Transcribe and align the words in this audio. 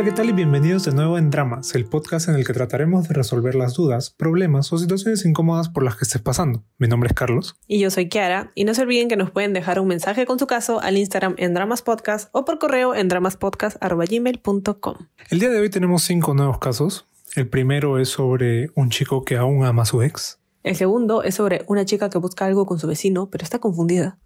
Hola, 0.00 0.08
¿qué 0.08 0.16
tal? 0.16 0.30
Y 0.30 0.32
bienvenidos 0.32 0.84
de 0.86 0.92
nuevo 0.92 1.18
en 1.18 1.28
Dramas, 1.28 1.74
el 1.74 1.84
podcast 1.84 2.30
en 2.30 2.36
el 2.36 2.46
que 2.46 2.54
trataremos 2.54 3.06
de 3.06 3.12
resolver 3.12 3.54
las 3.54 3.74
dudas, 3.74 4.08
problemas 4.08 4.72
o 4.72 4.78
situaciones 4.78 5.26
incómodas 5.26 5.68
por 5.68 5.82
las 5.82 5.96
que 5.96 6.04
estés 6.04 6.22
pasando. 6.22 6.64
Mi 6.78 6.88
nombre 6.88 7.08
es 7.08 7.12
Carlos. 7.12 7.54
Y 7.66 7.80
yo 7.80 7.90
soy 7.90 8.08
Kiara. 8.08 8.50
Y 8.54 8.64
no 8.64 8.72
se 8.72 8.80
olviden 8.80 9.08
que 9.08 9.18
nos 9.18 9.30
pueden 9.30 9.52
dejar 9.52 9.78
un 9.78 9.88
mensaje 9.88 10.24
con 10.24 10.38
su 10.38 10.46
caso 10.46 10.80
al 10.80 10.96
Instagram 10.96 11.34
en 11.36 11.52
Dramas 11.52 11.82
Podcast 11.82 12.30
o 12.32 12.46
por 12.46 12.58
correo 12.58 12.94
en 12.94 13.08
dramaspodcast.gmail.com. 13.08 14.94
El 15.28 15.38
día 15.38 15.50
de 15.50 15.60
hoy 15.60 15.68
tenemos 15.68 16.02
cinco 16.02 16.32
nuevos 16.32 16.58
casos. 16.60 17.06
El 17.36 17.50
primero 17.50 17.98
es 17.98 18.08
sobre 18.08 18.70
un 18.76 18.88
chico 18.88 19.26
que 19.26 19.36
aún 19.36 19.66
ama 19.66 19.82
a 19.82 19.84
su 19.84 20.00
ex. 20.00 20.38
El 20.62 20.76
segundo 20.76 21.24
es 21.24 21.34
sobre 21.34 21.66
una 21.66 21.84
chica 21.84 22.08
que 22.08 22.16
busca 22.16 22.46
algo 22.46 22.64
con 22.64 22.78
su 22.78 22.86
vecino, 22.86 23.28
pero 23.28 23.44
está 23.44 23.58
confundida. 23.58 24.18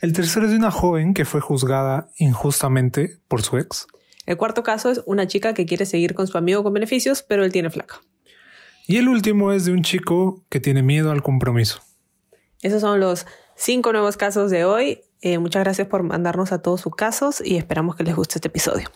El 0.00 0.14
tercero 0.14 0.46
es 0.46 0.52
de 0.52 0.56
una 0.56 0.70
joven 0.70 1.12
que 1.12 1.26
fue 1.26 1.42
juzgada 1.42 2.08
injustamente 2.16 3.18
por 3.28 3.42
su 3.42 3.58
ex. 3.58 3.86
El 4.30 4.36
cuarto 4.36 4.62
caso 4.62 4.92
es 4.92 5.02
una 5.06 5.26
chica 5.26 5.54
que 5.54 5.66
quiere 5.66 5.84
seguir 5.84 6.14
con 6.14 6.28
su 6.28 6.38
amigo 6.38 6.62
con 6.62 6.72
beneficios, 6.72 7.24
pero 7.24 7.44
él 7.44 7.50
tiene 7.50 7.68
flaca. 7.68 8.00
Y 8.86 8.98
el 8.98 9.08
último 9.08 9.50
es 9.50 9.64
de 9.64 9.72
un 9.72 9.82
chico 9.82 10.44
que 10.48 10.60
tiene 10.60 10.84
miedo 10.84 11.10
al 11.10 11.20
compromiso. 11.20 11.80
Esos 12.62 12.80
son 12.80 13.00
los 13.00 13.26
cinco 13.56 13.90
nuevos 13.90 14.16
casos 14.16 14.52
de 14.52 14.64
hoy. 14.64 15.00
Eh, 15.20 15.38
muchas 15.38 15.64
gracias 15.64 15.88
por 15.88 16.04
mandarnos 16.04 16.52
a 16.52 16.62
todos 16.62 16.80
sus 16.80 16.94
casos 16.94 17.42
y 17.44 17.56
esperamos 17.56 17.96
que 17.96 18.04
les 18.04 18.14
guste 18.14 18.36
este 18.36 18.46
episodio. 18.46 18.88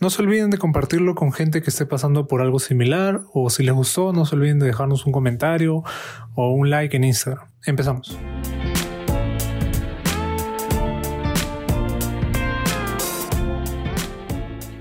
No 0.00 0.08
se 0.08 0.22
olviden 0.22 0.48
de 0.48 0.56
compartirlo 0.56 1.14
con 1.14 1.34
gente 1.34 1.60
que 1.60 1.68
esté 1.68 1.84
pasando 1.84 2.26
por 2.26 2.40
algo 2.40 2.58
similar 2.58 3.20
o 3.34 3.50
si 3.50 3.64
les 3.64 3.74
gustó, 3.74 4.14
no 4.14 4.24
se 4.24 4.36
olviden 4.36 4.58
de 4.58 4.68
dejarnos 4.68 5.04
un 5.04 5.12
comentario 5.12 5.84
o 6.34 6.50
un 6.50 6.70
like 6.70 6.96
en 6.96 7.04
Instagram. 7.04 7.46
Empezamos. 7.66 8.18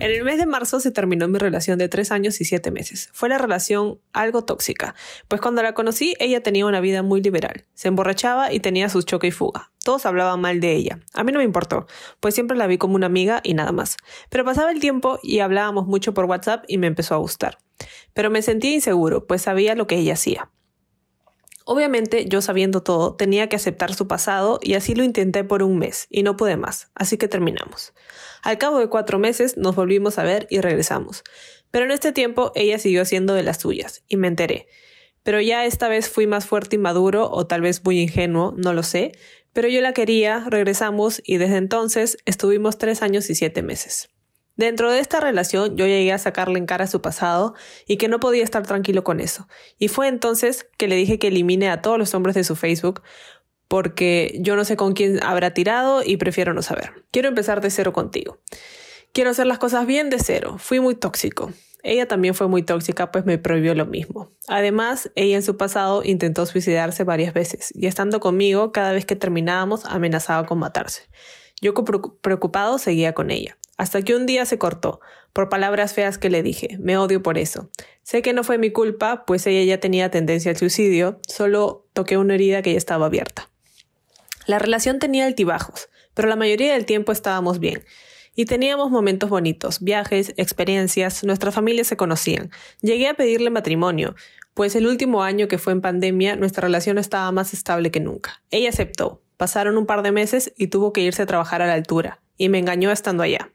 En 0.02 0.10
el 0.10 0.24
mes 0.24 0.40
de 0.40 0.48
marzo 0.48 0.80
se 0.80 0.90
terminó 0.90 1.28
mi 1.28 1.38
relación 1.38 1.78
de 1.78 1.88
tres 1.88 2.12
años 2.12 2.42
y 2.42 2.46
siete 2.46 2.72
meses. 2.72 3.12
Fue 3.14 3.30
la 3.30 3.38
relación 3.38 4.00
algo 4.14 4.44
tóxica, 4.44 4.96
pues 5.28 5.42
cuando 5.42 5.62
la 5.62 5.76
conocí 5.76 6.16
ella 6.18 6.42
tenía 6.42 6.66
una 6.66 6.80
vida 6.80 7.04
muy 7.04 7.22
liberal. 7.22 7.66
Se 7.76 7.88
emborrachaba 7.88 8.52
y 8.52 8.60
tenía 8.62 8.90
sus 8.90 9.06
choque 9.06 9.28
y 9.28 9.32
fuga. 9.32 9.72
Todos 9.86 10.08
hablaban 10.08 10.42
mal 10.42 10.60
de 10.60 10.74
ella. 10.74 11.02
A 11.14 11.24
mí 11.24 11.32
no 11.32 11.38
me 11.38 11.44
importó, 11.44 11.86
pues 12.20 12.34
siempre 12.34 12.58
la 12.58 12.66
vi 12.66 12.80
como 12.80 12.96
una 12.96 13.06
amiga 13.06 13.42
y 13.44 13.54
nada 13.54 13.74
más. 13.74 13.98
Pero 14.32 14.44
pasaba 14.44 14.72
el 14.72 14.80
tiempo 14.80 15.20
y 15.22 15.38
hablábamos 15.38 15.86
mucho 15.86 16.16
por 16.16 16.26
WhatsApp 16.26 16.64
y 16.68 16.80
me 16.80 16.88
empezó 16.88 17.14
a 17.14 17.20
gustar. 17.20 17.60
Pero 18.16 18.32
me 18.32 18.42
sentía 18.42 18.74
inseguro, 18.74 19.28
pues 19.28 19.44
sabía 19.44 19.76
lo 19.76 19.86
que 19.86 19.98
ella 19.98 20.14
hacía. 20.14 20.50
Obviamente, 21.72 22.26
yo 22.28 22.42
sabiendo 22.42 22.84
todo, 22.84 23.16
tenía 23.16 23.48
que 23.48 23.56
aceptar 23.56 23.94
su 23.94 24.06
pasado 24.06 24.60
y 24.62 24.74
así 24.74 24.94
lo 24.94 25.06
intenté 25.06 25.46
por 25.46 25.64
un 25.64 25.80
mes 25.80 26.06
y 26.10 26.22
no 26.22 26.36
pude 26.36 26.58
más, 26.58 26.92
así 26.96 27.18
que 27.18 27.30
terminamos. 27.30 27.94
Al 28.42 28.58
cabo 28.58 28.78
de 28.80 28.90
cuatro 28.90 29.20
meses 29.20 29.56
nos 29.56 29.74
volvimos 29.74 30.20
a 30.20 30.24
ver 30.24 30.48
y 30.50 30.60
regresamos. 30.60 31.24
Pero 31.72 31.86
en 31.86 31.92
este 31.92 32.12
tiempo 32.12 32.52
ella 32.56 32.78
siguió 32.78 33.04
haciendo 33.04 33.34
de 33.36 33.44
las 33.44 33.62
suyas 33.62 34.04
y 34.10 34.18
me 34.18 34.28
enteré. 34.28 34.68
Pero 35.24 35.40
ya 35.40 35.64
esta 35.64 35.88
vez 35.88 36.10
fui 36.10 36.28
más 36.28 36.46
fuerte 36.46 36.76
y 36.76 36.80
maduro 36.80 37.32
o 37.32 37.48
tal 37.48 37.62
vez 37.62 37.82
muy 37.86 38.02
ingenuo, 38.02 38.54
no 38.58 38.74
lo 38.74 38.84
sé. 38.84 39.14
Pero 39.54 39.70
yo 39.70 39.80
la 39.80 39.94
quería, 39.94 40.44
regresamos 40.50 41.22
y 41.24 41.38
desde 41.38 41.56
entonces 41.56 42.18
estuvimos 42.26 42.80
tres 42.80 43.02
años 43.02 43.30
y 43.30 43.36
siete 43.36 43.64
meses. 43.64 44.10
Dentro 44.56 44.92
de 44.92 45.00
esta 45.00 45.20
relación 45.20 45.78
yo 45.78 45.86
llegué 45.86 46.12
a 46.12 46.18
sacarle 46.18 46.60
en 46.60 46.66
cara 46.66 46.88
su 46.88 47.02
pasado 47.02 47.56
y 47.88 47.98
que 47.98 48.08
no 48.08 48.20
podía 48.20 48.44
estar 48.44 48.66
tranquilo 48.66 49.04
con 49.04 49.20
eso. 49.20 49.48
Y 49.78 49.88
fue 49.88 50.08
entonces 50.08 50.68
que 50.78 50.88
le 50.88 50.96
dije 50.96 51.20
que 51.20 51.28
elimine 51.28 51.70
a 51.70 51.82
todos 51.82 51.98
los 51.98 52.14
hombres 52.14 52.36
de 52.36 52.44
su 52.44 52.56
Facebook 52.56 53.02
porque 53.68 54.38
yo 54.42 54.58
no 54.58 54.66
sé 54.66 54.76
con 54.76 54.94
quién 54.94 55.24
habrá 55.24 55.54
tirado 55.54 56.04
y 56.06 56.18
prefiero 56.18 56.54
no 56.54 56.62
saber. 56.62 57.06
Quiero 57.12 57.30
empezar 57.30 57.62
de 57.62 57.70
cero 57.70 57.94
contigo. 57.94 58.40
Quiero 59.14 59.30
hacer 59.30 59.48
las 59.48 59.60
cosas 59.60 59.86
bien 59.86 60.10
de 60.10 60.20
cero. 60.20 60.58
Fui 60.60 60.82
muy 60.82 60.96
tóxico. 60.96 61.54
Ella 61.84 62.08
también 62.08 62.36
fue 62.36 62.48
muy 62.48 62.64
tóxica, 62.64 63.12
pues 63.12 63.26
me 63.26 63.38
prohibió 63.38 63.74
lo 63.74 63.86
mismo. 63.86 64.32
Además, 64.48 65.10
ella 65.16 65.38
en 65.38 65.44
su 65.44 65.58
pasado 65.58 66.04
intentó 66.04 66.46
suicidarse 66.46 67.04
varias 67.04 67.34
veces 67.34 67.72
y 67.74 67.88
estando 67.88 68.20
conmigo, 68.20 68.72
cada 68.72 68.92
vez 68.92 69.06
que 69.06 69.16
terminábamos, 69.16 69.86
amenazaba 69.86 70.46
con 70.46 70.60
matarse. 70.60 71.04
Yo 71.62 71.74
preocupado 71.74 72.78
seguía 72.80 73.14
con 73.14 73.32
ella, 73.32 73.58
hasta 73.78 74.02
que 74.02 74.16
un 74.16 74.26
día 74.26 74.46
se 74.46 74.58
cortó, 74.58 75.00
por 75.32 75.50
palabras 75.50 75.94
feas 75.94 76.18
que 76.18 76.30
le 76.30 76.44
dije. 76.44 76.78
Me 76.80 76.98
odio 76.98 77.22
por 77.22 77.38
eso. 77.38 77.70
Sé 78.04 78.22
que 78.22 78.34
no 78.34 78.44
fue 78.44 78.58
mi 78.58 78.72
culpa, 78.72 79.26
pues 79.26 79.46
ella 79.48 79.64
ya 79.64 79.80
tenía 79.80 80.12
tendencia 80.12 80.52
al 80.52 80.58
suicidio, 80.58 81.20
solo 81.28 81.88
toqué 81.94 82.18
una 82.18 82.34
herida 82.34 82.62
que 82.62 82.72
ya 82.72 82.78
estaba 82.78 83.06
abierta. 83.06 83.50
La 84.48 84.60
relación 84.60 85.00
tenía 85.00 85.26
altibajos, 85.26 85.90
pero 86.14 86.28
la 86.28 86.36
mayoría 86.36 86.74
del 86.74 86.86
tiempo 86.86 87.12
estábamos 87.12 87.60
bien. 87.60 87.84
Y 88.36 88.46
teníamos 88.46 88.90
momentos 88.90 89.30
bonitos, 89.30 89.82
viajes, 89.82 90.34
experiencias, 90.38 91.24
nuestras 91.24 91.54
familias 91.54 91.88
se 91.88 91.98
conocían. 91.98 92.50
Llegué 92.82 93.10
a 93.10 93.14
pedirle 93.14 93.50
matrimonio, 93.50 94.16
pues 94.54 94.76
el 94.76 94.88
último 94.88 95.24
año 95.24 95.48
que 95.48 95.58
fue 95.58 95.74
en 95.74 95.82
pandemia 95.82 96.36
nuestra 96.36 96.62
relación 96.62 96.98
estaba 96.98 97.32
más 97.32 97.54
estable 97.54 97.92
que 97.92 98.00
nunca. 98.00 98.42
Ella 98.50 98.70
aceptó. 98.70 99.22
Pasaron 99.42 99.76
un 99.80 99.88
par 99.88 100.04
de 100.04 100.12
meses 100.12 100.54
y 100.56 100.68
tuvo 100.68 100.94
que 100.94 101.02
irse 101.02 101.24
a 101.24 101.26
trabajar 101.26 101.64
a 101.64 101.66
la 101.66 101.74
altura, 101.74 102.22
y 102.38 102.50
me 102.50 102.60
engañó 102.60 102.92
estando 102.92 103.24
allá. 103.24 103.52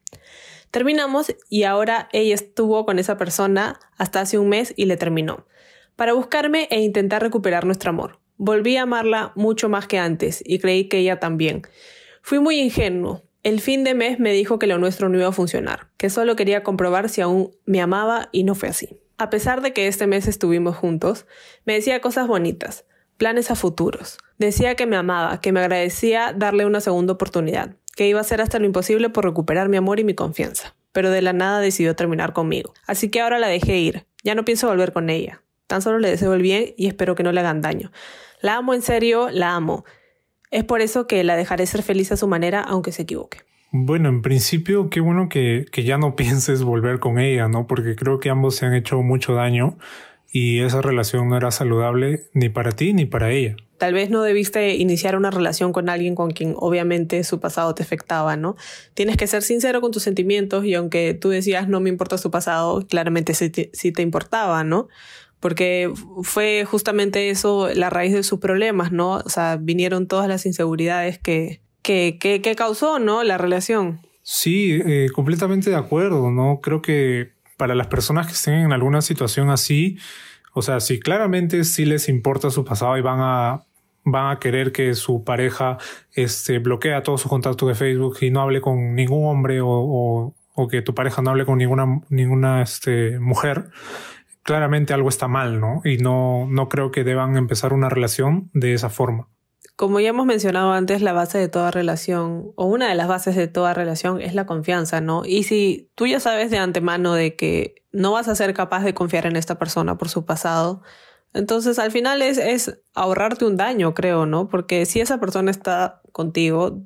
Terminamos 0.72 1.32
y 1.48 1.62
ahora 1.62 2.08
ella 2.12 2.34
estuvo 2.34 2.84
con 2.84 2.98
esa 2.98 3.16
persona 3.16 3.78
hasta 3.96 4.20
hace 4.20 4.36
un 4.36 4.48
mes 4.48 4.74
y 4.76 4.86
le 4.86 4.96
terminó, 4.96 5.46
para 5.94 6.12
buscarme 6.12 6.66
e 6.72 6.80
intentar 6.80 7.22
recuperar 7.22 7.66
nuestro 7.66 7.90
amor. 7.90 8.18
Volví 8.36 8.76
a 8.76 8.82
amarla 8.82 9.30
mucho 9.36 9.68
más 9.68 9.86
que 9.86 10.00
antes 10.00 10.42
y 10.44 10.58
creí 10.58 10.88
que 10.88 10.98
ella 10.98 11.20
también. 11.20 11.62
Fui 12.20 12.40
muy 12.40 12.58
ingenuo. 12.58 13.22
El 13.44 13.60
fin 13.60 13.84
de 13.84 13.94
mes 13.94 14.18
me 14.18 14.32
dijo 14.32 14.58
que 14.58 14.66
lo 14.66 14.78
nuestro 14.78 15.08
no 15.08 15.18
iba 15.18 15.28
a 15.28 15.32
funcionar, 15.32 15.90
que 15.98 16.10
solo 16.10 16.34
quería 16.34 16.64
comprobar 16.64 17.08
si 17.08 17.20
aún 17.20 17.52
me 17.64 17.80
amaba 17.80 18.28
y 18.32 18.42
no 18.42 18.56
fue 18.56 18.70
así. 18.70 18.98
A 19.18 19.30
pesar 19.30 19.62
de 19.62 19.72
que 19.72 19.86
este 19.86 20.08
mes 20.08 20.26
estuvimos 20.26 20.74
juntos, 20.74 21.26
me 21.64 21.74
decía 21.74 22.00
cosas 22.00 22.26
bonitas, 22.26 22.86
planes 23.16 23.50
a 23.50 23.54
futuros. 23.54 24.18
Decía 24.38 24.74
que 24.74 24.86
me 24.86 24.96
amaba, 24.96 25.40
que 25.40 25.52
me 25.52 25.60
agradecía 25.60 26.34
darle 26.36 26.66
una 26.66 26.80
segunda 26.80 27.14
oportunidad, 27.14 27.76
que 27.94 28.08
iba 28.08 28.18
a 28.18 28.22
hacer 28.22 28.40
hasta 28.40 28.58
lo 28.58 28.66
imposible 28.66 29.08
por 29.08 29.24
recuperar 29.24 29.68
mi 29.68 29.76
amor 29.76 30.00
y 30.00 30.04
mi 30.04 30.14
confianza. 30.14 30.74
Pero 30.92 31.10
de 31.10 31.22
la 31.22 31.32
nada 31.32 31.60
decidió 31.60 31.94
terminar 31.96 32.32
conmigo. 32.32 32.72
Así 32.86 33.10
que 33.10 33.20
ahora 33.20 33.38
la 33.38 33.48
dejé 33.48 33.78
ir. 33.78 34.06
Ya 34.22 34.34
no 34.34 34.44
pienso 34.44 34.68
volver 34.68 34.92
con 34.92 35.10
ella. 35.10 35.42
Tan 35.66 35.82
solo 35.82 35.98
le 35.98 36.10
deseo 36.10 36.32
el 36.34 36.42
bien 36.42 36.74
y 36.76 36.86
espero 36.86 37.14
que 37.14 37.22
no 37.22 37.32
le 37.32 37.40
hagan 37.40 37.60
daño. 37.60 37.90
La 38.40 38.56
amo 38.56 38.74
en 38.74 38.82
serio, 38.82 39.28
la 39.30 39.54
amo. 39.54 39.84
Es 40.50 40.64
por 40.64 40.80
eso 40.80 41.06
que 41.06 41.24
la 41.24 41.36
dejaré 41.36 41.66
ser 41.66 41.82
feliz 41.82 42.12
a 42.12 42.16
su 42.16 42.28
manera, 42.28 42.60
aunque 42.60 42.92
se 42.92 43.02
equivoque. 43.02 43.38
Bueno, 43.72 44.08
en 44.08 44.22
principio, 44.22 44.88
qué 44.90 45.00
bueno 45.00 45.28
que, 45.28 45.66
que 45.70 45.82
ya 45.82 45.98
no 45.98 46.16
pienses 46.16 46.62
volver 46.62 46.98
con 46.98 47.18
ella, 47.18 47.48
¿no? 47.48 47.66
Porque 47.66 47.96
creo 47.96 48.20
que 48.20 48.30
ambos 48.30 48.56
se 48.56 48.66
han 48.66 48.74
hecho 48.74 49.02
mucho 49.02 49.34
daño 49.34 49.76
y 50.30 50.60
esa 50.60 50.82
relación 50.82 51.28
no 51.28 51.36
era 51.36 51.50
saludable 51.50 52.24
ni 52.32 52.48
para 52.48 52.72
ti 52.72 52.92
ni 52.92 53.06
para 53.06 53.30
ella. 53.30 53.56
Tal 53.78 53.92
vez 53.92 54.08
no 54.08 54.22
debiste 54.22 54.74
iniciar 54.76 55.16
una 55.16 55.30
relación 55.30 55.72
con 55.72 55.88
alguien 55.88 56.14
con 56.14 56.30
quien 56.30 56.54
obviamente 56.56 57.22
su 57.24 57.40
pasado 57.40 57.74
te 57.74 57.82
afectaba, 57.82 58.36
¿no? 58.36 58.56
Tienes 58.94 59.16
que 59.16 59.26
ser 59.26 59.42
sincero 59.42 59.80
con 59.80 59.92
tus 59.92 60.02
sentimientos 60.02 60.64
y 60.64 60.74
aunque 60.74 61.14
tú 61.14 61.28
decías 61.28 61.68
no 61.68 61.80
me 61.80 61.90
importa 61.90 62.16
su 62.16 62.30
pasado, 62.30 62.86
claramente 62.86 63.34
sí 63.34 63.50
te, 63.50 63.70
sí 63.72 63.92
te 63.92 64.02
importaba, 64.02 64.64
¿no? 64.64 64.88
porque 65.40 65.92
fue 66.22 66.64
justamente 66.64 67.30
eso 67.30 67.68
la 67.74 67.90
raíz 67.90 68.12
de 68.12 68.22
sus 68.22 68.40
problemas, 68.40 68.90
¿no? 68.90 69.18
O 69.18 69.28
sea, 69.28 69.58
vinieron 69.60 70.08
todas 70.08 70.28
las 70.28 70.46
inseguridades 70.46 71.18
que, 71.18 71.60
que, 71.82 72.18
que, 72.18 72.56
causó, 72.56 72.98
¿no? 72.98 73.22
La 73.22 73.38
relación. 73.38 74.00
Sí, 74.22 74.80
eh, 74.84 75.08
completamente 75.14 75.70
de 75.70 75.76
acuerdo, 75.76 76.30
¿no? 76.32 76.60
Creo 76.60 76.82
que 76.82 77.35
para 77.56 77.74
las 77.74 77.86
personas 77.88 78.26
que 78.26 78.32
estén 78.32 78.54
en 78.54 78.72
alguna 78.72 79.02
situación 79.02 79.50
así, 79.50 79.98
o 80.52 80.62
sea, 80.62 80.80
si 80.80 81.00
claramente 81.00 81.64
sí 81.64 81.84
les 81.84 82.08
importa 82.08 82.50
su 82.50 82.64
pasado 82.64 82.96
y 82.96 83.02
van 83.02 83.18
a 83.20 83.66
van 84.06 84.30
a 84.30 84.38
querer 84.38 84.70
que 84.70 84.94
su 84.94 85.24
pareja 85.24 85.78
este, 86.14 86.60
bloquee 86.60 86.98
todos 87.02 87.20
sus 87.20 87.28
contactos 87.28 87.68
de 87.68 87.74
Facebook 87.74 88.18
y 88.20 88.30
no 88.30 88.40
hable 88.40 88.60
con 88.60 88.94
ningún 88.94 89.26
hombre 89.26 89.60
o, 89.60 89.68
o, 89.68 90.34
o 90.54 90.68
que 90.68 90.80
tu 90.80 90.94
pareja 90.94 91.22
no 91.22 91.30
hable 91.30 91.44
con 91.44 91.58
ninguna, 91.58 92.02
ninguna 92.08 92.62
este, 92.62 93.18
mujer, 93.18 93.70
claramente 94.44 94.94
algo 94.94 95.08
está 95.08 95.26
mal, 95.26 95.60
¿no? 95.60 95.82
Y 95.84 95.98
no, 95.98 96.46
no 96.48 96.68
creo 96.68 96.92
que 96.92 97.02
deban 97.02 97.36
empezar 97.36 97.72
una 97.72 97.88
relación 97.88 98.48
de 98.54 98.74
esa 98.74 98.90
forma. 98.90 99.28
Como 99.76 100.00
ya 100.00 100.08
hemos 100.08 100.26
mencionado 100.26 100.72
antes, 100.72 101.02
la 101.02 101.12
base 101.12 101.38
de 101.38 101.48
toda 101.48 101.70
relación, 101.70 102.52
o 102.56 102.64
una 102.66 102.88
de 102.88 102.94
las 102.94 103.08
bases 103.08 103.36
de 103.36 103.46
toda 103.46 103.74
relación, 103.74 104.20
es 104.20 104.34
la 104.34 104.46
confianza, 104.46 105.00
¿no? 105.00 105.24
Y 105.26 105.42
si 105.42 105.90
tú 105.94 106.06
ya 106.06 106.18
sabes 106.18 106.50
de 106.50 106.58
antemano 106.58 107.12
de 107.14 107.36
que 107.36 107.84
no 107.92 108.12
vas 108.12 108.28
a 108.28 108.34
ser 108.34 108.54
capaz 108.54 108.84
de 108.84 108.94
confiar 108.94 109.26
en 109.26 109.36
esta 109.36 109.58
persona 109.58 109.98
por 109.98 110.08
su 110.08 110.24
pasado, 110.24 110.82
entonces 111.34 111.78
al 111.78 111.90
final 111.90 112.22
es, 112.22 112.38
es 112.38 112.78
ahorrarte 112.94 113.44
un 113.44 113.58
daño, 113.58 113.92
creo, 113.92 114.24
¿no? 114.24 114.48
Porque 114.48 114.86
si 114.86 115.00
esa 115.00 115.20
persona 115.20 115.50
está 115.50 116.00
contigo, 116.12 116.82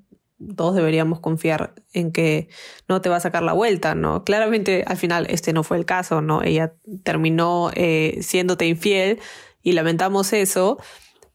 todos 0.56 0.75
deberíamos 0.75 1.20
confiar 1.20 1.75
en 1.92 2.12
que 2.12 2.48
no 2.88 3.00
te 3.00 3.08
va 3.08 3.16
a 3.16 3.20
sacar 3.20 3.42
la 3.42 3.52
vuelta, 3.52 3.94
¿no? 3.94 4.25
Claramente 4.25 4.84
al 4.87 4.96
final 4.96 5.26
este 5.28 5.52
no 5.52 5.62
fue 5.62 5.76
el 5.76 5.84
caso, 5.84 6.22
¿no? 6.22 6.42
Ella 6.42 6.75
terminó 7.04 7.70
eh, 7.75 8.19
siéndote 8.22 8.66
infiel 8.66 9.20
y 9.62 9.72
lamentamos 9.72 10.32
eso, 10.32 10.78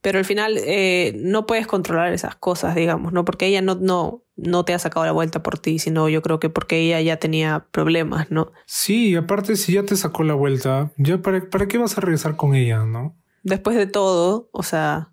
pero 0.05 0.19
al 0.19 0.25
final 0.25 0.59
eh, 0.59 1.13
no 1.17 1.47
puedes 1.47 1.65
controlar 1.65 2.13
esas 2.13 2.35
cosas, 2.35 2.75
digamos, 2.75 3.11
¿no? 3.11 3.25
Porque 3.25 3.47
ella 3.47 3.63
no, 3.63 3.73
no, 3.73 4.23
no 4.35 4.63
te 4.63 4.75
ha 4.75 4.77
sacado 4.77 5.03
la 5.03 5.11
vuelta 5.11 5.41
por 5.41 5.57
ti, 5.57 5.79
sino 5.79 6.09
yo 6.09 6.21
creo 6.21 6.39
que 6.39 6.51
porque 6.51 6.77
ella 6.77 7.01
ya 7.01 7.17
tenía 7.17 7.65
problemas, 7.71 8.29
¿no? 8.29 8.51
Sí, 8.67 9.15
aparte 9.15 9.55
si 9.55 9.73
ya 9.73 9.81
te 9.81 9.95
sacó 9.95 10.23
la 10.23 10.35
vuelta, 10.35 10.91
ya 10.97 11.23
para, 11.23 11.49
para 11.49 11.67
qué 11.67 11.79
vas 11.79 11.97
a 11.97 12.01
regresar 12.01 12.35
con 12.35 12.53
ella, 12.53 12.85
¿no? 12.85 13.17
Después 13.41 13.75
de 13.75 13.87
todo, 13.87 14.47
o 14.51 14.61
sea, 14.61 15.11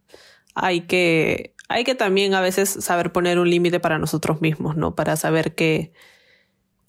hay 0.55 0.83
que, 0.83 1.55
hay 1.71 1.85
que 1.85 1.95
también 1.95 2.35
a 2.35 2.43
veces 2.43 2.69
saber 2.69 3.13
poner 3.13 3.39
un 3.39 3.49
límite 3.49 3.81
para 3.81 3.99
nosotros 3.99 4.43
mismos, 4.43 4.77
¿no? 4.77 4.95
Para 4.95 5.17
saber 5.17 5.55
que, 5.55 5.95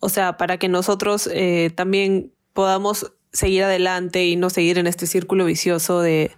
o 0.01 0.09
sea, 0.09 0.35
para 0.35 0.57
que 0.57 0.67
nosotros 0.67 1.29
eh, 1.31 1.71
también 1.73 2.33
podamos 2.51 3.13
seguir 3.31 3.63
adelante 3.63 4.25
y 4.25 4.35
no 4.35 4.50
seguir 4.50 4.77
en 4.77 4.88
este 4.88 5.07
círculo 5.07 5.45
vicioso 5.45 6.01
de, 6.01 6.31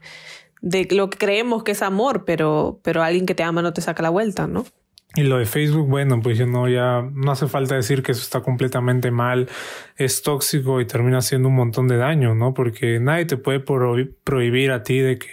de 0.65 0.87
lo 0.89 1.11
que 1.11 1.19
creemos 1.19 1.63
que 1.63 1.73
es 1.73 1.83
amor, 1.83 2.25
pero, 2.25 2.79
pero 2.83 3.03
alguien 3.03 3.27
que 3.27 3.35
te 3.35 3.43
ama 3.43 3.61
no 3.61 3.71
te 3.71 3.81
saca 3.81 4.01
la 4.01 4.09
vuelta, 4.09 4.47
¿no? 4.47 4.65
Y 5.13 5.21
lo 5.21 5.37
de 5.37 5.45
Facebook, 5.45 5.87
bueno, 5.87 6.19
pues 6.21 6.39
yo 6.39 6.47
no, 6.47 6.67
ya 6.67 7.07
no 7.13 7.31
hace 7.31 7.47
falta 7.47 7.75
decir 7.75 8.01
que 8.01 8.13
eso 8.13 8.21
está 8.21 8.41
completamente 8.41 9.11
mal, 9.11 9.47
es 9.95 10.23
tóxico 10.23 10.81
y 10.81 10.87
termina 10.87 11.19
haciendo 11.19 11.49
un 11.49 11.55
montón 11.55 11.87
de 11.87 11.97
daño, 11.97 12.33
¿no? 12.33 12.55
Porque 12.55 12.99
nadie 12.99 13.25
te 13.25 13.37
puede 13.37 13.59
prohibir 13.59 14.71
a 14.71 14.81
ti 14.81 14.97
de 14.97 15.19
que, 15.19 15.29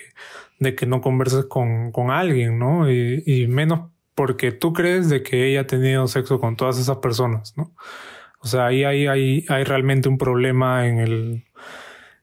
de 0.61 0.75
que 0.75 0.84
no 0.84 1.00
converses 1.00 1.46
con, 1.46 1.93
con 1.93 2.11
alguien, 2.11 2.58
¿no? 2.58 2.90
Y, 2.93 3.23
y 3.25 3.46
menos 3.46 3.90
porque 4.14 4.52
tú 4.52 4.75
crees 4.75 5.08
de 5.08 5.23
que 5.23 5.49
ella 5.49 5.62
ha 5.62 5.67
tenido 5.67 6.06
sexo 6.08 6.38
con 6.40 6.56
todas 6.56 6.79
esas 6.79 6.99
personas, 6.99 7.55
¿no? 7.56 7.75
O 8.40 8.46
sea, 8.46 8.67
ahí 8.67 8.84
hay, 8.84 9.06
hay, 9.06 9.46
hay 9.49 9.64
realmente 9.64 10.11
un 10.11 10.19
problema 10.19 10.87
en 10.87 10.99
el, 10.99 11.44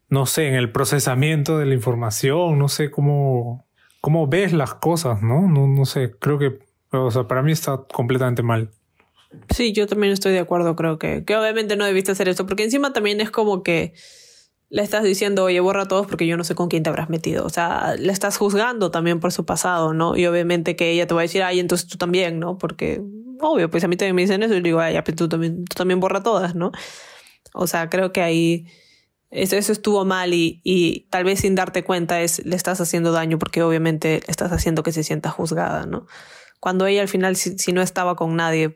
no 0.10 0.26
sé, 0.26 0.48
en 0.48 0.56
el 0.56 0.72
procesamiento 0.72 1.58
de 1.58 1.66
la 1.66 1.74
información, 1.74 2.58
no 2.58 2.68
sé 2.68 2.92
cómo, 2.92 3.68
cómo 4.02 4.28
ves 4.28 4.54
las 4.54 4.74
cosas, 4.76 5.22
¿no? 5.22 5.48
No, 5.48 5.68
no 5.68 5.86
sé, 5.86 6.12
creo 6.20 6.40
que 6.40 6.60
o 6.92 7.12
sea, 7.12 7.28
para 7.28 7.44
mí 7.44 7.52
está 7.52 7.84
completamente 7.92 8.42
mal. 8.42 8.72
Sí, 9.54 9.74
yo 9.74 9.86
también 9.86 10.12
estoy 10.12 10.32
de 10.32 10.40
acuerdo, 10.40 10.76
creo 10.76 10.98
que, 10.98 11.24
que 11.24 11.36
obviamente 11.36 11.76
no 11.76 11.86
debiste 11.86 12.12
hacer 12.12 12.30
eso, 12.30 12.48
porque 12.48 12.64
encima 12.64 12.94
también 12.94 13.22
es 13.22 13.30
como 13.30 13.62
que 13.62 13.94
le 14.70 14.82
estás 14.82 15.04
diciendo, 15.04 15.44
oye, 15.44 15.60
borra 15.60 15.84
a 15.84 15.88
todos 15.88 16.08
porque 16.08 16.28
yo 16.28 16.38
no 16.38 16.44
sé 16.44 16.56
con 16.56 16.68
quién 16.68 16.84
te 16.84 16.90
habrás 16.90 17.10
metido. 17.10 17.46
O 17.46 17.50
sea, 17.50 17.96
le 17.98 18.12
estás 18.12 18.38
juzgando 18.38 18.92
también 18.92 19.20
por 19.20 19.32
su 19.32 19.46
pasado, 19.46 19.94
¿no? 19.94 20.16
Y 20.16 20.26
obviamente 20.28 20.76
que 20.76 20.92
ella 20.92 21.08
te 21.08 21.14
va 21.14 21.22
a 21.22 21.24
decir, 21.24 21.44
ay, 21.44 21.60
entonces 21.60 21.88
tú 21.88 21.98
también, 21.98 22.40
¿no? 22.40 22.58
Porque, 22.58 23.02
obvio, 23.40 23.70
pues 23.70 23.84
a 23.84 23.88
mí 23.88 23.98
también 23.98 24.16
me 24.16 24.22
dicen 24.24 24.44
eso 24.44 24.56
y 24.56 24.62
digo, 24.62 24.80
ay, 24.80 24.94
ya, 24.94 25.04
pues 25.04 25.16
tú 25.16 25.28
también, 25.28 25.66
tú 25.66 25.76
también 25.76 26.00
borra 26.00 26.22
todas, 26.22 26.56
¿no? 26.56 26.72
O 27.54 27.66
sea, 27.66 27.90
creo 27.90 28.12
que 28.12 28.22
ahí 28.22 28.68
eso, 29.32 29.56
eso 29.56 29.72
estuvo 29.72 30.06
mal 30.06 30.34
y, 30.34 30.62
y 30.64 31.08
tal 31.10 31.24
vez 31.24 31.42
sin 31.42 31.56
darte 31.56 31.84
cuenta 31.84 32.22
es, 32.22 32.46
le 32.46 32.56
estás 32.56 32.82
haciendo 32.82 33.12
daño 33.12 33.38
porque 33.40 33.64
obviamente 33.64 34.22
estás 34.28 34.52
haciendo 34.52 34.84
que 34.84 34.92
se 34.92 35.04
sienta 35.04 35.30
juzgada, 35.30 35.86
¿no? 35.86 36.08
cuando 36.60 36.86
ella 36.88 37.02
al 37.02 37.08
final, 37.08 37.36
si, 37.36 37.72
no 37.72 37.82
estaba 37.82 38.16
con 38.16 38.36
nadie, 38.36 38.74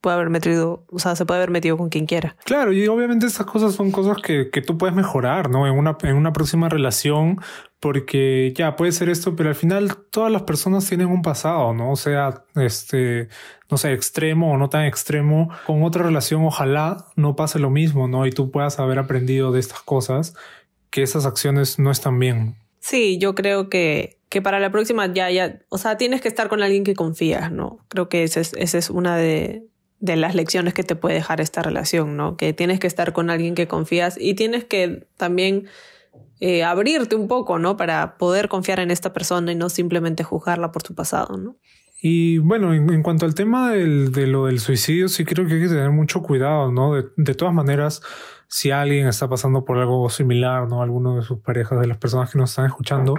puede 0.00 0.16
haber 0.16 0.30
metido, 0.30 0.84
o 0.90 0.98
sea, 0.98 1.16
se 1.16 1.26
puede 1.26 1.38
haber 1.38 1.50
metido 1.50 1.76
con 1.76 1.88
quien 1.88 2.06
quiera. 2.06 2.36
Claro, 2.44 2.72
y 2.72 2.86
obviamente 2.86 3.26
estas 3.26 3.46
cosas 3.46 3.74
son 3.74 3.90
cosas 3.90 4.18
que, 4.22 4.50
que 4.50 4.62
tú 4.62 4.78
puedes 4.78 4.94
mejorar, 4.94 5.50
¿no? 5.50 5.66
En 5.66 5.76
una, 5.76 5.96
en 6.02 6.16
una 6.16 6.32
próxima 6.32 6.68
relación, 6.68 7.40
porque 7.80 8.54
ya 8.56 8.76
puede 8.76 8.92
ser 8.92 9.08
esto, 9.08 9.36
pero 9.36 9.50
al 9.50 9.54
final 9.54 9.96
todas 10.10 10.32
las 10.32 10.42
personas 10.42 10.88
tienen 10.88 11.08
un 11.08 11.22
pasado, 11.22 11.74
¿no? 11.74 11.90
O 11.90 11.96
sea, 11.96 12.44
este, 12.54 13.28
no 13.70 13.78
sé, 13.78 13.92
extremo 13.92 14.52
o 14.52 14.56
no 14.56 14.68
tan 14.68 14.84
extremo. 14.84 15.50
Con 15.66 15.82
otra 15.82 16.04
relación, 16.04 16.44
ojalá 16.44 17.06
no 17.16 17.36
pase 17.36 17.58
lo 17.58 17.70
mismo, 17.70 18.08
¿no? 18.08 18.26
Y 18.26 18.30
tú 18.30 18.50
puedas 18.50 18.78
haber 18.78 18.98
aprendido 18.98 19.52
de 19.52 19.60
estas 19.60 19.80
cosas, 19.80 20.34
que 20.90 21.02
esas 21.02 21.26
acciones 21.26 21.78
no 21.78 21.90
están 21.90 22.18
bien. 22.18 22.56
Sí, 22.80 23.18
yo 23.18 23.34
creo 23.34 23.68
que, 23.68 24.18
que 24.28 24.40
para 24.40 24.60
la 24.60 24.70
próxima 24.70 25.12
ya, 25.12 25.30
ya, 25.30 25.60
o 25.68 25.78
sea, 25.78 25.96
tienes 25.96 26.20
que 26.20 26.28
estar 26.28 26.48
con 26.48 26.62
alguien 26.62 26.84
que 26.84 26.94
confías, 26.94 27.50
¿no? 27.50 27.78
Creo 27.88 28.08
que 28.08 28.22
esa 28.22 28.40
es, 28.40 28.52
es 28.54 28.90
una 28.90 29.16
de, 29.16 29.66
de 29.98 30.16
las 30.16 30.34
lecciones 30.34 30.74
que 30.74 30.84
te 30.84 30.94
puede 30.94 31.16
dejar 31.16 31.40
esta 31.40 31.62
relación, 31.62 32.16
¿no? 32.16 32.36
Que 32.36 32.52
tienes 32.52 32.78
que 32.78 32.86
estar 32.86 33.12
con 33.12 33.30
alguien 33.30 33.54
que 33.54 33.66
confías 33.66 34.16
y 34.20 34.34
tienes 34.34 34.64
que 34.64 35.08
también 35.16 35.66
eh, 36.40 36.64
abrirte 36.64 37.16
un 37.16 37.28
poco, 37.28 37.58
¿no? 37.58 37.76
Para 37.76 38.18
poder 38.18 38.48
confiar 38.48 38.78
en 38.80 38.90
esta 38.90 39.12
persona 39.12 39.52
y 39.52 39.54
no 39.54 39.68
simplemente 39.68 40.22
juzgarla 40.22 40.70
por 40.70 40.86
su 40.86 40.94
pasado, 40.94 41.36
¿no? 41.38 41.56
Y 42.08 42.38
bueno, 42.38 42.72
en, 42.72 43.02
cuanto 43.02 43.26
al 43.26 43.34
tema 43.34 43.72
del, 43.72 44.12
de 44.12 44.28
lo 44.28 44.46
del 44.46 44.60
suicidio, 44.60 45.08
sí 45.08 45.24
creo 45.24 45.44
que 45.44 45.54
hay 45.54 45.62
que 45.62 45.68
tener 45.68 45.90
mucho 45.90 46.22
cuidado, 46.22 46.70
¿no? 46.70 46.94
De, 46.94 47.06
de 47.16 47.34
todas 47.34 47.52
maneras, 47.52 48.00
si 48.46 48.70
alguien 48.70 49.08
está 49.08 49.28
pasando 49.28 49.64
por 49.64 49.78
algo 49.78 50.08
similar, 50.08 50.68
¿no? 50.68 50.82
Alguno 50.82 51.16
de 51.16 51.22
sus 51.22 51.40
parejas, 51.40 51.80
de 51.80 51.88
las 51.88 51.98
personas 51.98 52.30
que 52.30 52.38
nos 52.38 52.50
están 52.50 52.66
escuchando, 52.66 53.16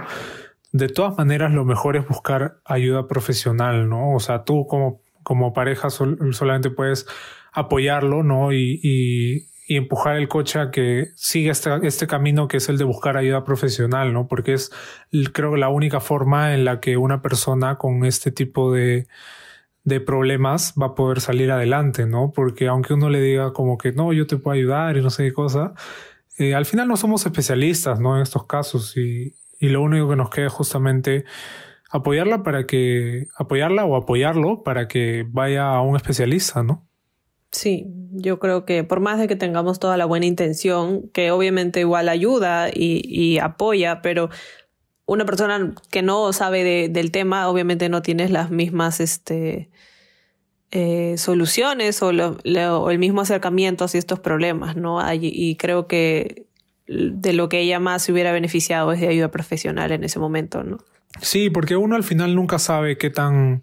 de 0.72 0.88
todas 0.88 1.18
maneras 1.18 1.52
lo 1.52 1.66
mejor 1.66 1.98
es 1.98 2.08
buscar 2.08 2.62
ayuda 2.64 3.06
profesional, 3.06 3.90
¿no? 3.90 4.14
O 4.14 4.20
sea, 4.20 4.44
tú 4.44 4.66
como, 4.66 5.02
como 5.22 5.52
pareja 5.52 5.90
solamente 5.90 6.70
puedes 6.70 7.06
apoyarlo, 7.52 8.22
¿no? 8.22 8.54
Y, 8.54 8.80
y, 8.82 9.48
y, 9.68 9.76
empujar 9.76 10.16
el 10.16 10.28
coche 10.28 10.58
a 10.58 10.70
que 10.70 11.10
siga 11.14 11.52
este, 11.52 11.70
este 11.82 12.06
camino 12.06 12.48
que 12.48 12.56
es 12.56 12.68
el 12.68 12.78
de 12.78 12.84
buscar 12.84 13.16
ayuda 13.16 13.44
profesional, 13.44 14.12
¿no? 14.12 14.26
Porque 14.26 14.54
es, 14.54 14.70
creo, 15.32 15.56
la 15.56 15.68
única 15.68 16.00
forma 16.00 16.54
en 16.54 16.64
la 16.64 16.80
que 16.80 16.96
una 16.96 17.22
persona 17.22 17.76
con 17.76 18.04
este 18.04 18.32
tipo 18.32 18.72
de, 18.72 19.06
de 19.84 20.00
problemas 20.00 20.74
va 20.80 20.86
a 20.86 20.94
poder 20.94 21.20
salir 21.20 21.50
adelante, 21.50 22.06
¿no? 22.06 22.32
Porque 22.34 22.68
aunque 22.68 22.94
uno 22.94 23.10
le 23.10 23.20
diga 23.20 23.52
como 23.52 23.78
que 23.78 23.92
no, 23.92 24.12
yo 24.12 24.26
te 24.26 24.36
puedo 24.36 24.54
ayudar 24.54 24.96
y 24.96 25.02
no 25.02 25.10
sé 25.10 25.24
qué 25.24 25.32
cosa, 25.32 25.74
eh, 26.38 26.54
al 26.54 26.66
final 26.66 26.88
no 26.88 26.96
somos 26.96 27.26
especialistas, 27.26 28.00
¿no? 28.00 28.16
En 28.16 28.22
estos 28.22 28.46
casos 28.46 28.96
y, 28.96 29.34
y 29.58 29.68
lo 29.68 29.82
único 29.82 30.08
que 30.08 30.16
nos 30.16 30.30
queda 30.30 30.46
es 30.46 30.52
justamente 30.52 31.24
apoyarla 31.90 32.42
para 32.42 32.66
que, 32.66 33.28
apoyarla 33.36 33.84
o 33.84 33.96
apoyarlo 33.96 34.62
para 34.62 34.88
que 34.88 35.26
vaya 35.28 35.70
a 35.70 35.80
un 35.82 35.96
especialista, 35.96 36.62
¿no? 36.62 36.87
Sí, 37.50 37.86
yo 38.12 38.38
creo 38.38 38.64
que 38.64 38.84
por 38.84 39.00
más 39.00 39.18
de 39.18 39.26
que 39.26 39.36
tengamos 39.36 39.78
toda 39.78 39.96
la 39.96 40.04
buena 40.04 40.26
intención, 40.26 41.08
que 41.12 41.30
obviamente 41.30 41.80
igual 41.80 42.08
ayuda 42.08 42.68
y, 42.68 43.02
y 43.04 43.38
apoya, 43.38 44.02
pero 44.02 44.28
una 45.06 45.24
persona 45.24 45.74
que 45.90 46.02
no 46.02 46.32
sabe 46.34 46.88
del 46.90 47.10
tema, 47.10 47.48
obviamente 47.48 47.88
no 47.88 48.02
tienes 48.02 48.30
las 48.30 48.50
mismas 48.50 49.00
este, 49.00 49.70
eh, 50.70 51.14
soluciones 51.16 52.02
o, 52.02 52.10
el 52.10 52.98
mismo 52.98 53.22
acercamiento 53.22 53.84
hacia 53.84 53.98
estos 53.98 54.20
problemas, 54.20 54.76
¿no? 54.76 55.00
y 55.14 55.56
creo 55.56 55.86
que 55.86 56.48
de 56.88 57.32
lo 57.32 57.48
que 57.48 57.60
ella 57.60 57.80
más 57.80 58.02
se 58.02 58.12
hubiera 58.12 58.32
beneficiado 58.32 58.92
es 58.92 59.00
de 59.00 59.08
ayuda 59.08 59.30
profesional 59.30 59.92
en 59.92 60.04
ese 60.04 60.18
momento, 60.18 60.62
¿no? 60.62 60.78
Sí, 61.20 61.50
porque 61.50 61.76
uno 61.76 61.96
al 61.96 62.04
final 62.04 62.34
nunca 62.34 62.58
sabe 62.58 62.96
qué 62.96 63.10
tan, 63.10 63.62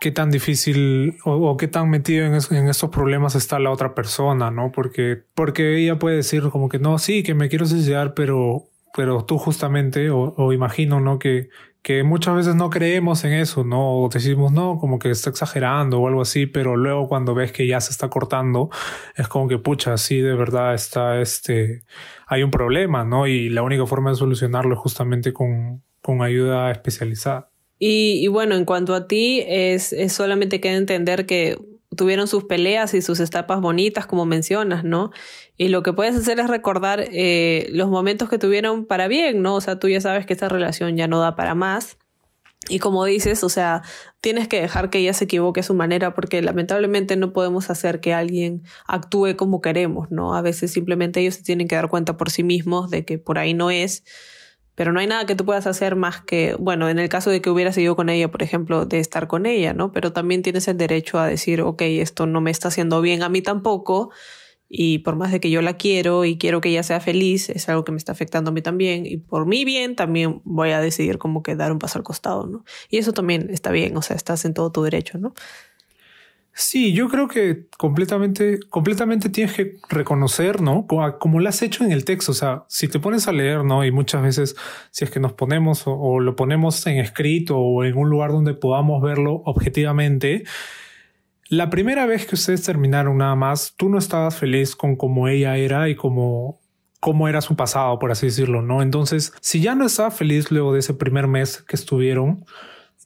qué 0.00 0.10
tan 0.12 0.30
difícil 0.30 1.18
o, 1.24 1.56
qué 1.56 1.68
tan 1.68 1.90
metido 1.90 2.26
en, 2.26 2.34
en, 2.34 2.68
estos 2.68 2.90
problemas 2.90 3.34
está 3.34 3.58
la 3.58 3.70
otra 3.70 3.94
persona, 3.94 4.50
¿no? 4.50 4.72
Porque, 4.72 5.22
porque 5.34 5.78
ella 5.78 5.98
puede 5.98 6.16
decir 6.16 6.48
como 6.50 6.68
que 6.68 6.78
no, 6.78 6.98
sí, 6.98 7.22
que 7.22 7.34
me 7.34 7.48
quiero 7.48 7.66
suicidar, 7.66 8.14
pero 8.14 8.68
pero 8.98 9.24
tú 9.24 9.38
justamente, 9.38 10.10
o, 10.10 10.52
imagino, 10.52 11.00
¿no? 11.00 11.20
Que, 11.20 11.50
que 11.82 12.02
muchas 12.02 12.34
veces 12.34 12.56
no 12.56 12.68
creemos 12.68 13.22
en 13.24 13.32
eso, 13.32 13.62
¿no? 13.62 14.02
O 14.02 14.08
decimos, 14.08 14.50
no, 14.52 14.78
como 14.78 14.98
que 14.98 15.10
está 15.10 15.30
exagerando 15.30 16.00
o 16.00 16.08
algo 16.08 16.22
así, 16.22 16.46
pero 16.46 16.76
luego 16.76 17.08
cuando 17.08 17.32
ves 17.34 17.52
que 17.52 17.66
ya 17.66 17.80
se 17.80 17.92
está 17.92 18.10
cortando, 18.10 18.70
es 19.14 19.28
como 19.28 19.46
que, 19.46 19.58
pucha, 19.58 19.96
sí, 19.98 20.20
de 20.20 20.34
verdad 20.34 20.74
está, 20.74 21.20
este, 21.20 21.84
hay 22.26 22.42
un 22.42 22.50
problema, 22.50 23.04
¿no? 23.04 23.26
Y 23.28 23.48
la 23.50 23.62
única 23.62 23.86
forma 23.86 24.10
de 24.10 24.16
solucionarlo 24.16 24.74
es 24.74 24.80
justamente 24.80 25.32
con, 25.32 25.84
con 26.02 26.22
ayuda 26.22 26.70
especializada. 26.72 27.50
Y, 27.78 28.26
bueno, 28.28 28.56
en 28.56 28.64
cuanto 28.64 28.94
a 28.94 29.06
ti, 29.06 29.44
es, 29.46 29.92
es 29.92 30.12
solamente 30.12 30.60
que 30.60 30.74
entender 30.74 31.26
que 31.26 31.58
tuvieron 31.96 32.28
sus 32.28 32.44
peleas 32.44 32.94
y 32.94 33.02
sus 33.02 33.20
etapas 33.20 33.60
bonitas, 33.60 34.06
como 34.06 34.26
mencionas, 34.26 34.84
¿no? 34.84 35.10
Y 35.56 35.68
lo 35.68 35.82
que 35.82 35.92
puedes 35.92 36.16
hacer 36.16 36.38
es 36.40 36.48
recordar 36.48 37.04
eh, 37.12 37.68
los 37.72 37.88
momentos 37.88 38.28
que 38.28 38.38
tuvieron 38.38 38.86
para 38.86 39.08
bien, 39.08 39.42
¿no? 39.42 39.54
O 39.54 39.60
sea, 39.60 39.78
tú 39.78 39.88
ya 39.88 40.00
sabes 40.00 40.26
que 40.26 40.32
esta 40.32 40.48
relación 40.48 40.96
ya 40.96 41.08
no 41.08 41.20
da 41.20 41.36
para 41.36 41.54
más. 41.54 41.98
Y 42.68 42.80
como 42.80 43.04
dices, 43.04 43.44
o 43.44 43.48
sea, 43.48 43.82
tienes 44.20 44.48
que 44.48 44.60
dejar 44.60 44.90
que 44.90 44.98
ella 44.98 45.14
se 45.14 45.24
equivoque 45.24 45.60
a 45.60 45.62
su 45.62 45.74
manera 45.74 46.14
porque 46.14 46.42
lamentablemente 46.42 47.16
no 47.16 47.32
podemos 47.32 47.70
hacer 47.70 48.00
que 48.00 48.12
alguien 48.12 48.62
actúe 48.86 49.36
como 49.36 49.60
queremos, 49.60 50.10
¿no? 50.10 50.34
A 50.34 50.42
veces 50.42 50.72
simplemente 50.72 51.20
ellos 51.20 51.36
se 51.36 51.42
tienen 51.42 51.68
que 51.68 51.76
dar 51.76 51.88
cuenta 51.88 52.16
por 52.16 52.30
sí 52.30 52.42
mismos 52.42 52.90
de 52.90 53.04
que 53.04 53.18
por 53.18 53.38
ahí 53.38 53.54
no 53.54 53.70
es 53.70 54.04
pero 54.78 54.92
no 54.92 55.00
hay 55.00 55.08
nada 55.08 55.26
que 55.26 55.34
tú 55.34 55.44
puedas 55.44 55.66
hacer 55.66 55.96
más 55.96 56.20
que, 56.20 56.54
bueno, 56.56 56.88
en 56.88 57.00
el 57.00 57.08
caso 57.08 57.30
de 57.30 57.42
que 57.42 57.50
hubieras 57.50 57.76
ido 57.78 57.96
con 57.96 58.08
ella, 58.08 58.30
por 58.30 58.44
ejemplo, 58.44 58.86
de 58.86 59.00
estar 59.00 59.26
con 59.26 59.44
ella, 59.44 59.72
¿no? 59.72 59.90
Pero 59.90 60.12
también 60.12 60.42
tienes 60.42 60.68
el 60.68 60.76
derecho 60.76 61.18
a 61.18 61.26
decir, 61.26 61.62
ok, 61.62 61.82
esto 61.82 62.26
no 62.26 62.40
me 62.40 62.52
está 62.52 62.68
haciendo 62.68 63.00
bien 63.00 63.24
a 63.24 63.28
mí 63.28 63.42
tampoco, 63.42 64.10
y 64.68 64.98
por 64.98 65.16
más 65.16 65.32
de 65.32 65.40
que 65.40 65.50
yo 65.50 65.62
la 65.62 65.76
quiero 65.76 66.24
y 66.24 66.38
quiero 66.38 66.60
que 66.60 66.68
ella 66.68 66.84
sea 66.84 67.00
feliz, 67.00 67.50
es 67.50 67.68
algo 67.68 67.82
que 67.82 67.90
me 67.90 67.98
está 67.98 68.12
afectando 68.12 68.50
a 68.50 68.54
mí 68.54 68.62
también, 68.62 69.04
y 69.04 69.16
por 69.16 69.46
mi 69.46 69.64
bien 69.64 69.96
también 69.96 70.42
voy 70.44 70.70
a 70.70 70.80
decidir 70.80 71.18
como 71.18 71.42
que 71.42 71.56
dar 71.56 71.72
un 71.72 71.80
paso 71.80 71.98
al 71.98 72.04
costado, 72.04 72.46
¿no? 72.46 72.64
Y 72.88 72.98
eso 72.98 73.12
también 73.12 73.50
está 73.50 73.72
bien, 73.72 73.96
o 73.96 74.02
sea, 74.02 74.14
estás 74.14 74.44
en 74.44 74.54
todo 74.54 74.70
tu 74.70 74.84
derecho, 74.84 75.18
¿no? 75.18 75.34
Sí, 76.60 76.92
yo 76.92 77.08
creo 77.08 77.28
que 77.28 77.68
completamente, 77.78 78.58
completamente 78.68 79.28
tienes 79.28 79.54
que 79.54 79.76
reconocer, 79.88 80.60
¿no? 80.60 80.88
Como, 80.88 81.38
lo 81.38 81.48
has 81.48 81.62
hecho 81.62 81.84
en 81.84 81.92
el 81.92 82.04
texto. 82.04 82.32
O 82.32 82.34
sea, 82.34 82.64
si 82.66 82.88
te 82.88 82.98
pones 82.98 83.28
a 83.28 83.32
leer, 83.32 83.62
¿no? 83.64 83.84
Y 83.84 83.92
muchas 83.92 84.22
veces, 84.22 84.56
si 84.90 85.04
es 85.04 85.10
que 85.12 85.20
nos 85.20 85.34
ponemos 85.34 85.84
o, 85.86 86.18
lo 86.18 86.34
ponemos 86.34 86.84
en 86.88 86.98
escrito 86.98 87.56
o 87.56 87.84
en 87.84 87.96
un 87.96 88.10
lugar 88.10 88.32
donde 88.32 88.54
podamos 88.54 89.00
verlo 89.00 89.40
objetivamente, 89.44 90.42
la 91.48 91.70
primera 91.70 92.06
vez 92.06 92.26
que 92.26 92.34
ustedes 92.34 92.64
terminaron 92.64 93.18
nada 93.18 93.36
más, 93.36 93.74
tú 93.76 93.88
no 93.88 93.96
estabas 93.96 94.36
feliz 94.36 94.74
con 94.74 94.96
cómo 94.96 95.28
ella 95.28 95.56
era 95.56 95.88
y 95.88 95.94
cómo 95.94 96.58
cómo 96.98 97.28
era 97.28 97.40
su 97.40 97.54
pasado, 97.54 98.00
por 98.00 98.10
así 98.10 98.26
decirlo, 98.26 98.62
¿no? 98.62 98.82
Entonces, 98.82 99.32
si 99.40 99.60
ya 99.60 99.76
no 99.76 99.86
estaba 99.86 100.10
feliz 100.10 100.50
luego 100.50 100.72
de 100.72 100.80
ese 100.80 100.94
primer 100.94 101.28
mes 101.28 101.62
que 101.62 101.76
estuvieron, 101.76 102.44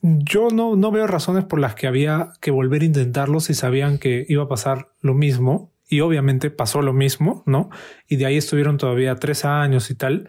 yo 0.03 0.49
no, 0.51 0.75
no 0.75 0.91
veo 0.91 1.07
razones 1.07 1.45
por 1.45 1.61
las 1.61 1.77
que 1.77 1.87
había 1.87 2.33
que 2.41 2.51
volver 2.51 2.83
a 2.83 2.87
intentarlo 2.87 3.39
si 3.39 3.55
sabían 3.55 3.99
que 3.99 4.27
iba 4.29 4.45
a 4.45 4.49
pasar 4.49 4.89
lo 5.01 5.15
mismo. 5.15 5.73
Y 5.89 6.01
obviamente 6.01 6.51
pasó 6.51 6.83
lo 6.83 6.93
mismo, 6.93 7.43
¿no? 7.47 7.71
Y 8.09 8.17
de 8.17 8.27
ahí 8.27 8.37
estuvieron 8.37 8.79
todavía 8.79 9.15
tres 9.17 9.45
años 9.45 9.91
y 9.91 9.95
tal, 9.95 10.29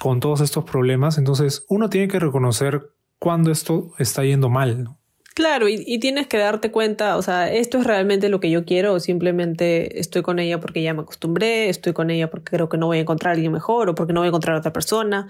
con 0.00 0.20
todos 0.20 0.40
estos 0.40 0.64
problemas. 0.64 1.18
Entonces, 1.18 1.66
uno 1.68 1.90
tiene 1.90 2.08
que 2.08 2.18
reconocer 2.18 2.92
cuando 3.18 3.50
esto 3.50 3.92
está 3.98 4.24
yendo 4.24 4.48
mal, 4.48 4.82
¿no? 4.82 4.98
Claro, 5.34 5.68
y, 5.68 5.98
tienes 5.98 6.26
que 6.26 6.36
darte 6.36 6.70
cuenta, 6.70 7.16
o 7.16 7.22
sea, 7.22 7.50
esto 7.50 7.78
es 7.78 7.84
realmente 7.84 8.28
lo 8.28 8.38
que 8.38 8.50
yo 8.50 8.66
quiero 8.66 8.92
o 8.92 9.00
simplemente 9.00 9.98
estoy 9.98 10.20
con 10.22 10.38
ella 10.38 10.60
porque 10.60 10.82
ya 10.82 10.92
me 10.92 11.02
acostumbré, 11.02 11.70
estoy 11.70 11.94
con 11.94 12.10
ella 12.10 12.28
porque 12.28 12.56
creo 12.56 12.68
que 12.68 12.76
no 12.76 12.86
voy 12.86 12.98
a 12.98 13.00
encontrar 13.00 13.30
a 13.30 13.34
alguien 13.34 13.52
mejor 13.52 13.88
o 13.88 13.94
porque 13.94 14.12
no 14.12 14.20
voy 14.20 14.26
a 14.26 14.28
encontrar 14.28 14.56
a 14.56 14.58
otra 14.58 14.74
persona. 14.74 15.28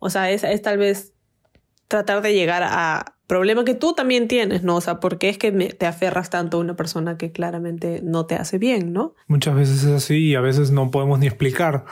O 0.00 0.10
sea, 0.10 0.30
es, 0.30 0.42
es 0.42 0.60
tal 0.62 0.78
vez 0.78 1.12
tratar 1.86 2.20
de 2.22 2.34
llegar 2.34 2.64
a 2.64 3.13
problema 3.26 3.64
que 3.64 3.74
tú 3.74 3.94
también 3.94 4.28
tienes, 4.28 4.62
¿no? 4.62 4.76
O 4.76 4.80
sea, 4.80 5.00
porque 5.00 5.28
es 5.28 5.38
que 5.38 5.50
te 5.52 5.86
aferras 5.86 6.30
tanto 6.30 6.58
a 6.58 6.60
una 6.60 6.76
persona 6.76 7.16
que 7.16 7.32
claramente 7.32 8.00
no 8.02 8.26
te 8.26 8.34
hace 8.34 8.58
bien, 8.58 8.92
¿no? 8.92 9.14
Muchas 9.26 9.54
veces 9.54 9.84
es 9.84 9.90
así 9.90 10.28
y 10.28 10.34
a 10.34 10.40
veces 10.40 10.70
no 10.70 10.90
podemos 10.90 11.18
ni 11.18 11.26
explicar 11.26 11.84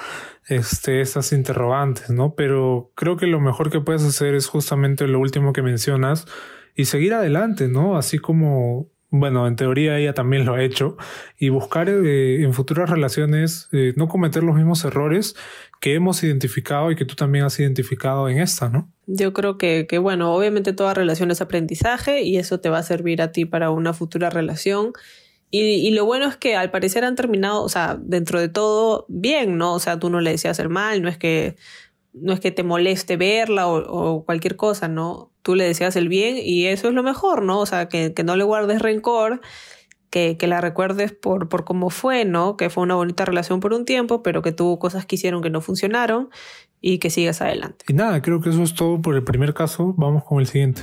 este, 0.49 1.01
estas 1.01 1.33
interrogantes, 1.33 2.11
¿no? 2.11 2.35
Pero 2.35 2.93
creo 2.95 3.17
que 3.17 3.27
lo 3.27 3.41
mejor 3.41 3.71
que 3.71 3.81
puedes 3.81 4.03
hacer 4.03 4.35
es 4.35 4.47
justamente 4.47 5.07
lo 5.07 5.19
último 5.21 5.53
que 5.53 5.63
mencionas, 5.63 6.27
y 6.75 6.87
seguir 6.87 7.15
adelante, 7.15 7.69
¿no? 7.69 7.97
Así 7.97 8.19
como, 8.19 8.89
bueno, 9.13 9.47
en 9.47 9.57
teoría 9.57 9.99
ella 9.99 10.15
también 10.15 10.47
lo 10.47 10.55
ha 10.55 10.63
hecho, 10.65 10.97
y 11.39 11.51
buscar 11.51 11.91
eh, 11.91 12.43
en 12.43 12.55
futuras 12.55 12.89
relaciones 12.89 13.69
eh, 13.71 13.93
no 13.95 14.09
cometer 14.09 14.43
los 14.43 14.57
mismos 14.57 14.85
errores 14.87 15.37
que 15.81 15.95
hemos 15.95 16.25
identificado 16.25 16.91
y 16.91 16.97
que 16.97 17.05
tú 17.05 17.15
también 17.15 17.45
has 17.45 17.61
identificado 17.61 18.29
en 18.31 18.41
esta, 18.41 18.71
¿no? 18.71 18.91
Yo 19.07 19.35
creo 19.35 19.59
que, 19.59 19.87
que, 19.87 19.99
bueno, 19.99 20.35
obviamente 20.35 20.73
toda 20.73 20.95
relación 20.95 21.31
es 21.31 21.43
aprendizaje 21.43 22.23
y 22.23 22.39
eso 22.39 22.61
te 22.61 22.71
va 22.71 22.79
a 22.79 22.83
servir 22.83 23.21
a 23.21 23.33
ti 23.33 23.45
para 23.45 23.71
una 23.71 23.93
futura 23.93 24.31
relación. 24.31 24.93
Y, 25.51 25.61
y, 25.61 25.91
lo 25.91 26.07
bueno 26.07 26.27
es 26.27 26.39
que 26.39 26.57
al 26.57 26.71
parecer 26.71 27.05
han 27.05 27.15
terminado, 27.15 27.63
o 27.63 27.69
sea, 27.69 27.99
dentro 28.01 28.41
de 28.41 28.49
todo, 28.49 29.05
bien, 29.11 29.59
¿no? 29.59 29.75
O 29.75 29.79
sea, 29.79 29.99
tú 29.99 30.09
no 30.09 30.23
le 30.23 30.31
decías 30.31 30.59
el 30.59 30.71
mal, 30.71 31.03
no 31.03 31.11
es 31.11 31.19
que 31.19 31.57
no 32.13 32.33
es 32.33 32.41
que 32.41 32.51
te 32.51 32.63
moleste 32.63 33.17
verla 33.17 33.69
o, 33.69 34.25
cualquier 34.25 34.57
cosa, 34.57 34.89
¿no? 34.89 35.31
Tú 35.43 35.55
le 35.55 35.65
deseas 35.65 35.97
el 35.97 36.09
bien 36.09 36.37
y 36.39 36.67
eso 36.67 36.89
es 36.89 36.95
lo 36.95 37.03
mejor, 37.03 37.43
¿no? 37.43 37.61
O 37.61 37.67
sea, 37.67 37.89
que, 37.89 38.13
no 38.25 38.37
le 38.37 38.45
guardes 38.45 38.81
rencor, 38.83 39.41
que, 40.11 40.37
que, 40.37 40.47
la 40.47 40.61
recuerdes 40.61 41.13
por, 41.13 41.49
por 41.49 41.65
cómo 41.65 41.91
fue, 41.91 42.25
¿no? 42.25 42.57
Que 42.57 42.71
fue 42.71 42.83
una 42.83 42.95
bonita 42.95 43.25
relación 43.25 43.61
por 43.61 43.73
un 43.73 43.85
tiempo, 43.85 44.23
pero 44.23 44.43
que 44.43 44.53
tuvo 44.53 44.79
cosas 44.79 45.07
que 45.07 45.17
hicieron 45.17 45.43
que 45.43 45.51
no 45.51 45.61
funcionaron 45.61 46.29
y 46.81 46.99
que 46.99 47.11
sigas 47.11 47.41
adelante. 47.41 47.85
Y 47.89 47.95
nada, 47.95 48.21
creo 48.21 48.41
que 48.41 48.51
eso 48.51 48.63
es 48.63 48.75
todo 48.75 49.01
por 49.01 49.15
el 49.15 49.25
primer 49.25 49.55
caso. 49.55 49.95
Vamos 49.97 50.25
con 50.25 50.41
el 50.41 50.47
siguiente. 50.47 50.83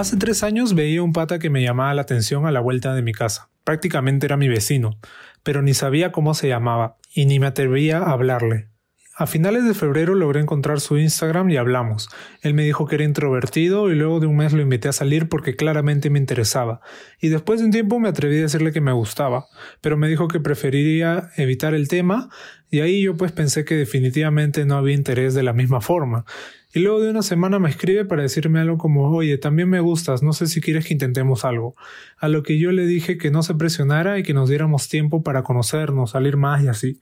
Hace 0.00 0.16
tres 0.16 0.42
años 0.42 0.74
veía 0.74 1.02
un 1.02 1.12
pata 1.12 1.38
que 1.38 1.50
me 1.50 1.62
llamaba 1.62 1.92
la 1.92 2.00
atención 2.00 2.46
a 2.46 2.50
la 2.50 2.60
vuelta 2.60 2.94
de 2.94 3.02
mi 3.02 3.12
casa. 3.12 3.50
Prácticamente 3.64 4.24
era 4.24 4.38
mi 4.38 4.48
vecino, 4.48 4.98
pero 5.42 5.60
ni 5.60 5.74
sabía 5.74 6.10
cómo 6.10 6.32
se 6.32 6.48
llamaba 6.48 6.96
y 7.14 7.26
ni 7.26 7.38
me 7.38 7.48
atrevía 7.48 7.98
a 7.98 8.12
hablarle. 8.12 8.70
A 9.14 9.26
finales 9.26 9.66
de 9.66 9.74
febrero 9.74 10.14
logré 10.14 10.40
encontrar 10.40 10.80
su 10.80 10.96
Instagram 10.96 11.50
y 11.50 11.58
hablamos. 11.58 12.08
Él 12.40 12.54
me 12.54 12.64
dijo 12.64 12.86
que 12.86 12.94
era 12.94 13.04
introvertido 13.04 13.90
y 13.90 13.94
luego 13.94 14.20
de 14.20 14.26
un 14.26 14.36
mes 14.38 14.54
lo 14.54 14.62
invité 14.62 14.88
a 14.88 14.92
salir 14.92 15.28
porque 15.28 15.54
claramente 15.54 16.08
me 16.08 16.18
interesaba. 16.18 16.80
Y 17.20 17.28
después 17.28 17.60
de 17.60 17.66
un 17.66 17.70
tiempo 17.70 18.00
me 18.00 18.08
atreví 18.08 18.38
a 18.38 18.42
decirle 18.44 18.72
que 18.72 18.80
me 18.80 18.92
gustaba, 18.92 19.48
pero 19.82 19.98
me 19.98 20.08
dijo 20.08 20.28
que 20.28 20.40
preferiría 20.40 21.28
evitar 21.36 21.74
el 21.74 21.88
tema 21.88 22.30
y 22.70 22.80
ahí 22.80 23.02
yo 23.02 23.16
pues 23.16 23.32
pensé 23.32 23.64
que 23.64 23.74
definitivamente 23.74 24.64
no 24.64 24.76
había 24.76 24.94
interés 24.94 25.34
de 25.34 25.42
la 25.42 25.52
misma 25.52 25.80
forma. 25.80 26.24
Y 26.72 26.80
luego 26.80 27.00
de 27.00 27.10
una 27.10 27.22
semana 27.22 27.58
me 27.58 27.68
escribe 27.68 28.04
para 28.04 28.22
decirme 28.22 28.60
algo 28.60 28.78
como, 28.78 29.10
oye, 29.10 29.38
también 29.38 29.68
me 29.68 29.80
gustas, 29.80 30.22
no 30.22 30.32
sé 30.32 30.46
si 30.46 30.60
quieres 30.60 30.86
que 30.86 30.92
intentemos 30.92 31.44
algo. 31.44 31.74
A 32.18 32.28
lo 32.28 32.44
que 32.44 32.58
yo 32.60 32.70
le 32.70 32.86
dije 32.86 33.18
que 33.18 33.32
no 33.32 33.42
se 33.42 33.56
presionara 33.56 34.18
y 34.18 34.22
que 34.22 34.34
nos 34.34 34.48
diéramos 34.48 34.88
tiempo 34.88 35.24
para 35.24 35.42
conocernos, 35.42 36.12
salir 36.12 36.36
más 36.36 36.62
y 36.62 36.68
así. 36.68 37.00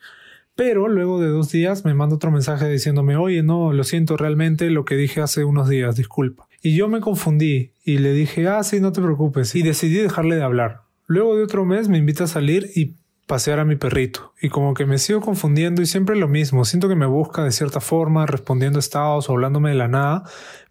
Pero 0.55 0.89
luego 0.89 1.21
de 1.21 1.29
dos 1.29 1.53
días 1.53 1.85
me 1.85 1.93
manda 1.93 2.17
otro 2.17 2.31
mensaje 2.31 2.69
diciéndome, 2.69 3.17
oye, 3.17 3.43
no, 3.43 3.75
lo 3.75 3.85
siento 3.85 4.17
realmente 4.17 4.71
lo 4.71 4.87
que 4.87 4.97
dije 4.97 5.21
hace 5.21 5.45
unos 5.45 5.69
días, 5.69 5.97
disculpa. 5.97 6.49
Y 6.63 6.75
yo 6.75 6.89
me 6.89 7.01
confundí 7.01 7.73
y 7.85 7.99
le 7.99 8.13
dije, 8.13 8.49
ah, 8.49 8.65
sí, 8.65 8.81
no 8.81 8.93
te 8.93 9.03
preocupes, 9.03 9.55
y 9.55 9.63
decidí 9.63 9.99
dejarle 9.99 10.37
de 10.37 10.43
hablar. 10.43 10.81
Luego 11.07 11.37
de 11.37 11.45
otro 11.45 11.65
mes 11.65 11.89
me 11.89 11.99
invita 11.99 12.25
a 12.25 12.27
salir 12.27 12.71
y 12.75 12.95
pasear 13.29 13.61
a 13.61 13.65
mi 13.65 13.77
perrito. 13.77 14.35
Y 14.43 14.49
como 14.49 14.75
que 14.75 14.87
me 14.87 14.99
sigo 14.99 15.21
confundiendo 15.21 15.81
y 15.81 15.87
siempre 15.87 16.17
lo 16.17 16.27
mismo. 16.27 16.65
Siento 16.65 16.89
que 16.89 16.97
me 16.97 17.07
busca 17.07 17.45
de 17.45 17.53
cierta 17.53 17.81
forma, 17.81 18.27
respondiendo 18.27 18.81
estados 18.81 19.29
o 19.29 19.33
hablándome 19.35 19.69
de 19.69 19.77
la 19.77 19.87
nada, 19.87 20.25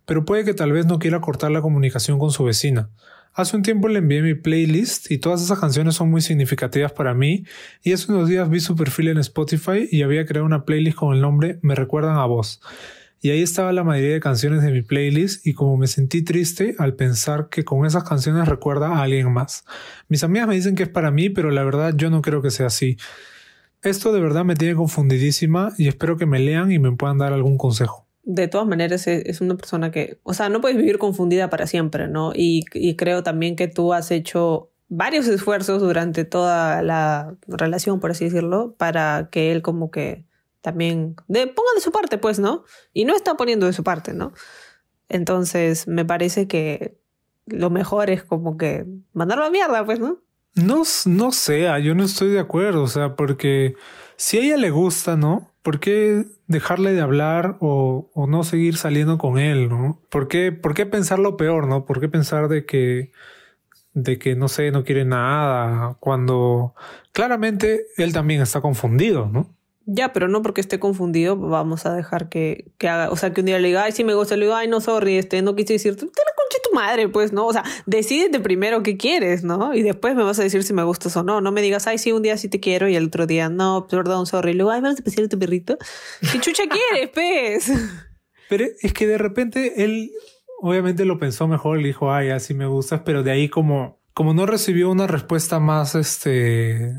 pero 0.06 0.26
puede 0.26 0.44
que 0.44 0.54
tal 0.54 0.74
vez 0.74 0.86
no 0.86 1.00
quiera 1.00 1.22
cortar 1.22 1.52
la 1.52 1.62
comunicación 1.62 2.20
con 2.20 2.32
su 2.32 2.44
vecina. 2.44 2.90
Hace 3.34 3.56
un 3.56 3.62
tiempo 3.62 3.88
le 3.88 4.00
envié 4.00 4.22
mi 4.22 4.34
playlist 4.34 5.12
y 5.12 5.20
todas 5.20 5.42
esas 5.44 5.60
canciones 5.60 5.96
son 5.96 6.10
muy 6.10 6.22
significativas 6.22 6.92
para 6.92 7.14
mí 7.14 7.46
y 7.84 7.94
hace 7.94 8.12
unos 8.12 8.28
días 8.28 8.50
vi 8.50 8.60
su 8.60 8.76
perfil 8.76 9.10
en 9.10 9.20
Spotify 9.20 9.88
y 9.92 10.02
había 10.02 10.26
creado 10.26 10.46
una 10.46 10.66
playlist 10.66 10.98
con 10.98 11.14
el 11.16 11.22
nombre 11.22 11.60
Me 11.62 11.76
recuerdan 11.76 12.18
a 12.18 12.26
vos. 12.26 12.60
Y 13.22 13.32
ahí 13.32 13.42
estaba 13.42 13.74
la 13.74 13.84
mayoría 13.84 14.14
de 14.14 14.20
canciones 14.20 14.62
de 14.62 14.72
mi 14.72 14.82
playlist 14.82 15.46
y 15.46 15.54
como 15.54 15.78
me 15.78 15.88
sentí 15.88 16.22
triste 16.24 16.76
al 16.78 16.96
pensar 16.96 17.50
que 17.50 17.64
con 17.64 17.86
esas 17.86 18.04
canciones 18.04 18.48
recuerda 18.48 18.90
a 18.90 19.04
alguien 19.04 19.32
más. 19.32 19.66
Mis 20.08 20.24
amigas 20.24 20.48
me 20.48 20.56
dicen 20.56 20.76
que 20.76 20.84
es 20.84 20.90
para 20.90 21.12
mí, 21.12 21.30
pero 21.30 21.52
la 21.52 21.64
verdad 21.64 21.94
yo 21.96 22.10
no 22.10 22.22
creo 22.22 22.42
que 22.42 22.52
sea 22.52 22.68
así. 22.68 22.98
Esto 23.82 24.12
de 24.12 24.22
verdad 24.22 24.46
me 24.46 24.56
tiene 24.56 24.76
confundidísima 24.76 25.74
y 25.78 25.88
espero 25.88 26.18
que 26.18 26.26
me 26.26 26.40
lean 26.40 26.72
y 26.72 26.80
me 26.80 26.92
puedan 26.92 27.18
dar 27.18 27.34
algún 27.34 27.58
consejo 27.58 28.08
de 28.28 28.50
todas 28.50 28.68
maneras 28.68 29.08
es, 29.08 29.40
una 29.40 29.56
persona 29.56 29.90
que, 29.90 30.20
o 30.24 30.34
sea, 30.34 30.50
no 30.50 30.60
puedes 30.60 30.76
vivir 30.76 30.98
confundida 30.98 31.50
para 31.50 31.66
siempre, 31.66 32.10
¿no? 32.10 32.34
Y, 32.36 32.66
creo 32.98 33.24
también 33.24 33.56
que 33.56 33.70
tú 33.70 33.94
has 33.94 34.12
hecho 34.12 34.70
varios 34.90 35.28
esfuerzos 35.28 35.82
durante 35.82 36.26
toda 36.26 36.82
la 36.82 37.38
relación, 37.48 38.02
por 38.02 38.12
así 38.12 38.26
decirlo, 38.26 38.76
para 38.78 39.30
que 39.32 39.54
él 39.54 39.62
como 39.62 39.92
que 39.92 40.26
también 40.68 41.16
de, 41.30 41.48
ponga 41.48 41.70
de 41.76 41.82
su 41.82 41.94
parte, 41.94 42.18
pues, 42.18 42.40
¿no? 42.40 42.66
Y 42.92 43.06
no 43.06 43.16
está 43.16 43.36
poniendo 43.36 43.68
de 43.68 43.72
su 43.72 43.86
parte, 43.86 44.14
¿no? 44.14 44.34
Entonces, 45.08 45.88
me 45.88 46.04
parece 46.04 46.50
que 46.50 46.98
lo 47.46 47.70
mejor 47.70 48.10
es 48.10 48.22
como 48.22 48.58
que 48.58 48.86
mandarlo 49.14 49.46
a 49.46 49.50
mierda, 49.50 49.86
pues, 49.86 50.02
¿no? 50.02 50.20
No, 50.56 50.84
no 51.06 51.32
sé, 51.32 51.70
yo 51.82 51.96
no 51.96 52.04
estoy 52.04 52.32
de 52.32 52.42
acuerdo, 52.42 52.84
o 52.84 52.88
sea, 52.90 53.16
porque 53.16 53.76
si 54.18 54.40
a 54.40 54.42
ella 54.42 54.58
le 54.58 54.70
gusta, 54.72 55.16
¿no? 55.16 55.54
¿Por 55.62 55.80
qué 55.80 56.26
dejarle 56.48 56.92
de 56.92 57.00
hablar 57.00 57.56
o, 57.62 58.10
o 58.14 58.28
no 58.28 58.44
seguir 58.44 58.76
saliendo 58.76 59.18
con 59.18 59.40
él, 59.40 59.70
¿no? 59.70 60.02
¿Por 60.10 60.28
qué, 60.28 60.52
¿Por 60.52 60.74
qué 60.74 60.86
pensar 60.86 61.20
lo 61.20 61.38
peor, 61.38 61.68
¿no? 61.68 61.86
¿Por 61.86 62.02
qué 62.02 62.10
pensar 62.10 62.50
de 62.50 62.66
que, 62.66 63.14
de 63.94 64.20
que, 64.20 64.36
no 64.36 64.50
sé, 64.50 64.72
no 64.72 64.84
quiere 64.84 65.06
nada 65.06 65.96
cuando 66.02 66.76
claramente 67.14 67.86
él 67.96 68.12
también 68.12 68.42
está 68.42 68.60
confundido, 68.60 69.30
¿no? 69.32 69.57
Ya, 69.90 70.12
pero 70.12 70.28
no 70.28 70.42
porque 70.42 70.60
esté 70.60 70.80
confundido, 70.80 71.38
vamos 71.38 71.86
a 71.86 71.96
dejar 71.96 72.28
que, 72.28 72.66
que 72.78 72.90
haga, 72.90 73.10
o 73.10 73.16
sea, 73.16 73.32
que 73.32 73.40
un 73.40 73.46
día 73.46 73.58
le 73.58 73.70
diga, 73.70 73.84
ay, 73.84 73.94
sí 73.94 74.04
me 74.04 74.14
gusta, 74.16 74.36
le 74.36 74.44
digo, 74.44 74.54
ay, 74.54 74.68
no, 74.68 74.82
sorry, 74.82 75.18
este, 75.18 75.42
no 75.42 75.56
quise 75.56 75.74
decirte, 75.74 76.02
te 76.02 76.22
la 76.26 76.32
conché 76.36 76.58
tu 76.62 76.76
madre, 76.76 77.08
pues, 77.08 77.32
¿no? 77.32 77.48
O 77.48 77.54
sea, 77.54 77.64
decídete 77.86 78.42
primero 78.42 78.84
qué 78.84 78.98
quieres, 78.98 79.46
¿no? 79.46 79.74
Y 79.74 79.84
después 79.84 80.14
me 80.14 80.24
vas 80.24 80.40
a 80.40 80.44
decir 80.44 80.64
si 80.64 80.74
me 80.74 80.84
gustas 80.84 81.16
o 81.16 81.24
no. 81.24 81.40
No 81.40 81.54
me 81.54 81.62
digas, 81.62 81.88
ay, 81.88 82.00
sí, 82.00 82.12
un 82.12 82.22
día 82.22 82.36
sí 82.36 82.50
te 82.50 82.60
quiero 82.60 82.90
y 82.90 82.98
el 82.98 83.06
otro 83.06 83.28
día, 83.28 83.48
no, 83.48 83.88
perdón, 83.90 84.26
sorry. 84.26 84.52
Luego, 84.52 84.72
ay, 84.72 84.82
vas 84.82 85.00
a 85.00 85.04
pedir 85.04 85.30
tu 85.30 85.40
perrito. 85.40 85.78
¿Qué 86.34 86.38
chucha 86.42 86.64
quieres, 86.70 87.10
pez? 87.10 87.72
Pero 88.50 88.66
es 88.82 88.92
que 88.92 89.08
de 89.08 89.18
repente 89.18 89.86
él, 89.86 90.12
obviamente 90.60 91.06
lo 91.06 91.18
pensó 91.18 91.48
mejor, 91.48 91.78
le 91.78 91.88
dijo, 91.88 92.12
ay, 92.12 92.30
así 92.30 92.54
me 92.54 92.66
gustas, 92.66 93.02
pero 93.04 93.22
de 93.22 93.32
ahí 93.32 93.50
como, 93.50 94.00
como 94.14 94.34
no 94.34 94.46
recibió 94.46 94.90
una 94.90 95.06
respuesta 95.06 95.60
más, 95.60 95.96
este, 95.96 96.94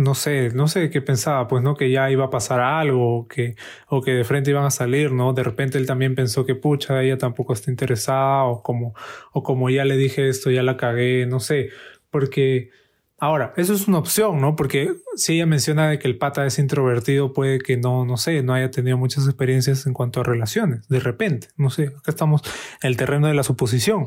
no 0.00 0.14
sé, 0.14 0.50
no 0.54 0.66
sé 0.68 0.90
qué 0.90 1.02
pensaba, 1.02 1.46
pues 1.46 1.62
no, 1.62 1.76
que 1.76 1.90
ya 1.90 2.10
iba 2.10 2.24
a 2.26 2.30
pasar 2.30 2.60
algo, 2.60 3.28
que, 3.28 3.56
o 3.88 4.00
que 4.02 4.12
de 4.12 4.24
frente 4.24 4.50
iban 4.50 4.64
a 4.64 4.70
salir, 4.70 5.12
¿no? 5.12 5.32
De 5.32 5.42
repente 5.42 5.78
él 5.78 5.86
también 5.86 6.14
pensó 6.14 6.46
que 6.46 6.54
pucha, 6.54 7.02
ella 7.02 7.18
tampoco 7.18 7.52
está 7.52 7.70
interesada, 7.70 8.44
o 8.44 8.62
como, 8.62 8.94
o 9.32 9.42
como 9.42 9.70
ya 9.70 9.84
le 9.84 9.96
dije 9.96 10.28
esto, 10.28 10.50
ya 10.50 10.62
la 10.62 10.76
cagué, 10.76 11.26
no 11.26 11.40
sé, 11.40 11.70
porque 12.10 12.70
ahora, 13.18 13.52
eso 13.56 13.74
es 13.74 13.86
una 13.88 13.98
opción, 13.98 14.40
¿no? 14.40 14.56
Porque 14.56 14.94
si 15.16 15.34
ella 15.34 15.46
menciona 15.46 15.90
de 15.90 15.98
que 15.98 16.08
el 16.08 16.18
pata 16.18 16.46
es 16.46 16.58
introvertido, 16.58 17.32
puede 17.32 17.58
que 17.58 17.76
no, 17.76 18.04
no 18.04 18.16
sé, 18.16 18.42
no 18.42 18.54
haya 18.54 18.70
tenido 18.70 18.96
muchas 18.96 19.26
experiencias 19.26 19.86
en 19.86 19.92
cuanto 19.92 20.20
a 20.20 20.24
relaciones, 20.24 20.88
de 20.88 21.00
repente, 21.00 21.48
no 21.56 21.70
sé, 21.70 21.88
acá 21.88 22.10
estamos 22.10 22.42
en 22.82 22.88
el 22.88 22.96
terreno 22.96 23.28
de 23.28 23.34
la 23.34 23.42
suposición. 23.42 24.06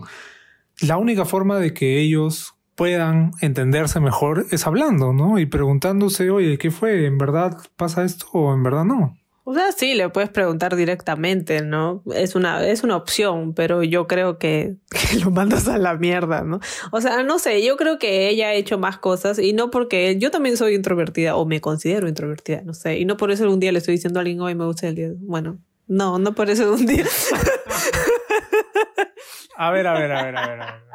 La 0.81 0.97
única 0.97 1.25
forma 1.25 1.59
de 1.59 1.73
que 1.73 1.99
ellos 1.99 2.55
puedan 2.75 3.31
entenderse 3.41 3.99
mejor 3.99 4.45
es 4.51 4.67
hablando, 4.67 5.13
¿no? 5.13 5.39
Y 5.39 5.45
preguntándose, 5.45 6.29
oye, 6.29 6.57
¿qué 6.57 6.71
fue? 6.71 7.05
¿En 7.05 7.17
verdad 7.17 7.57
pasa 7.75 8.03
esto 8.03 8.27
o 8.33 8.53
en 8.53 8.63
verdad 8.63 8.85
no? 8.85 9.17
O 9.45 9.53
sea, 9.53 9.73
sí, 9.73 9.93
le 9.93 10.07
puedes 10.07 10.29
preguntar 10.29 10.77
directamente, 10.77 11.61
¿no? 11.61 12.01
Es 12.15 12.35
una, 12.35 12.65
es 12.65 12.83
una 12.83 12.95
opción, 12.95 13.53
pero 13.53 13.83
yo 13.83 14.07
creo 14.07 14.37
que, 14.37 14.77
que, 14.89 15.19
lo 15.19 15.31
mandas 15.31 15.67
a 15.67 15.77
la 15.77 15.95
mierda, 15.95 16.43
¿no? 16.43 16.61
O 16.91 17.01
sea, 17.01 17.23
no 17.23 17.39
sé, 17.39 17.63
yo 17.63 17.75
creo 17.75 17.99
que 17.99 18.29
ella 18.29 18.47
ha 18.47 18.53
hecho 18.53 18.77
más 18.77 18.97
cosas 18.97 19.39
y 19.39 19.51
no 19.51 19.69
porque 19.69 20.17
yo 20.17 20.31
también 20.31 20.55
soy 20.55 20.75
introvertida 20.75 21.35
o 21.35 21.45
me 21.45 21.59
considero 21.59 22.07
introvertida, 22.07 22.61
no 22.63 22.73
sé, 22.73 22.99
y 22.99 23.05
no 23.05 23.17
por 23.17 23.31
eso 23.31 23.51
un 23.51 23.59
día 23.59 23.73
le 23.73 23.79
estoy 23.79 23.95
diciendo 23.95 24.19
a 24.19 24.21
alguien 24.21 24.39
hoy 24.39 24.55
me 24.55 24.65
gusta 24.65 24.87
el 24.87 24.95
día. 24.95 25.09
Bueno, 25.17 25.59
no, 25.87 26.19
no 26.19 26.33
por 26.33 26.49
eso 26.49 26.73
un 26.73 26.85
día. 26.85 27.05
a 29.57 29.71
ver, 29.71 29.87
a 29.87 29.93
ver, 29.93 30.11
a 30.13 30.23
ver, 30.23 30.37
a 30.37 30.47
ver, 30.47 30.61
a 30.61 30.65
ver. 30.65 30.92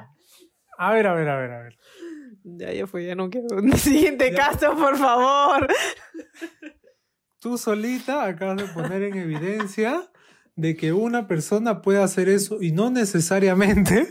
A 0.79 0.93
ver, 0.93 1.07
a 1.07 1.13
ver, 1.13 1.29
a 1.29 1.37
ver, 1.37 1.51
a 1.51 1.63
ver. 1.63 1.79
Ya, 2.45 2.73
ya 2.73 2.87
fue, 2.87 3.05
ya 3.05 3.15
no 3.15 3.29
quiero. 3.29 3.49
Siguiente 3.77 4.33
caso, 4.33 4.75
por 4.77 4.97
favor 4.97 5.69
tú 7.41 7.57
solita 7.57 8.25
acabas 8.25 8.57
de 8.57 8.65
poner 8.65 9.03
en 9.03 9.17
evidencia 9.17 10.11
de 10.57 10.77
que 10.77 10.93
una 10.93 11.29
persona 11.29 11.83
puede 11.83 12.03
hacer 12.03 12.29
eso 12.29 12.59
y 12.61 12.73
no 12.73 12.91
necesariamente, 12.91 14.09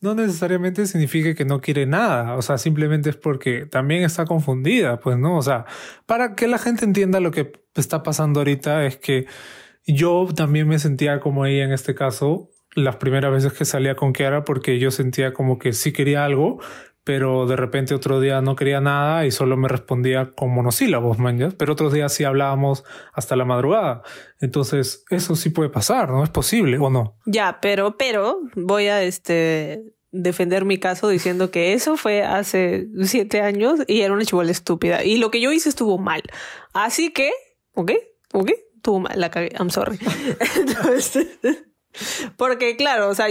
no 0.00 0.14
necesariamente 0.14 0.86
significa 0.86 1.34
que 1.34 1.44
no 1.44 1.60
quiere 1.60 1.86
nada, 1.86 2.34
o 2.34 2.42
sea, 2.42 2.58
simplemente 2.58 3.10
es 3.10 3.16
porque 3.16 3.66
también 3.66 4.02
está 4.02 4.24
confundida, 4.24 4.98
pues, 4.98 5.16
¿no? 5.16 5.36
O 5.36 5.42
sea, 5.42 5.64
para 6.06 6.34
que 6.34 6.48
la 6.48 6.58
gente 6.58 6.84
entienda 6.84 7.20
lo 7.20 7.30
que 7.30 7.52
está 7.74 8.02
pasando 8.02 8.40
ahorita 8.40 8.84
es 8.84 8.96
que 8.96 9.26
yo 9.86 10.26
también 10.34 10.66
me 10.66 10.80
sentía 10.80 11.20
como 11.20 11.46
ella 11.46 11.64
en 11.64 11.72
este 11.72 11.94
caso, 11.94 12.50
las 12.76 12.96
primeras 12.96 13.32
veces 13.32 13.52
que 13.52 13.64
salía 13.64 13.96
con 13.96 14.12
Kiara 14.12 14.44
porque 14.44 14.78
yo 14.78 14.90
sentía 14.90 15.32
como 15.32 15.58
que 15.58 15.72
sí 15.72 15.92
quería 15.92 16.24
algo, 16.24 16.60
pero 17.02 17.46
de 17.46 17.56
repente 17.56 17.94
otro 17.94 18.20
día 18.20 18.42
no 18.42 18.54
quería 18.54 18.80
nada 18.80 19.26
y 19.26 19.30
solo 19.30 19.56
me 19.56 19.66
respondía 19.66 20.32
con 20.32 20.50
monosílabos, 20.50 21.18
man, 21.18 21.54
pero 21.56 21.72
otros 21.72 21.92
días 21.92 22.12
sí 22.12 22.24
hablábamos 22.24 22.84
hasta 23.12 23.34
la 23.34 23.44
madrugada. 23.44 24.02
Entonces, 24.40 25.04
eso 25.10 25.36
sí 25.36 25.50
puede 25.50 25.70
pasar, 25.70 26.10
¿no? 26.10 26.22
Es 26.22 26.30
posible 26.30 26.78
o 26.78 26.90
no. 26.90 27.16
Ya, 27.24 27.58
pero, 27.62 27.96
pero 27.96 28.40
voy 28.54 28.88
a 28.88 29.02
este 29.02 29.94
defender 30.12 30.64
mi 30.64 30.78
caso 30.78 31.08
diciendo 31.08 31.50
que 31.50 31.72
eso 31.72 31.96
fue 31.96 32.24
hace 32.24 32.88
siete 33.04 33.40
años 33.40 33.80
y 33.86 34.02
era 34.02 34.12
una 34.12 34.24
chivola 34.24 34.50
estúpida. 34.50 35.02
Y 35.02 35.16
lo 35.16 35.30
que 35.30 35.40
yo 35.40 35.52
hice 35.52 35.68
estuvo 35.68 35.98
mal. 35.98 36.22
Así 36.74 37.12
que, 37.12 37.30
¿ok? 37.74 37.92
¿Ok? 38.32 38.50
Estuvo 38.74 39.00
mal, 39.00 39.18
la 39.18 39.30
cagué. 39.30 39.52
I'm 39.58 39.70
sorry. 39.70 39.98
porque 42.36 42.76
claro, 42.76 43.08
o 43.08 43.14
sea, 43.14 43.26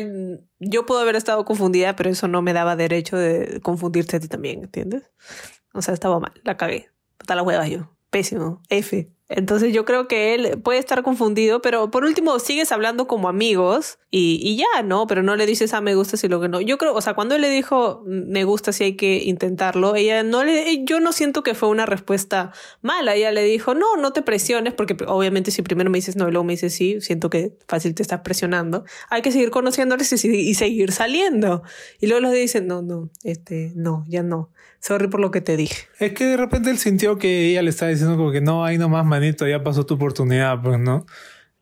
yo 0.60 0.86
puedo 0.86 1.02
haber 1.02 1.16
estado 1.16 1.46
confundida, 1.46 1.96
pero 1.96 2.10
eso 2.10 2.28
no 2.28 2.42
me 2.42 2.54
daba 2.54 2.76
derecho 2.76 3.18
de 3.18 3.60
confundirte 3.62 4.18
a 4.18 4.20
ti 4.20 4.28
también, 4.28 4.64
¿entiendes? 4.64 5.04
O 5.74 5.82
sea, 5.82 5.94
estaba 5.94 6.20
mal, 6.20 6.34
la 6.44 6.58
cagué. 6.58 6.90
Está 7.20 7.36
la 7.36 7.44
hueva 7.44 7.68
yo. 7.68 7.96
Pésimo. 8.10 8.62
F. 8.70 9.10
Entonces 9.28 9.74
yo 9.74 9.86
creo 9.86 10.08
que 10.08 10.36
él 10.36 10.62
puede 10.64 10.78
estar 10.78 11.02
confundido, 11.02 11.62
pero 11.62 11.90
por 11.90 12.04
último 12.04 12.38
sigues 12.38 12.72
hablando 12.72 13.08
como 13.08 13.28
amigos 13.28 13.98
y, 14.12 14.40
y, 14.42 14.56
ya, 14.58 14.84
¿no? 14.84 15.08
Pero 15.08 15.24
no 15.24 15.36
le 15.36 15.48
dices, 15.48 15.74
ah, 15.74 15.82
me 15.82 15.96
gusta 15.96 16.16
si 16.16 16.28
lo 16.28 16.40
que 16.40 16.48
no. 16.48 16.62
Yo 16.62 16.78
creo, 16.78 16.94
o 16.94 17.02
sea, 17.02 17.16
cuando 17.16 17.36
él 17.36 17.42
le 17.42 17.50
dijo, 17.50 18.04
me 18.06 18.44
gusta 18.44 18.72
si 18.72 18.84
hay 18.84 18.96
que 18.96 19.24
intentarlo, 19.24 19.96
ella 19.96 20.24
no 20.24 20.44
le, 20.44 20.86
yo 20.86 21.00
no 21.00 21.12
siento 21.12 21.42
que 21.44 21.56
fue 21.56 21.70
una 21.70 21.86
respuesta 21.86 22.52
mala. 22.82 23.16
Ella 23.16 23.32
le 23.32 23.44
dijo, 23.44 23.74
no, 23.74 23.98
no 23.98 24.14
te 24.14 24.22
presiones, 24.22 24.74
porque 24.74 24.96
obviamente 25.08 25.52
si 25.52 25.64
primero 25.64 25.90
me 25.90 25.98
dices 25.98 26.16
no 26.16 26.28
y 26.28 26.32
luego 26.32 26.44
me 26.44 26.54
dices 26.54 26.74
sí, 26.74 27.02
siento 27.02 27.30
que 27.30 27.58
fácil 27.68 27.96
te 27.96 28.04
estás 28.04 28.22
presionando. 28.22 28.86
Hay 29.10 29.22
que 29.24 29.32
seguir 29.32 29.50
conociéndoles 29.50 30.14
y, 30.14 30.54
seguir 30.54 30.92
saliendo. 30.92 31.64
Y 32.00 32.08
luego 32.08 32.28
le 32.28 32.38
dicen, 32.38 32.68
no, 32.68 32.84
no, 32.84 33.10
este, 33.24 33.74
no, 33.76 34.06
ya 34.08 34.22
no. 34.24 34.52
Sorry 34.80 35.08
por 35.08 35.20
lo 35.20 35.32
que 35.32 35.42
te 35.42 35.58
dije. 35.58 35.88
Es 36.00 36.14
que 36.14 36.26
de 36.26 36.38
repente 36.38 36.70
él 36.70 36.78
sintió 36.78 37.18
que 37.18 37.50
ella 37.50 37.64
le 37.64 37.72
estaba 37.72 37.90
diciendo 37.90 38.18
como 38.18 38.32
que 38.32 38.42
no, 38.42 38.64
ahí 38.64 38.78
nomás, 38.78 39.04
manito, 39.16 39.48
ya 39.48 39.64
pasó 39.64 39.86
tu 39.86 39.96
oportunidad, 39.96 40.62
pues, 40.62 40.80
¿no? 40.80 41.06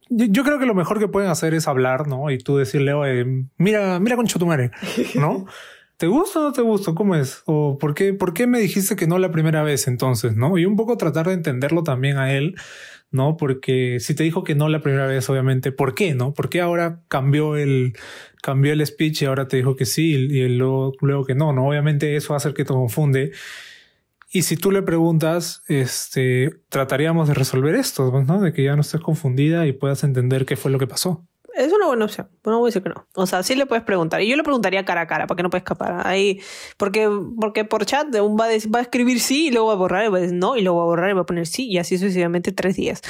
Yo, 0.09 0.43
creo 0.43 0.59
que 0.59 0.65
lo 0.65 0.75
mejor 0.75 0.99
que 0.99 1.07
pueden 1.07 1.29
hacer 1.29 1.53
es 1.53 1.67
hablar, 1.67 2.07
¿no? 2.07 2.29
Y 2.29 2.37
tú 2.37 2.57
decirle, 2.57 2.93
oye, 2.93 3.25
mira, 3.57 3.99
mira 3.99 4.15
con 4.15 4.27
tu 4.27 4.45
madre, 4.45 4.71
¿no? 5.15 5.45
¿Te 5.97 6.07
gusta 6.07 6.39
o 6.39 6.43
no 6.43 6.51
te 6.51 6.61
gusta? 6.61 6.93
¿Cómo 6.93 7.15
es? 7.15 7.43
¿O 7.45 7.77
por 7.77 7.93
qué, 7.93 8.13
por 8.13 8.33
qué 8.33 8.45
me 8.45 8.59
dijiste 8.59 8.95
que 8.95 9.07
no 9.07 9.19
la 9.19 9.31
primera 9.31 9.63
vez 9.63 9.87
entonces, 9.87 10.35
no? 10.35 10.57
Y 10.57 10.65
un 10.65 10.75
poco 10.75 10.97
tratar 10.97 11.27
de 11.27 11.33
entenderlo 11.33 11.83
también 11.83 12.17
a 12.17 12.33
él, 12.33 12.55
¿no? 13.11 13.37
Porque 13.37 13.99
si 13.99 14.13
te 14.13 14.23
dijo 14.23 14.43
que 14.43 14.55
no 14.55 14.67
la 14.69 14.81
primera 14.81 15.05
vez, 15.07 15.29
obviamente, 15.29 15.71
¿por 15.71 15.95
qué, 15.95 16.13
no? 16.13 16.33
¿Por 16.33 16.49
qué 16.49 16.61
ahora 16.61 17.01
cambió 17.07 17.55
el, 17.55 17.93
cambió 18.41 18.73
el 18.73 18.85
speech 18.85 19.21
y 19.21 19.25
ahora 19.25 19.47
te 19.47 19.57
dijo 19.57 19.75
que 19.75 19.85
sí 19.85 20.13
y 20.13 20.47
luego, 20.49 20.91
luego 20.99 21.25
que 21.25 21.35
no, 21.35 21.53
¿no? 21.53 21.67
Obviamente 21.67 22.15
eso 22.15 22.29
va 22.29 22.35
a 22.35 22.37
hacer 22.37 22.53
que 22.53 22.65
te 22.65 22.73
confunde. 22.73 23.31
Y 24.35 24.41
si 24.41 24.57
tú 24.57 24.71
le 24.71 24.81
preguntas, 24.81 25.61
este, 25.67 26.49
trataríamos 26.69 27.27
de 27.27 27.35
resolver 27.35 27.75
esto, 27.75 28.11
¿no? 28.23 28.41
De 28.41 28.51
que 28.51 28.63
ya 28.63 28.75
no 28.75 28.81
estés 28.81 28.99
confundida 28.99 29.67
y 29.67 29.73
puedas 29.73 30.03
entender 30.03 30.47
qué 30.47 30.55
fue 30.55 30.71
lo 30.71 30.79
que 30.79 30.87
pasó. 30.87 31.27
Es 31.53 31.71
una 31.71 31.85
buena 31.85 32.05
opción. 32.05 32.27
No 32.43 32.57
voy 32.57 32.65
a 32.65 32.69
decir 32.69 32.81
que 32.81 32.89
no. 32.89 33.07
O 33.13 33.27
sea, 33.27 33.43
sí 33.43 33.53
le 33.53 33.67
puedes 33.67 33.83
preguntar. 33.83 34.23
Y 34.23 34.27
yo 34.27 34.35
le 34.35 34.41
preguntaría 34.41 34.83
cara 34.85 35.01
a 35.01 35.07
cara, 35.07 35.27
para 35.27 35.35
que 35.35 35.43
no 35.43 35.51
puede 35.51 35.59
escapar. 35.59 36.07
Ahí, 36.07 36.41
porque, 36.77 37.07
porque 37.39 37.63
por 37.63 37.85
chat 37.85 38.07
un 38.15 38.35
va, 38.35 38.47
va 38.73 38.79
a 38.79 38.81
escribir 38.81 39.19
sí 39.19 39.49
y 39.49 39.51
luego 39.51 39.67
va 39.67 39.73
a 39.73 39.77
borrar 39.77 40.05
y 40.05 40.09
va 40.09 40.17
a 40.17 40.21
decir 40.21 40.35
no 40.35 40.57
y 40.57 40.63
luego 40.63 40.79
va 40.79 40.83
a 40.85 40.87
borrar 40.87 41.11
y 41.11 41.13
va 41.13 41.21
a 41.21 41.25
poner 41.27 41.45
sí 41.45 41.69
y 41.69 41.77
así 41.77 41.99
sucesivamente 41.99 42.51
tres 42.51 42.75
días. 42.75 43.03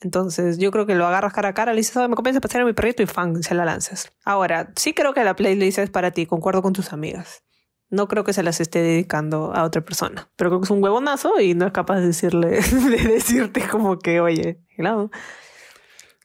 Entonces, 0.00 0.56
yo 0.56 0.70
creo 0.70 0.86
que 0.86 0.94
lo 0.94 1.06
agarras 1.06 1.34
cara 1.34 1.50
a 1.50 1.54
cara, 1.54 1.74
le 1.74 1.80
dices, 1.80 1.94
me 2.08 2.16
comienza 2.16 2.38
a 2.38 2.40
pasar 2.40 2.62
a 2.62 2.64
mi 2.64 2.72
perrito 2.72 3.02
y 3.02 3.06
fan, 3.06 3.42
se 3.42 3.54
la 3.54 3.66
lanzas. 3.66 4.10
Ahora, 4.24 4.72
sí 4.74 4.94
creo 4.94 5.12
que 5.12 5.22
la 5.22 5.36
playlist 5.36 5.78
es 5.80 5.90
para 5.90 6.12
ti, 6.12 6.24
concuerdo 6.24 6.62
con 6.62 6.72
tus 6.72 6.94
amigas. 6.94 7.42
No 7.92 8.08
creo 8.08 8.24
que 8.24 8.32
se 8.32 8.42
las 8.42 8.60
esté 8.60 8.82
dedicando 8.82 9.54
a 9.54 9.62
otra 9.62 9.82
persona, 9.82 10.28
pero 10.36 10.50
creo 10.50 10.60
que 10.60 10.64
es 10.64 10.70
un 10.70 10.82
huevonazo 10.82 11.38
y 11.40 11.54
no 11.54 11.66
es 11.66 11.72
capaz 11.72 12.00
de 12.00 12.06
decirle, 12.06 12.48
de 12.90 13.08
decirte 13.08 13.62
como 13.70 13.98
que, 13.98 14.20
oye, 14.20 14.58
helado. 14.76 15.10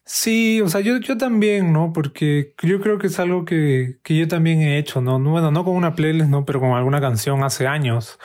Sí, 0.06 0.62
o 0.62 0.70
sea, 0.70 0.80
yo, 0.80 0.98
yo 0.98 1.18
también, 1.18 1.74
¿no? 1.74 1.92
Porque 1.92 2.54
yo 2.64 2.80
creo 2.80 2.98
que 2.98 3.08
es 3.08 3.20
algo 3.20 3.44
que, 3.44 4.00
que 4.02 4.16
yo 4.16 4.30
también 4.30 4.62
he 4.62 4.78
hecho, 4.78 5.02
¿no? 5.02 5.20
Bueno, 5.20 5.52
no 5.52 5.66
con 5.66 5.76
una 5.76 5.96
playlist, 5.96 6.30
¿no? 6.30 6.46
Pero 6.46 6.62
con 6.62 6.72
alguna 6.72 7.02
canción 7.02 7.44
hace 7.44 7.68
años, 7.68 8.18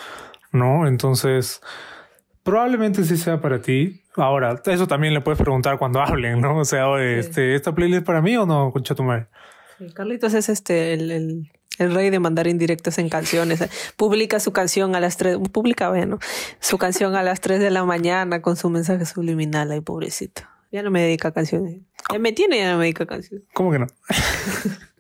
¿no? 0.53 0.87
Entonces, 0.87 1.61
probablemente 2.45 3.03
sí 3.03 3.17
sea 3.17 3.41
para 3.41 3.61
ti. 3.61 4.03
Ahora, 4.15 4.63
eso 4.65 4.87
también 4.87 5.15
le 5.15 5.21
puedes 5.23 5.41
preguntar 5.41 5.77
cuando 5.79 6.01
hablen, 6.03 6.41
¿no? 6.41 6.59
O 6.59 6.65
sea, 6.65 6.87
este, 7.03 7.57
¿esta 7.57 7.75
playlist 7.75 8.07
para 8.07 8.23
mí 8.23 8.37
o 8.37 8.47
no, 8.47 8.71
concha 8.71 8.95
tu 8.95 9.03
madre? 9.03 9.27
Sí, 9.79 9.93
Carlitos 9.93 10.35
es 10.35 10.49
este, 10.49 10.95
el, 10.95 11.11
el, 11.11 11.53
el, 11.79 11.95
rey 11.95 12.11
de 12.11 12.19
mandar 12.19 12.47
indirectas 12.47 12.99
en 12.99 13.09
canciones. 13.09 13.65
Publica 13.97 14.41
su 14.41 14.53
canción 14.53 14.95
a 14.95 15.01
las 15.01 15.17
tres, 15.17 15.39
publica, 15.53 15.91
bueno, 15.91 16.19
su 16.61 16.79
canción 16.79 17.15
a 17.15 17.23
las 17.23 17.41
3 17.41 17.61
de 17.61 17.71
la 17.71 17.85
mañana 17.85 18.43
con 18.43 18.57
su 18.57 18.71
mensaje 18.71 19.07
subliminal, 19.07 19.71
ay, 19.71 19.81
pobrecito. 19.81 20.43
Ya 20.71 20.83
no 20.83 20.91
me 20.91 21.03
dedica 21.03 21.29
a 21.29 21.33
canciones. 21.33 21.81
Me 22.19 22.33
tiene, 22.33 22.59
ya 22.59 22.73
no 22.73 22.79
me 22.79 22.85
dedica 22.85 23.05
a 23.05 23.07
canciones. 23.07 23.47
¿Cómo 23.53 23.71
que 23.71 23.79
no? 23.79 23.87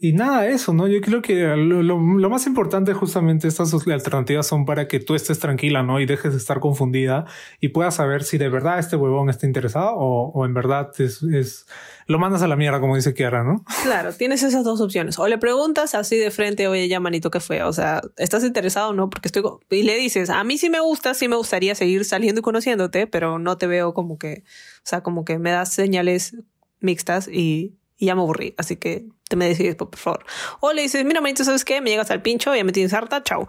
Y 0.00 0.12
nada, 0.12 0.46
eso, 0.46 0.72
¿no? 0.72 0.86
Yo 0.86 1.00
creo 1.00 1.22
que 1.22 1.34
lo, 1.56 1.98
más 1.98 2.46
importante 2.46 2.92
justamente 2.92 3.48
estas 3.48 3.74
alternativas 3.74 4.46
son 4.46 4.64
para 4.64 4.86
que 4.86 5.00
tú 5.00 5.16
estés 5.16 5.40
tranquila, 5.40 5.82
¿no? 5.82 5.98
Y 5.98 6.06
dejes 6.06 6.30
de 6.32 6.38
estar 6.38 6.60
confundida 6.60 7.24
y 7.58 7.70
puedas 7.70 7.96
saber 7.96 8.22
si 8.22 8.38
de 8.38 8.48
verdad 8.48 8.78
este 8.78 8.94
huevón 8.94 9.28
está 9.28 9.46
interesado 9.46 9.94
o, 9.96 10.46
en 10.46 10.54
verdad 10.54 10.92
es, 11.00 11.66
lo 12.08 12.18
mandas 12.18 12.42
a 12.42 12.48
la 12.48 12.56
mierda, 12.56 12.80
como 12.80 12.96
dice 12.96 13.14
Kiara, 13.14 13.44
¿no? 13.44 13.64
Claro, 13.84 14.12
tienes 14.12 14.42
esas 14.42 14.64
dos 14.64 14.80
opciones. 14.80 15.18
O 15.18 15.28
le 15.28 15.38
preguntas 15.38 15.94
así 15.94 16.16
de 16.16 16.32
frente, 16.32 16.66
oye, 16.66 16.88
ya 16.88 16.98
manito, 16.98 17.30
¿qué 17.30 17.38
fue? 17.38 17.62
O 17.62 17.72
sea, 17.72 18.00
¿estás 18.16 18.42
interesado 18.42 18.90
o 18.90 18.92
no? 18.94 19.08
Porque 19.10 19.28
estoy... 19.28 19.44
Y 19.70 19.84
le 19.84 19.94
dices, 19.96 20.30
a 20.30 20.42
mí 20.42 20.58
sí 20.58 20.70
me 20.70 20.80
gusta, 20.80 21.14
sí 21.14 21.28
me 21.28 21.36
gustaría 21.36 21.74
seguir 21.76 22.04
saliendo 22.04 22.40
y 22.40 22.42
conociéndote, 22.42 23.06
pero 23.06 23.38
no 23.38 23.56
te 23.56 23.66
veo 23.66 23.94
como 23.94 24.18
que, 24.18 24.42
o 24.78 24.86
sea, 24.86 25.02
como 25.02 25.24
que 25.24 25.38
me 25.38 25.50
das 25.50 25.72
señales 25.72 26.36
mixtas 26.80 27.28
y 27.28 27.78
y 27.98 28.06
ya 28.06 28.14
me 28.14 28.22
aburrí, 28.22 28.54
así 28.56 28.76
que 28.76 29.06
te 29.28 29.36
me 29.36 29.48
decides, 29.48 29.74
por 29.74 29.94
favor. 29.96 30.24
O 30.60 30.72
le 30.72 30.82
dices, 30.82 31.04
mira, 31.04 31.20
manito, 31.20 31.44
¿sabes 31.44 31.64
qué? 31.64 31.80
Me 31.80 31.90
llegas 31.90 32.10
al 32.10 32.22
pincho, 32.22 32.54
ya 32.54 32.64
me 32.64 32.72
tienes 32.72 32.94
harta, 32.94 33.22
chao. 33.22 33.46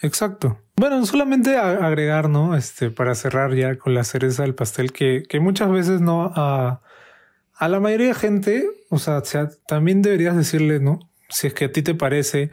Exacto. 0.00 0.58
Bueno, 0.76 1.04
solamente 1.04 1.56
agregar, 1.58 2.28
¿no? 2.30 2.56
Este, 2.56 2.90
para 2.90 3.14
cerrar 3.14 3.54
ya 3.54 3.76
con 3.76 3.94
la 3.94 4.02
cereza 4.02 4.42
del 4.42 4.54
pastel, 4.54 4.92
que, 4.92 5.22
que 5.28 5.38
muchas 5.38 5.70
veces 5.70 6.00
no 6.00 6.32
a, 6.34 6.80
a 7.54 7.68
la 7.68 7.80
mayoría 7.80 8.08
de 8.08 8.14
gente, 8.14 8.66
o 8.88 8.98
sea, 8.98 9.22
también 9.66 10.02
deberías 10.02 10.36
decirle, 10.36 10.80
¿no? 10.80 11.00
Si 11.28 11.46
es 11.46 11.54
que 11.54 11.66
a 11.66 11.72
ti 11.72 11.82
te 11.82 11.94
parece 11.94 12.50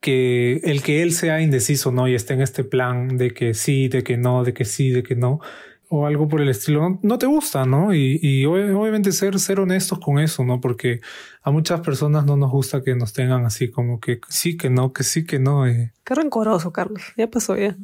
que 0.00 0.60
el 0.64 0.82
que 0.82 1.02
él 1.02 1.12
sea 1.12 1.40
indeciso, 1.40 1.90
¿no? 1.90 2.06
Y 2.08 2.14
esté 2.14 2.34
en 2.34 2.42
este 2.42 2.64
plan 2.64 3.16
de 3.16 3.32
que 3.32 3.54
sí, 3.54 3.88
de 3.88 4.02
que 4.02 4.16
no, 4.16 4.44
de 4.44 4.54
que 4.54 4.64
sí, 4.64 4.90
de 4.90 5.02
que 5.02 5.16
no, 5.16 5.40
o 5.88 6.06
algo 6.06 6.28
por 6.28 6.40
el 6.40 6.48
estilo, 6.48 6.98
no, 7.02 7.18
te 7.18 7.26
gusta, 7.26 7.64
¿no? 7.64 7.94
Y, 7.94 8.18
y, 8.20 8.44
obviamente 8.44 9.12
ser, 9.12 9.38
ser 9.38 9.60
honestos 9.60 9.98
con 10.00 10.18
eso, 10.18 10.44
¿no? 10.44 10.60
Porque 10.60 11.00
a 11.42 11.50
muchas 11.50 11.80
personas 11.80 12.24
no 12.24 12.36
nos 12.36 12.50
gusta 12.50 12.82
que 12.82 12.94
nos 12.94 13.12
tengan 13.12 13.44
así 13.44 13.70
como 13.70 14.00
que 14.00 14.20
sí, 14.28 14.56
que 14.56 14.68
no, 14.68 14.92
que 14.92 15.04
sí, 15.04 15.24
que 15.24 15.38
no. 15.38 15.66
Eh. 15.66 15.92
Qué 16.04 16.14
rencoroso, 16.14 16.72
Carlos. 16.72 17.02
Ya 17.16 17.28
pasó, 17.28 17.56
ya. 17.56 17.76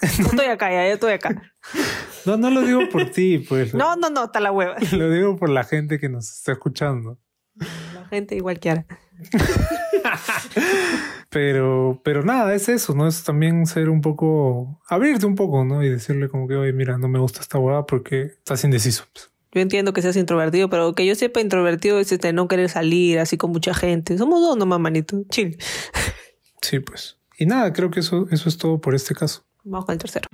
Estoy 0.00 0.46
acá, 0.46 0.70
ya, 0.70 0.86
ya 0.86 0.94
estoy 0.94 1.12
acá. 1.12 1.54
No, 2.26 2.36
no 2.36 2.50
lo 2.50 2.62
digo 2.62 2.80
por 2.90 3.10
ti, 3.10 3.38
pues. 3.38 3.74
No, 3.74 3.96
no, 3.96 4.10
no, 4.10 4.24
está 4.24 4.40
la 4.40 4.52
hueva. 4.52 4.76
Lo 4.92 5.10
digo 5.10 5.36
por 5.36 5.50
la 5.50 5.64
gente 5.64 5.98
que 5.98 6.08
nos 6.08 6.30
está 6.30 6.52
escuchando. 6.52 7.18
La 7.94 8.06
gente 8.08 8.34
igual 8.34 8.58
quiera. 8.58 8.86
pero, 11.30 12.00
pero 12.02 12.22
nada, 12.22 12.54
es 12.54 12.68
eso, 12.68 12.94
¿no? 12.94 13.06
Es 13.06 13.24
también 13.24 13.66
ser 13.66 13.88
un 13.90 14.00
poco, 14.00 14.80
abrirte 14.88 15.26
un 15.26 15.34
poco, 15.34 15.64
¿no? 15.64 15.82
Y 15.82 15.88
decirle 15.88 16.28
como 16.28 16.48
que, 16.48 16.56
oye, 16.56 16.72
mira, 16.72 16.98
no 16.98 17.08
me 17.08 17.18
gusta 17.18 17.40
esta 17.40 17.58
hueá 17.58 17.86
porque 17.86 18.22
estás 18.22 18.64
indeciso. 18.64 19.04
Yo 19.52 19.60
entiendo 19.60 19.92
que 19.92 20.02
seas 20.02 20.16
introvertido, 20.16 20.68
pero 20.68 20.94
que 20.94 21.06
yo 21.06 21.14
sepa 21.14 21.40
introvertido 21.40 22.00
es 22.00 22.10
este 22.10 22.32
no 22.32 22.48
querer 22.48 22.68
salir 22.68 23.20
así 23.20 23.36
con 23.36 23.52
mucha 23.52 23.72
gente. 23.72 24.18
Somos 24.18 24.40
dos 24.40 24.56
nomás, 24.56 24.80
manito. 24.80 25.22
Chill. 25.30 25.56
Sí, 26.60 26.80
pues. 26.80 27.18
Y 27.38 27.46
nada, 27.46 27.72
creo 27.72 27.90
que 27.90 28.00
eso, 28.00 28.26
eso 28.30 28.48
es 28.48 28.58
todo 28.58 28.80
por 28.80 28.94
este 28.94 29.14
caso. 29.14 29.44
Vamos 29.62 29.84
con 29.84 29.92
el 29.92 29.98
tercero. 29.98 30.28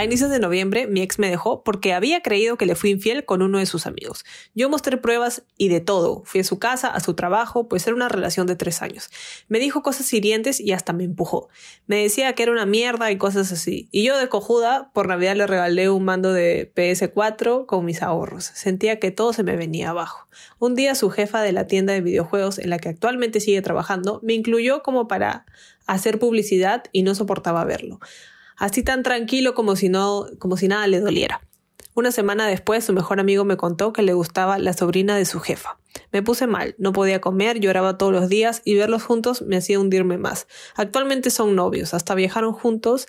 A 0.00 0.04
inicios 0.04 0.30
de 0.30 0.38
noviembre, 0.38 0.86
mi 0.86 1.02
ex 1.02 1.18
me 1.18 1.28
dejó 1.28 1.62
porque 1.62 1.92
había 1.92 2.22
creído 2.22 2.56
que 2.56 2.64
le 2.64 2.74
fui 2.74 2.88
infiel 2.88 3.26
con 3.26 3.42
uno 3.42 3.58
de 3.58 3.66
sus 3.66 3.86
amigos. 3.86 4.24
Yo 4.54 4.70
mostré 4.70 4.96
pruebas 4.96 5.42
y 5.58 5.68
de 5.68 5.82
todo. 5.82 6.22
Fui 6.24 6.40
a 6.40 6.44
su 6.44 6.58
casa, 6.58 6.88
a 6.88 7.00
su 7.00 7.12
trabajo, 7.12 7.68
pues 7.68 7.86
era 7.86 7.94
una 7.94 8.08
relación 8.08 8.46
de 8.46 8.56
tres 8.56 8.80
años. 8.80 9.10
Me 9.48 9.58
dijo 9.58 9.82
cosas 9.82 10.10
hirientes 10.14 10.58
y 10.58 10.72
hasta 10.72 10.94
me 10.94 11.04
empujó. 11.04 11.50
Me 11.86 12.02
decía 12.02 12.32
que 12.32 12.44
era 12.44 12.52
una 12.52 12.64
mierda 12.64 13.10
y 13.10 13.18
cosas 13.18 13.52
así. 13.52 13.90
Y 13.90 14.02
yo 14.02 14.16
de 14.16 14.30
cojuda, 14.30 14.90
por 14.94 15.06
Navidad 15.06 15.36
le 15.36 15.46
regalé 15.46 15.90
un 15.90 16.06
mando 16.06 16.32
de 16.32 16.72
PS4 16.74 17.66
con 17.66 17.84
mis 17.84 18.00
ahorros. 18.00 18.44
Sentía 18.54 18.98
que 19.00 19.10
todo 19.10 19.34
se 19.34 19.42
me 19.42 19.54
venía 19.54 19.90
abajo. 19.90 20.28
Un 20.58 20.76
día 20.76 20.94
su 20.94 21.10
jefa 21.10 21.42
de 21.42 21.52
la 21.52 21.66
tienda 21.66 21.92
de 21.92 22.00
videojuegos 22.00 22.58
en 22.58 22.70
la 22.70 22.78
que 22.78 22.88
actualmente 22.88 23.38
sigue 23.38 23.60
trabajando 23.60 24.20
me 24.22 24.32
incluyó 24.32 24.82
como 24.82 25.08
para 25.08 25.44
hacer 25.86 26.18
publicidad 26.18 26.84
y 26.90 27.02
no 27.02 27.14
soportaba 27.14 27.66
verlo 27.66 28.00
así 28.60 28.84
tan 28.84 29.02
tranquilo 29.02 29.54
como 29.54 29.74
si, 29.74 29.88
no, 29.88 30.26
como 30.38 30.56
si 30.56 30.68
nada 30.68 30.86
le 30.86 31.00
doliera. 31.00 31.40
Una 31.94 32.12
semana 32.12 32.46
después, 32.46 32.84
su 32.84 32.92
mejor 32.92 33.18
amigo 33.18 33.44
me 33.44 33.56
contó 33.56 33.92
que 33.92 34.02
le 34.02 34.12
gustaba 34.12 34.58
la 34.58 34.72
sobrina 34.74 35.16
de 35.16 35.24
su 35.24 35.40
jefa. 35.40 35.78
Me 36.12 36.22
puse 36.22 36.46
mal, 36.46 36.76
no 36.78 36.92
podía 36.92 37.20
comer, 37.20 37.58
lloraba 37.58 37.98
todos 37.98 38.12
los 38.12 38.28
días 38.28 38.62
y 38.64 38.76
verlos 38.76 39.02
juntos 39.02 39.42
me 39.42 39.56
hacía 39.56 39.80
hundirme 39.80 40.18
más. 40.18 40.46
Actualmente 40.76 41.30
son 41.30 41.56
novios, 41.56 41.94
hasta 41.94 42.14
viajaron 42.14 42.52
juntos 42.52 43.06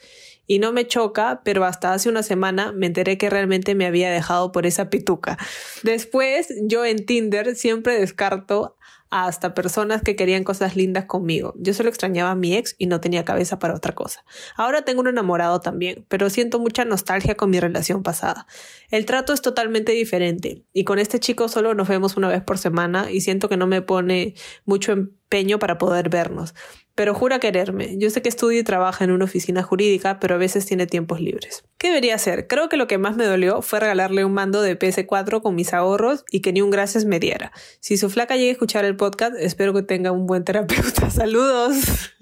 y 0.47 0.59
no 0.59 0.71
me 0.71 0.87
choca, 0.87 1.41
pero 1.43 1.63
hasta 1.65 1.93
hace 1.93 2.09
una 2.09 2.23
semana 2.23 2.71
me 2.71 2.87
enteré 2.87 3.17
que 3.17 3.29
realmente 3.29 3.75
me 3.75 3.85
había 3.85 4.09
dejado 4.09 4.51
por 4.51 4.65
esa 4.65 4.89
pituca. 4.89 5.37
Después, 5.83 6.53
yo 6.63 6.83
en 6.83 7.05
Tinder 7.05 7.55
siempre 7.55 7.99
descarto 7.99 8.77
hasta 9.11 9.53
personas 9.53 10.01
que 10.01 10.15
querían 10.15 10.45
cosas 10.45 10.75
lindas 10.75 11.05
conmigo. 11.05 11.53
Yo 11.57 11.73
solo 11.73 11.89
extrañaba 11.89 12.31
a 12.31 12.35
mi 12.35 12.55
ex 12.55 12.75
y 12.77 12.87
no 12.87 13.01
tenía 13.01 13.25
cabeza 13.25 13.59
para 13.59 13.75
otra 13.75 13.93
cosa. 13.93 14.23
Ahora 14.55 14.83
tengo 14.83 15.01
un 15.01 15.09
enamorado 15.09 15.59
también, 15.59 16.05
pero 16.07 16.29
siento 16.29 16.59
mucha 16.59 16.85
nostalgia 16.85 17.35
con 17.35 17.49
mi 17.49 17.59
relación 17.59 18.03
pasada. 18.03 18.47
El 18.89 19.05
trato 19.05 19.33
es 19.33 19.41
totalmente 19.41 19.91
diferente 19.91 20.63
y 20.73 20.85
con 20.85 20.97
este 20.97 21.19
chico 21.19 21.49
solo 21.49 21.73
nos 21.73 21.89
vemos 21.89 22.15
una 22.15 22.29
vez 22.29 22.41
por 22.41 22.57
semana 22.57 23.11
y 23.11 23.19
siento 23.21 23.49
que 23.49 23.57
no 23.57 23.67
me 23.67 23.81
pone 23.81 24.33
mucho 24.65 24.93
empeño 24.93 25.59
para 25.59 25.77
poder 25.77 26.09
vernos 26.09 26.55
pero 27.01 27.15
jura 27.15 27.39
quererme. 27.39 27.97
Yo 27.97 28.11
sé 28.11 28.21
que 28.21 28.29
estudia 28.29 28.59
y 28.59 28.63
trabaja 28.63 29.03
en 29.03 29.09
una 29.09 29.25
oficina 29.25 29.63
jurídica, 29.63 30.19
pero 30.19 30.35
a 30.35 30.37
veces 30.37 30.67
tiene 30.67 30.85
tiempos 30.85 31.19
libres. 31.19 31.63
¿Qué 31.79 31.87
debería 31.87 32.13
hacer? 32.13 32.45
Creo 32.45 32.69
que 32.69 32.77
lo 32.77 32.85
que 32.85 32.99
más 32.99 33.15
me 33.15 33.25
dolió 33.25 33.63
fue 33.63 33.79
regalarle 33.79 34.23
un 34.23 34.35
mando 34.35 34.61
de 34.61 34.77
PS4 34.77 35.41
con 35.41 35.55
mis 35.55 35.73
ahorros 35.73 36.23
y 36.29 36.41
que 36.41 36.53
ni 36.53 36.61
un 36.61 36.69
gracias 36.69 37.05
me 37.05 37.19
diera. 37.19 37.53
Si 37.79 37.97
su 37.97 38.11
flaca 38.11 38.35
llega 38.35 38.49
a 38.49 38.51
escuchar 38.51 38.85
el 38.85 38.97
podcast, 38.97 39.33
espero 39.39 39.73
que 39.73 39.81
tenga 39.81 40.11
un 40.11 40.27
buen 40.27 40.43
terapeuta. 40.43 41.09
Saludos. 41.09 42.13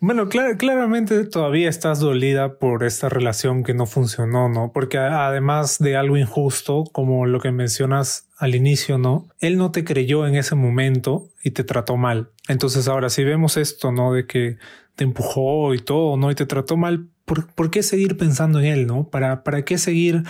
Bueno, 0.00 0.28
claramente 0.28 1.24
todavía 1.26 1.68
estás 1.68 2.00
dolida 2.00 2.58
por 2.58 2.82
esta 2.82 3.08
relación 3.08 3.62
que 3.62 3.74
no 3.74 3.86
funcionó, 3.86 4.48
¿no? 4.48 4.72
Porque 4.72 4.98
además 4.98 5.78
de 5.78 5.94
algo 5.94 6.16
injusto, 6.16 6.82
como 6.90 7.26
lo 7.26 7.38
que 7.38 7.52
mencionas 7.52 8.26
al 8.38 8.56
inicio, 8.56 8.98
¿no? 8.98 9.28
Él 9.38 9.56
no 9.56 9.70
te 9.70 9.84
creyó 9.84 10.26
en 10.26 10.34
ese 10.34 10.56
momento 10.56 11.28
y 11.44 11.52
te 11.52 11.62
trató 11.62 11.96
mal. 11.96 12.31
Entonces 12.52 12.86
ahora 12.88 13.10
si 13.10 13.24
vemos 13.24 13.56
esto, 13.56 13.92
¿no? 13.92 14.12
De 14.12 14.26
que 14.26 14.58
te 14.94 15.04
empujó 15.04 15.74
y 15.74 15.78
todo, 15.78 16.16
¿no? 16.16 16.30
Y 16.30 16.34
te 16.34 16.46
trató 16.46 16.76
mal, 16.76 17.08
¿por, 17.24 17.52
¿por 17.54 17.70
qué 17.70 17.82
seguir 17.82 18.16
pensando 18.16 18.60
en 18.60 18.66
él, 18.66 18.86
¿no? 18.86 19.08
¿Para, 19.08 19.42
¿Para 19.42 19.64
qué 19.64 19.78
seguir 19.78 20.24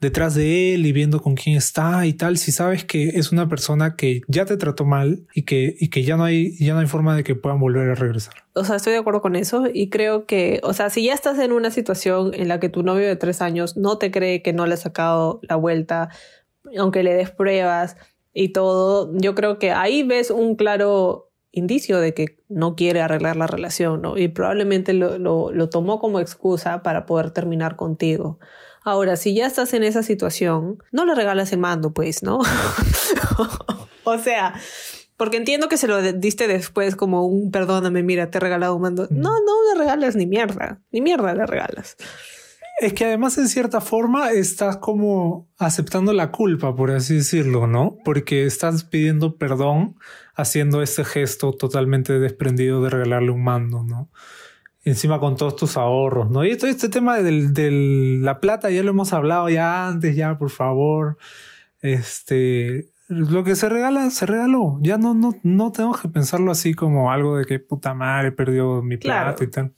detrás 0.00 0.34
de 0.34 0.74
él 0.74 0.86
y 0.86 0.92
viendo 0.92 1.20
con 1.20 1.34
quién 1.34 1.56
está 1.56 2.06
y 2.06 2.12
tal, 2.12 2.36
si 2.36 2.52
sabes 2.52 2.84
que 2.84 3.08
es 3.10 3.32
una 3.32 3.48
persona 3.48 3.96
que 3.96 4.20
ya 4.28 4.44
te 4.44 4.56
trató 4.56 4.84
mal 4.84 5.26
y 5.34 5.42
que, 5.42 5.74
y 5.78 5.88
que 5.88 6.02
ya 6.02 6.16
no 6.16 6.24
hay, 6.24 6.56
ya 6.58 6.74
no 6.74 6.80
hay 6.80 6.86
forma 6.86 7.16
de 7.16 7.24
que 7.24 7.34
puedan 7.34 7.60
volver 7.60 7.88
a 7.90 7.94
regresar. 7.94 8.34
O 8.54 8.64
sea, 8.64 8.76
estoy 8.76 8.92
de 8.92 8.98
acuerdo 8.98 9.22
con 9.22 9.36
eso 9.36 9.64
y 9.72 9.88
creo 9.88 10.26
que, 10.26 10.60
o 10.62 10.72
sea, 10.72 10.90
si 10.90 11.04
ya 11.04 11.14
estás 11.14 11.38
en 11.38 11.52
una 11.52 11.70
situación 11.70 12.32
en 12.34 12.48
la 12.48 12.60
que 12.60 12.68
tu 12.68 12.82
novio 12.82 13.06
de 13.06 13.16
tres 13.16 13.40
años 13.40 13.76
no 13.76 13.98
te 13.98 14.10
cree 14.10 14.42
que 14.42 14.52
no 14.52 14.66
le 14.66 14.74
ha 14.74 14.78
sacado 14.78 15.40
la 15.42 15.56
vuelta, 15.56 16.10
aunque 16.78 17.02
le 17.02 17.14
des 17.14 17.30
pruebas 17.30 17.96
y 18.34 18.50
todo, 18.50 19.10
yo 19.14 19.34
creo 19.34 19.58
que 19.58 19.70
ahí 19.72 20.02
ves 20.02 20.30
un 20.30 20.56
claro 20.56 21.25
indicio 21.56 21.98
de 22.00 22.12
que 22.12 22.38
no 22.48 22.76
quiere 22.76 23.00
arreglar 23.00 23.36
la 23.36 23.46
relación, 23.46 24.02
¿no? 24.02 24.18
Y 24.18 24.28
probablemente 24.28 24.92
lo, 24.92 25.18
lo, 25.18 25.50
lo 25.50 25.68
tomó 25.70 25.98
como 25.98 26.20
excusa 26.20 26.82
para 26.82 27.06
poder 27.06 27.30
terminar 27.30 27.76
contigo. 27.76 28.38
Ahora, 28.84 29.16
si 29.16 29.34
ya 29.34 29.46
estás 29.46 29.72
en 29.72 29.82
esa 29.82 30.02
situación, 30.02 30.82
no 30.92 31.06
le 31.06 31.14
regalas 31.14 31.52
el 31.52 31.58
mando, 31.58 31.92
pues, 31.92 32.22
¿no? 32.22 32.40
o 34.04 34.18
sea, 34.18 34.54
porque 35.16 35.38
entiendo 35.38 35.68
que 35.68 35.78
se 35.78 35.88
lo 35.88 36.00
diste 36.12 36.46
después 36.46 36.94
como 36.94 37.26
un 37.26 37.50
perdóname, 37.50 38.02
mira, 38.02 38.30
te 38.30 38.36
he 38.36 38.40
regalado 38.40 38.76
un 38.76 38.82
mando. 38.82 39.08
No, 39.10 39.30
no 39.30 39.72
le 39.72 39.78
regalas 39.78 40.14
ni 40.14 40.26
mierda, 40.26 40.82
ni 40.92 41.00
mierda 41.00 41.34
le 41.34 41.46
regalas. 41.46 41.96
Es 42.78 42.92
que 42.92 43.06
además 43.06 43.38
en 43.38 43.48
cierta 43.48 43.80
forma 43.80 44.32
estás 44.32 44.76
como 44.76 45.48
aceptando 45.58 46.12
la 46.12 46.30
culpa, 46.30 46.76
por 46.76 46.90
así 46.90 47.16
decirlo, 47.16 47.66
¿no? 47.66 47.96
Porque 48.04 48.44
estás 48.44 48.84
pidiendo 48.84 49.36
perdón 49.36 49.96
haciendo 50.34 50.82
ese 50.82 51.04
gesto 51.04 51.52
totalmente 51.52 52.18
desprendido 52.18 52.82
de 52.82 52.90
regalarle 52.90 53.30
un 53.30 53.42
mando, 53.42 53.82
¿no? 53.82 54.10
encima 54.86 55.18
con 55.18 55.36
todos 55.36 55.56
tus 55.56 55.76
ahorros, 55.76 56.30
¿no? 56.30 56.44
Y 56.44 56.56
todo 56.56 56.70
este 56.70 56.88
tema 56.88 57.18
de 57.18 58.20
la 58.22 58.38
plata 58.38 58.70
ya 58.70 58.84
lo 58.84 58.90
hemos 58.90 59.12
hablado 59.12 59.48
ya 59.48 59.88
antes, 59.88 60.14
ya 60.14 60.38
por 60.38 60.48
favor. 60.48 61.18
Este, 61.80 62.88
lo 63.08 63.42
que 63.42 63.56
se 63.56 63.68
regala, 63.68 64.08
se 64.10 64.26
regaló. 64.26 64.78
Ya 64.80 64.96
no, 64.96 65.12
no, 65.12 65.34
no 65.42 65.72
tenemos 65.72 66.00
que 66.00 66.08
pensarlo 66.08 66.52
así 66.52 66.72
como 66.72 67.10
algo 67.10 67.36
de 67.36 67.46
que 67.46 67.58
puta 67.58 67.94
madre 67.94 68.30
perdió 68.30 68.80
mi 68.80 68.96
plata 68.96 69.42
y 69.42 69.48
tal. 69.48 69.74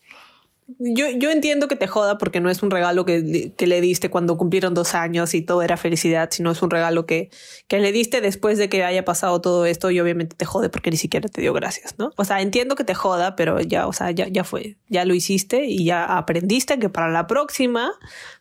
Yo, 0.77 1.09
yo 1.09 1.31
entiendo 1.31 1.67
que 1.67 1.77
te 1.77 1.87
joda 1.87 2.19
porque 2.19 2.41
no 2.41 2.51
es 2.51 2.63
un 2.63 2.71
regalo 2.71 3.07
que, 3.07 3.55
que, 3.57 3.67
le 3.67 3.81
diste 3.81 4.11
cuando 4.11 4.37
cumplieron 4.37 4.75
dos 4.75 4.95
años 4.95 5.33
y 5.33 5.41
todo 5.41 5.63
era 5.63 5.79
felicidad, 5.79 6.29
sino 6.31 6.51
es 6.51 6.61
un 6.61 6.69
regalo 6.69 7.07
que, 7.07 7.31
que 7.69 7.79
le 7.79 7.91
diste 7.91 8.21
después 8.21 8.59
de 8.59 8.69
que 8.69 8.85
haya 8.85 9.03
pasado 9.03 9.41
todo 9.41 9.65
esto 9.65 9.91
y 9.91 9.99
obviamente 9.99 10.37
te 10.37 10.45
jode 10.45 10.69
porque 10.69 10.91
ni 10.91 10.99
siquiera 10.99 11.27
te 11.31 11.41
dio 11.41 11.55
gracias, 11.55 11.95
¿no? 11.99 12.11
O 12.17 12.25
sea, 12.27 12.43
entiendo 12.43 12.75
que 12.75 12.85
te 12.85 12.93
joda, 12.93 13.35
pero 13.35 13.61
ya, 13.61 13.87
o 13.87 13.95
sea, 13.95 14.11
ya, 14.11 14.29
ya 14.29 14.45
fue, 14.45 14.77
ya 14.89 15.07
lo 15.07 15.15
hiciste 15.15 15.65
y 15.65 15.87
ya 15.87 16.05
aprendiste 16.05 16.79
que 16.79 16.91
para 16.91 17.09
la 17.09 17.27
próxima 17.27 17.91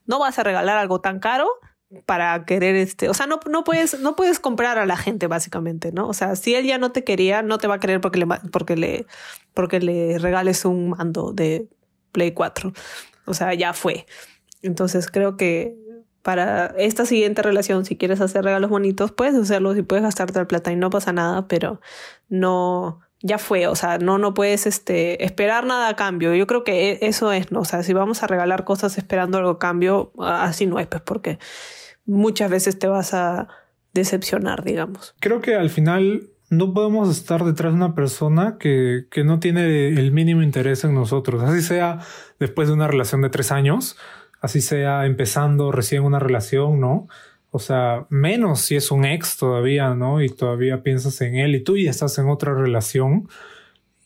no 0.05 0.19
vas 0.19 0.37
a 0.37 0.43
regalar 0.43 0.77
algo 0.77 0.99
tan 0.99 1.19
caro 1.19 1.47
para 2.05 2.43
querer 2.43 2.75
este, 2.75 3.07
o 3.07 3.13
sea, 3.13 3.27
no, 3.27 3.39
no 3.49 3.63
puedes, 3.63 4.01
no 4.01 4.17
puedes 4.17 4.39
comprar 4.39 4.77
a 4.77 4.85
la 4.85 4.97
gente 4.97 5.27
básicamente, 5.27 5.93
¿no? 5.93 6.09
O 6.09 6.13
sea, 6.13 6.35
si 6.35 6.55
él 6.55 6.65
ya 6.65 6.77
no 6.77 6.91
te 6.91 7.05
quería, 7.05 7.41
no 7.41 7.57
te 7.57 7.67
va 7.67 7.75
a 7.75 7.79
querer 7.79 8.01
porque 8.01 8.19
le, 8.19 8.27
porque 8.51 8.75
le, 8.75 9.05
porque 9.53 9.79
le 9.79 10.19
regales 10.19 10.65
un 10.65 10.89
mando 10.89 11.31
de 11.31 11.69
Play 12.17 12.31
4. 12.31 12.73
O 13.25 13.35
sea, 13.35 13.53
ya 13.53 13.73
fue. 13.73 14.07
Entonces 14.63 15.05
creo 15.11 15.37
que 15.37 15.75
para 16.23 16.73
esta 16.79 17.05
siguiente 17.05 17.43
relación, 17.43 17.85
si 17.85 17.95
quieres 17.95 18.21
hacer 18.21 18.43
regalos 18.43 18.71
bonitos, 18.71 19.11
puedes 19.11 19.35
hacerlo 19.35 19.75
y 19.75 19.83
puedes 19.83 20.03
gastarte 20.03 20.39
la 20.39 20.47
plata 20.47 20.71
y 20.71 20.75
no 20.75 20.89
pasa 20.89 21.13
nada, 21.13 21.47
pero 21.47 21.79
no, 22.27 23.01
ya 23.21 23.37
fue, 23.37 23.67
o 23.67 23.75
sea, 23.75 23.99
no, 23.99 24.17
no 24.17 24.33
puedes 24.33 24.65
este, 24.65 25.23
esperar 25.23 25.67
nada 25.67 25.89
a 25.89 25.95
cambio. 25.95 26.33
Yo 26.33 26.47
creo 26.47 26.63
que 26.63 26.93
e, 26.93 26.99
eso 27.03 27.31
es, 27.31 27.51
¿no? 27.51 27.59
O 27.59 27.65
sea, 27.65 27.83
si 27.83 27.93
vamos 27.93 28.23
a 28.23 28.27
regalar 28.27 28.63
cosas 28.63 28.97
esperando 28.97 29.37
algo 29.37 29.51
a 29.51 29.59
cambio, 29.59 30.11
así 30.19 30.65
no 30.65 30.79
es, 30.79 30.87
pues 30.87 31.03
porque 31.03 31.37
muchas 32.07 32.49
veces 32.49 32.79
te 32.79 32.87
vas 32.87 33.13
a 33.13 33.47
decepcionar, 33.93 34.63
digamos. 34.63 35.13
Creo 35.19 35.39
que 35.39 35.53
al 35.53 35.69
final 35.69 36.31
no 36.49 36.73
podemos 36.73 37.09
estar 37.09 37.43
detrás 37.43 37.73
de 37.73 37.77
una 37.77 37.95
persona 37.95 38.57
que, 38.59 39.05
que, 39.11 39.23
no 39.23 39.39
tiene 39.39 39.89
el 39.89 40.11
mínimo 40.11 40.41
interés 40.41 40.83
en 40.83 40.93
nosotros, 40.93 41.43
así 41.43 41.61
sea 41.61 41.99
después 42.39 42.67
de 42.67 42.73
una 42.73 42.87
relación 42.87 43.21
de 43.21 43.29
tres 43.29 43.51
años, 43.51 43.97
así 44.41 44.61
sea 44.61 45.05
empezando 45.05 45.71
recién 45.71 46.03
una 46.03 46.19
relación, 46.19 46.79
¿no? 46.79 47.07
O 47.51 47.59
sea, 47.59 48.05
menos 48.09 48.61
si 48.61 48.75
es 48.75 48.91
un 48.91 49.05
ex 49.05 49.37
todavía, 49.37 49.93
¿no? 49.93 50.21
Y 50.21 50.29
todavía 50.29 50.83
piensas 50.83 51.19
en 51.21 51.35
él 51.35 51.55
y 51.55 51.63
tú 51.63 51.77
ya 51.77 51.89
estás 51.89 52.17
en 52.17 52.29
otra 52.29 52.53
relación 52.53 53.27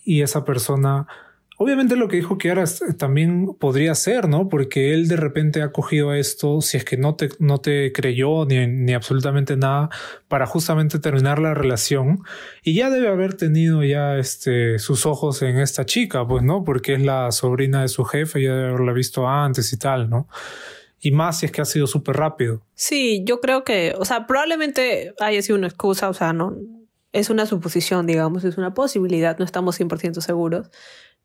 y 0.03 0.21
esa 0.21 0.45
persona 0.45 1.07
Obviamente 1.61 1.95
lo 1.95 2.07
que 2.07 2.15
dijo 2.15 2.39
Kiara 2.39 2.63
también 2.97 3.53
podría 3.53 3.93
ser, 3.93 4.27
¿no? 4.27 4.49
Porque 4.49 4.95
él 4.95 5.07
de 5.07 5.15
repente 5.15 5.61
ha 5.61 5.71
cogido 5.71 6.11
esto, 6.11 6.59
si 6.61 6.77
es 6.77 6.83
que 6.83 6.97
no 6.97 7.13
te, 7.13 7.29
no 7.37 7.59
te 7.59 7.91
creyó 7.91 8.45
ni, 8.45 8.65
ni 8.65 8.95
absolutamente 8.95 9.55
nada, 9.57 9.91
para 10.27 10.47
justamente 10.47 10.97
terminar 10.97 11.37
la 11.37 11.53
relación. 11.53 12.23
Y 12.63 12.73
ya 12.73 12.89
debe 12.89 13.09
haber 13.09 13.35
tenido 13.35 13.83
ya 13.83 14.17
este, 14.17 14.79
sus 14.79 15.05
ojos 15.05 15.43
en 15.43 15.59
esta 15.59 15.85
chica, 15.85 16.27
pues, 16.27 16.41
¿no? 16.41 16.63
Porque 16.63 16.95
es 16.95 17.03
la 17.03 17.31
sobrina 17.31 17.83
de 17.83 17.89
su 17.89 18.05
jefe, 18.05 18.41
ya 18.41 18.55
debe 18.55 18.69
haberla 18.69 18.93
visto 18.93 19.27
antes 19.27 19.71
y 19.71 19.77
tal, 19.77 20.09
¿no? 20.09 20.27
Y 20.99 21.11
más 21.11 21.41
si 21.41 21.45
es 21.45 21.51
que 21.51 21.61
ha 21.61 21.65
sido 21.65 21.85
súper 21.85 22.15
rápido. 22.15 22.63
Sí, 22.73 23.21
yo 23.23 23.39
creo 23.39 23.63
que, 23.63 23.93
o 23.99 24.05
sea, 24.05 24.25
probablemente 24.25 25.13
haya 25.19 25.43
sido 25.43 25.59
una 25.59 25.67
excusa, 25.67 26.09
o 26.09 26.15
sea, 26.15 26.33
no, 26.33 26.57
es 27.11 27.29
una 27.29 27.45
suposición, 27.45 28.07
digamos, 28.07 28.45
es 28.45 28.57
una 28.57 28.73
posibilidad, 28.73 29.37
no 29.37 29.45
estamos 29.45 29.79
100% 29.79 30.21
seguros. 30.21 30.71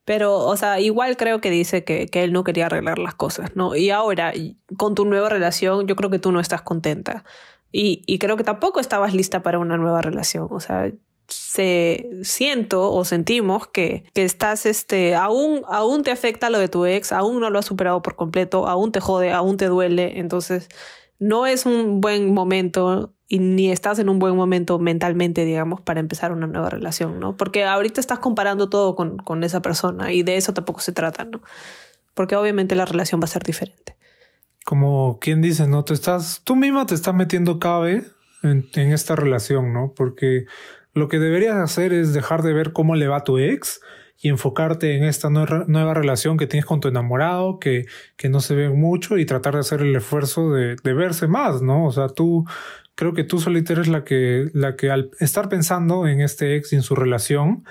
Pero, 0.06 0.38
o 0.38 0.56
sea, 0.56 0.78
igual 0.78 1.16
creo 1.16 1.40
que 1.40 1.50
dice 1.50 1.82
que, 1.82 2.06
que, 2.06 2.22
él 2.22 2.32
no 2.32 2.44
quería 2.44 2.66
arreglar 2.66 2.98
las 2.98 3.14
cosas, 3.14 3.56
¿no? 3.56 3.74
Y 3.74 3.90
ahora, 3.90 4.32
con 4.78 4.94
tu 4.94 5.04
nueva 5.04 5.28
relación, 5.28 5.88
yo 5.88 5.96
creo 5.96 6.10
que 6.10 6.20
tú 6.20 6.30
no 6.30 6.38
estás 6.38 6.62
contenta. 6.62 7.24
Y, 7.72 8.02
y 8.06 8.18
creo 8.20 8.36
que 8.36 8.44
tampoco 8.44 8.78
estabas 8.78 9.14
lista 9.14 9.42
para 9.42 9.58
una 9.58 9.76
nueva 9.76 10.02
relación. 10.02 10.46
O 10.52 10.60
sea, 10.60 10.92
se 11.26 12.08
siento 12.22 12.92
o 12.92 13.04
sentimos 13.04 13.66
que, 13.66 14.04
que 14.14 14.24
estás, 14.24 14.64
este, 14.64 15.16
aún, 15.16 15.62
aún 15.68 16.04
te 16.04 16.12
afecta 16.12 16.50
lo 16.50 16.60
de 16.60 16.68
tu 16.68 16.86
ex, 16.86 17.10
aún 17.10 17.40
no 17.40 17.50
lo 17.50 17.58
has 17.58 17.66
superado 17.66 18.00
por 18.00 18.14
completo, 18.14 18.68
aún 18.68 18.92
te 18.92 19.00
jode, 19.00 19.32
aún 19.32 19.56
te 19.56 19.66
duele. 19.66 20.20
Entonces, 20.20 20.68
no 21.18 21.46
es 21.46 21.66
un 21.66 22.00
buen 22.00 22.32
momento 22.34 23.12
y 23.28 23.38
ni 23.40 23.70
estás 23.70 23.98
en 23.98 24.08
un 24.08 24.18
buen 24.18 24.36
momento 24.36 24.78
mentalmente, 24.78 25.44
digamos, 25.44 25.80
para 25.80 26.00
empezar 26.00 26.32
una 26.32 26.46
nueva 26.46 26.70
relación, 26.70 27.18
¿no? 27.18 27.36
Porque 27.36 27.64
ahorita 27.64 28.00
estás 28.00 28.20
comparando 28.20 28.68
todo 28.68 28.94
con, 28.94 29.18
con 29.18 29.42
esa 29.42 29.60
persona 29.62 30.12
y 30.12 30.22
de 30.22 30.36
eso 30.36 30.54
tampoco 30.54 30.80
se 30.80 30.92
trata, 30.92 31.24
¿no? 31.24 31.40
Porque 32.14 32.36
obviamente 32.36 32.76
la 32.76 32.84
relación 32.84 33.20
va 33.20 33.24
a 33.24 33.28
ser 33.28 33.42
diferente. 33.42 33.96
Como 34.64 35.18
quien 35.20 35.42
dice, 35.42 35.66
¿no? 35.66 35.84
Te 35.84 35.94
estás, 35.94 36.42
tú 36.44 36.56
misma 36.56 36.86
te 36.86 36.94
estás 36.94 37.14
metiendo 37.14 37.58
cabe 37.58 38.04
en, 38.42 38.68
en 38.74 38.92
esta 38.92 39.16
relación, 39.16 39.72
¿no? 39.72 39.92
Porque 39.94 40.46
lo 40.92 41.08
que 41.08 41.18
deberías 41.18 41.56
hacer 41.56 41.92
es 41.92 42.12
dejar 42.12 42.42
de 42.42 42.52
ver 42.52 42.72
cómo 42.72 42.94
le 42.94 43.08
va 43.08 43.18
a 43.18 43.24
tu 43.24 43.38
ex 43.38 43.80
y 44.18 44.28
enfocarte 44.28 44.96
en 44.96 45.04
esta 45.04 45.28
nueva 45.30 45.94
relación 45.94 46.36
que 46.36 46.46
tienes 46.46 46.64
con 46.64 46.80
tu 46.80 46.88
enamorado, 46.88 47.58
que, 47.58 47.86
que 48.16 48.28
no 48.28 48.40
se 48.40 48.54
ve 48.54 48.70
mucho 48.70 49.18
y 49.18 49.26
tratar 49.26 49.54
de 49.54 49.60
hacer 49.60 49.82
el 49.82 49.94
esfuerzo 49.94 50.50
de, 50.52 50.76
de 50.82 50.94
verse 50.94 51.26
más, 51.26 51.62
¿no? 51.62 51.86
O 51.86 51.92
sea, 51.92 52.08
tú 52.08 52.44
creo 52.94 53.12
que 53.12 53.24
tú 53.24 53.38
solita 53.38 53.74
eres 53.74 53.88
la 53.88 54.04
que, 54.04 54.50
la 54.54 54.74
que 54.74 54.90
al 54.90 55.10
estar 55.20 55.48
pensando 55.48 56.06
en 56.06 56.20
este 56.20 56.56
ex 56.56 56.72
y 56.72 56.76
en 56.76 56.82
su 56.82 56.94
relación, 56.94 57.64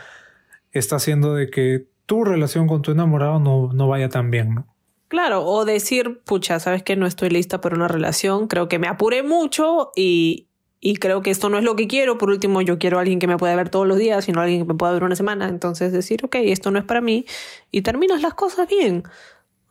está 0.72 0.98
haciendo 0.98 1.34
de 1.34 1.50
que 1.50 1.88
tu 2.06 2.24
relación 2.24 2.68
con 2.68 2.82
tu 2.82 2.92
enamorado 2.92 3.40
no, 3.40 3.72
no 3.74 3.88
vaya 3.88 4.10
tan 4.10 4.30
bien, 4.30 4.56
¿no? 4.56 4.68
Claro, 5.08 5.46
o 5.46 5.66
decir, 5.66 6.22
pucha, 6.26 6.60
sabes 6.60 6.84
que 6.84 6.96
no 6.96 7.06
estoy 7.06 7.30
lista 7.30 7.62
para 7.62 7.76
una 7.76 7.88
relación, 7.88 8.48
creo 8.48 8.68
que 8.68 8.80
me 8.80 8.88
apuré 8.88 9.24
mucho 9.24 9.92
y, 9.96 10.48
y 10.86 10.98
creo 10.98 11.24
que 11.24 11.32
esto 11.32 11.50
no 11.50 11.58
es 11.58 11.64
lo 11.64 11.76
que 11.76 11.88
quiero. 11.88 12.20
Por 12.20 12.30
último, 12.30 12.62
yo 12.62 12.78
quiero 12.78 13.00
a 13.00 13.02
alguien 13.02 13.18
que 13.18 13.26
me 13.26 13.38
pueda 13.38 13.56
ver 13.56 13.70
todos 13.70 13.88
los 13.88 13.98
días, 13.98 14.24
sino 14.24 14.40
alguien 14.40 14.62
que 14.62 14.68
me 14.68 14.76
pueda 14.76 14.94
ver 14.94 15.04
una 15.04 15.16
semana. 15.16 15.50
Entonces 15.50 15.92
decir, 15.92 16.24
ok, 16.24 16.36
esto 16.42 16.70
no 16.70 16.78
es 16.78 16.86
para 16.86 17.02
mí 17.02 17.26
y 17.72 17.82
terminas 17.82 18.22
las 18.22 18.36
cosas 18.36 18.70
bien. 18.70 19.02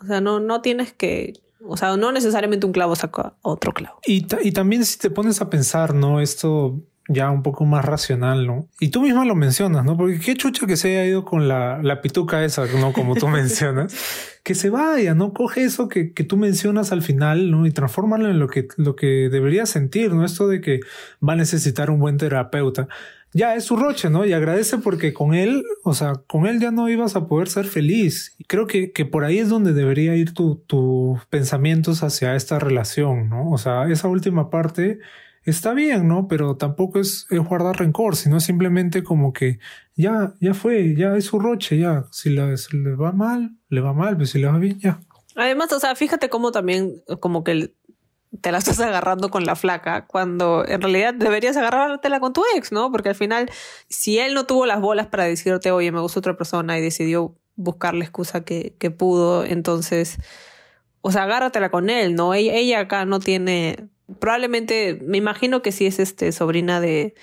O 0.03 0.07
sea, 0.07 0.20
no, 0.20 0.40
no 0.40 0.61
tienes 0.61 0.92
que, 0.92 1.35
o 1.64 1.77
sea, 1.77 1.96
no 1.96 2.11
necesariamente 2.11 2.66
un 2.66 2.72
clavo 2.72 2.96
saca 2.96 3.37
otro 3.42 3.70
clavo. 3.70 4.00
Y, 4.05 4.27
y 4.42 4.50
también 4.50 4.85
si 4.85 4.98
te 4.98 5.09
pones 5.09 5.40
a 5.40 5.48
pensar, 5.48 5.94
¿no? 5.94 6.20
Esto 6.20 6.81
ya 7.09 7.31
un 7.31 7.43
poco 7.43 7.64
más 7.67 7.85
racional, 7.85 8.47
¿no? 8.47 8.69
Y 8.81 8.88
tú 8.88 9.03
misma 9.03 9.25
lo 9.25 9.35
mencionas, 9.35 9.85
¿no? 9.85 9.97
Porque 9.97 10.19
qué 10.19 10.35
chucha 10.35 10.67
que 10.67 10.77
se 10.77 10.88
haya 10.90 11.07
ido 11.07 11.25
con 11.25 11.49
la, 11.49 11.83
la 11.83 12.01
pituca 12.01 12.45
esa, 12.45 12.67
¿no? 12.67 12.93
Como 12.93 13.14
tú 13.14 13.29
mencionas. 13.29 13.95
que 14.43 14.55
se 14.55 14.71
vaya, 14.71 15.14
¿no? 15.14 15.33
Coge 15.33 15.64
eso 15.64 15.88
que, 15.88 16.12
que 16.12 16.25
tú 16.25 16.37
mencionas 16.37 16.93
al 16.93 17.03
final, 17.03 17.51
¿no? 17.51 17.67
Y 17.67 17.73
transfórmalo 17.73 18.31
en 18.31 18.38
lo 18.38 18.49
que, 18.49 18.69
lo 18.77 18.97
que 18.97 19.29
debería 19.31 19.67
sentir, 19.67 20.12
¿no? 20.12 20.25
Esto 20.25 20.49
de 20.49 20.61
que 20.61 20.81
va 21.27 21.35
a 21.35 21.37
necesitar 21.37 21.90
un 21.90 21.99
buen 21.99 22.17
terapeuta. 22.17 22.88
Ya 23.35 23.57
es 23.57 23.64
su 23.64 23.77
roche, 23.77 24.11
¿no? 24.11 24.25
Y 24.25 24.33
agradece 24.33 24.79
porque 24.79 25.12
con 25.12 25.35
él, 25.35 25.64
o 25.83 25.93
sea, 25.93 26.12
con 26.29 26.47
él 26.47 26.61
ya 26.61 26.71
no 26.71 26.88
ibas 26.88 27.17
a 27.17 27.27
poder 27.27 27.49
ser 27.49 27.64
feliz. 27.64 28.37
Creo 28.47 28.67
que, 28.67 28.93
que 28.93 29.05
por 29.05 29.25
ahí 29.25 29.38
es 29.38 29.49
donde 29.49 29.73
debería 29.73 30.14
ir 30.14 30.33
tus 30.33 30.64
tu 30.67 31.19
pensamientos 31.31 32.03
hacia 32.03 32.37
esta 32.37 32.59
relación, 32.61 33.29
¿no? 33.29 33.51
O 33.51 33.59
sea, 33.59 33.90
esa 33.90 34.09
última 34.09 34.51
parte 34.51 35.01
está 35.44 35.74
bien, 35.74 36.09
¿no? 36.09 36.28
Pero 36.28 36.57
tampoco 36.57 36.98
es, 36.98 37.26
guardar 37.30 37.78
rencor, 37.78 38.16
sino 38.16 38.40
simplemente 38.40 39.02
como 39.02 39.33
que 39.33 39.59
ya, 39.94 40.35
ya 40.40 40.54
fue, 40.54 40.94
ya 40.96 41.16
es 41.16 41.26
su 41.26 41.38
roche, 41.38 41.78
ya. 41.78 42.04
Si, 42.11 42.30
le 42.30 42.94
va 42.96 43.12
mal, 43.12 43.57
le 43.68 43.80
va 43.80 43.92
mal, 43.92 44.09
pero 44.09 44.18
pues 44.18 44.30
si 44.30 44.38
le 44.38 44.46
va 44.46 44.59
bien, 44.59 44.78
ya. 44.80 45.00
Además, 45.37 45.72
o 45.72 45.80
sea, 45.80 45.94
fíjate 45.94 46.28
cómo 46.28 46.52
también, 46.52 47.02
como 47.20 47.44
que 47.44 47.74
te 48.40 48.52
la 48.52 48.59
estás 48.59 48.80
agarrando 48.80 49.30
con 49.30 49.44
la 49.44 49.57
flaca, 49.57 50.07
cuando 50.07 50.64
en 50.66 50.80
realidad 50.80 51.14
deberías 51.14 51.57
agarrártela 51.57 52.20
con 52.20 52.33
tu 52.33 52.42
ex, 52.57 52.72
¿no? 52.72 52.90
Porque 52.90 53.11
al 53.11 53.14
final, 53.14 53.50
si 53.88 54.18
él 54.18 54.35
no 54.35 54.44
tuvo 54.44 54.66
las 54.66 54.80
bolas 54.80 55.07
para 55.07 55.24
decirte, 55.24 55.70
oye, 55.70 55.92
me 55.92 56.00
gusta 56.00 56.18
otra 56.18 56.37
persona 56.37 56.78
y 56.78 56.83
decidió 56.83 57.37
buscar 57.57 57.94
la 57.94 58.04
excusa 58.04 58.44
que, 58.44 58.74
pudo, 58.96 59.44
entonces, 59.44 60.18
o 61.00 61.12
sea, 61.12 61.24
agárratela 61.24 61.70
con 61.70 61.90
él, 61.90 62.14
¿no? 62.14 62.35
Ella 62.35 62.80
acá 62.80 63.04
no 63.04 63.20
tiene 63.20 63.88
Probablemente, 64.19 65.01
me 65.03 65.19
imagino 65.19 65.62
que 65.62 65.73
si 65.73 65.87
es 65.87 65.99
este 65.99 66.31
sobrina 66.33 66.81
de, 66.81 67.14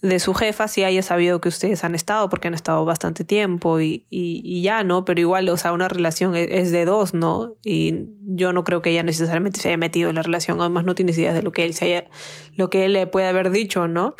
de 0.00 0.20
su 0.20 0.32
jefa, 0.32 0.68
si 0.68 0.84
haya 0.84 1.02
sabido 1.02 1.40
que 1.40 1.48
ustedes 1.48 1.82
han 1.82 1.94
estado, 1.94 2.28
porque 2.28 2.48
han 2.48 2.54
estado 2.54 2.84
bastante 2.84 3.24
tiempo 3.24 3.80
y, 3.80 4.06
y, 4.10 4.62
ya, 4.62 4.84
¿no? 4.84 5.04
Pero 5.04 5.20
igual, 5.20 5.48
o 5.48 5.56
sea, 5.56 5.72
una 5.72 5.88
relación 5.88 6.36
e, 6.36 6.60
es, 6.60 6.70
de 6.70 6.84
dos, 6.84 7.14
¿no? 7.14 7.56
Y 7.64 8.06
yo 8.20 8.52
no 8.52 8.62
creo 8.62 8.80
que 8.80 8.90
ella 8.90 9.02
necesariamente 9.02 9.60
se 9.60 9.68
haya 9.68 9.76
metido 9.76 10.08
en 10.08 10.16
la 10.16 10.22
relación, 10.22 10.60
además 10.60 10.84
no 10.84 10.94
tienes 10.94 11.18
idea 11.18 11.32
de 11.32 11.42
lo 11.42 11.50
que 11.50 11.64
él 11.64 11.74
se 11.74 11.86
haya, 11.86 12.04
lo 12.54 12.70
que 12.70 12.84
él 12.84 12.92
le 12.92 13.06
puede 13.08 13.26
haber 13.26 13.50
dicho, 13.50 13.88
¿no? 13.88 14.14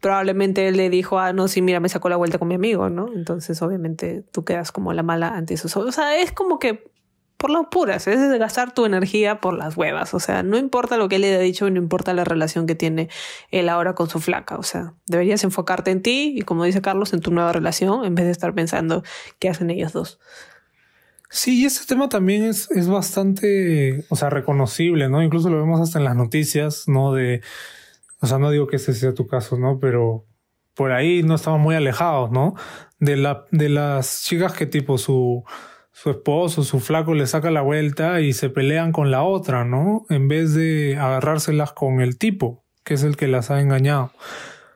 Probablemente 0.00 0.68
él 0.68 0.76
le 0.76 0.88
dijo, 0.88 1.18
ah, 1.18 1.32
no, 1.32 1.48
sí, 1.48 1.62
mira, 1.62 1.80
me 1.80 1.88
sacó 1.88 2.08
la 2.08 2.16
vuelta 2.16 2.38
con 2.38 2.48
mi 2.48 2.54
amigo, 2.54 2.88
¿no? 2.88 3.12
Entonces, 3.12 3.60
obviamente, 3.62 4.24
tú 4.32 4.44
quedas 4.44 4.70
como 4.70 4.92
la 4.92 5.02
mala 5.02 5.28
ante 5.28 5.54
eso. 5.54 5.80
O 5.80 5.92
sea, 5.92 6.16
es 6.18 6.32
como 6.32 6.58
que 6.58 6.91
por 7.42 7.50
las 7.50 7.66
puras, 7.72 8.06
es 8.06 8.20
de 8.30 8.38
gastar 8.38 8.72
tu 8.72 8.86
energía 8.86 9.40
por 9.40 9.54
las 9.54 9.76
huevas. 9.76 10.14
O 10.14 10.20
sea, 10.20 10.44
no 10.44 10.56
importa 10.56 10.96
lo 10.96 11.08
que 11.08 11.16
él 11.16 11.22
le 11.22 11.34
haya 11.34 11.40
dicho, 11.40 11.68
no 11.68 11.76
importa 11.76 12.14
la 12.14 12.22
relación 12.22 12.68
que 12.68 12.76
tiene 12.76 13.08
él 13.50 13.68
ahora 13.68 13.96
con 13.96 14.08
su 14.08 14.20
flaca. 14.20 14.58
O 14.58 14.62
sea, 14.62 14.94
deberías 15.08 15.42
enfocarte 15.42 15.90
en 15.90 16.02
ti 16.02 16.34
y, 16.36 16.42
como 16.42 16.62
dice 16.62 16.80
Carlos, 16.80 17.12
en 17.12 17.18
tu 17.18 17.32
nueva 17.32 17.52
relación 17.52 18.04
en 18.04 18.14
vez 18.14 18.26
de 18.26 18.30
estar 18.30 18.54
pensando 18.54 19.02
qué 19.40 19.48
hacen 19.48 19.70
ellos 19.70 19.92
dos. 19.92 20.20
Sí, 21.30 21.66
este 21.66 21.84
tema 21.84 22.08
también 22.08 22.44
es, 22.44 22.70
es 22.70 22.86
bastante, 22.86 24.06
o 24.08 24.14
sea, 24.14 24.30
reconocible, 24.30 25.08
¿no? 25.08 25.20
Incluso 25.20 25.50
lo 25.50 25.58
vemos 25.58 25.80
hasta 25.80 25.98
en 25.98 26.04
las 26.04 26.14
noticias, 26.14 26.84
¿no? 26.86 27.12
De, 27.12 27.42
o 28.20 28.28
sea, 28.28 28.38
no 28.38 28.52
digo 28.52 28.68
que 28.68 28.76
ese 28.76 28.94
sea 28.94 29.14
tu 29.14 29.26
caso, 29.26 29.58
¿no? 29.58 29.80
Pero 29.80 30.26
por 30.74 30.92
ahí 30.92 31.24
no 31.24 31.34
estamos 31.34 31.58
muy 31.58 31.74
alejados, 31.74 32.30
¿no? 32.30 32.54
De, 33.00 33.16
la, 33.16 33.46
de 33.50 33.68
las 33.68 34.22
chicas 34.22 34.52
que 34.52 34.66
tipo 34.66 34.96
su, 34.96 35.42
su 36.02 36.10
esposo, 36.10 36.64
su 36.64 36.80
flaco 36.80 37.14
le 37.14 37.28
saca 37.28 37.52
la 37.52 37.60
vuelta 37.60 38.20
y 38.20 38.32
se 38.32 38.50
pelean 38.50 38.90
con 38.90 39.12
la 39.12 39.22
otra, 39.22 39.64
¿no? 39.64 40.04
En 40.08 40.26
vez 40.26 40.52
de 40.52 40.96
agarrárselas 40.96 41.70
con 41.70 42.00
el 42.00 42.18
tipo, 42.18 42.64
que 42.82 42.94
es 42.94 43.04
el 43.04 43.16
que 43.16 43.28
las 43.28 43.52
ha 43.52 43.60
engañado. 43.60 44.10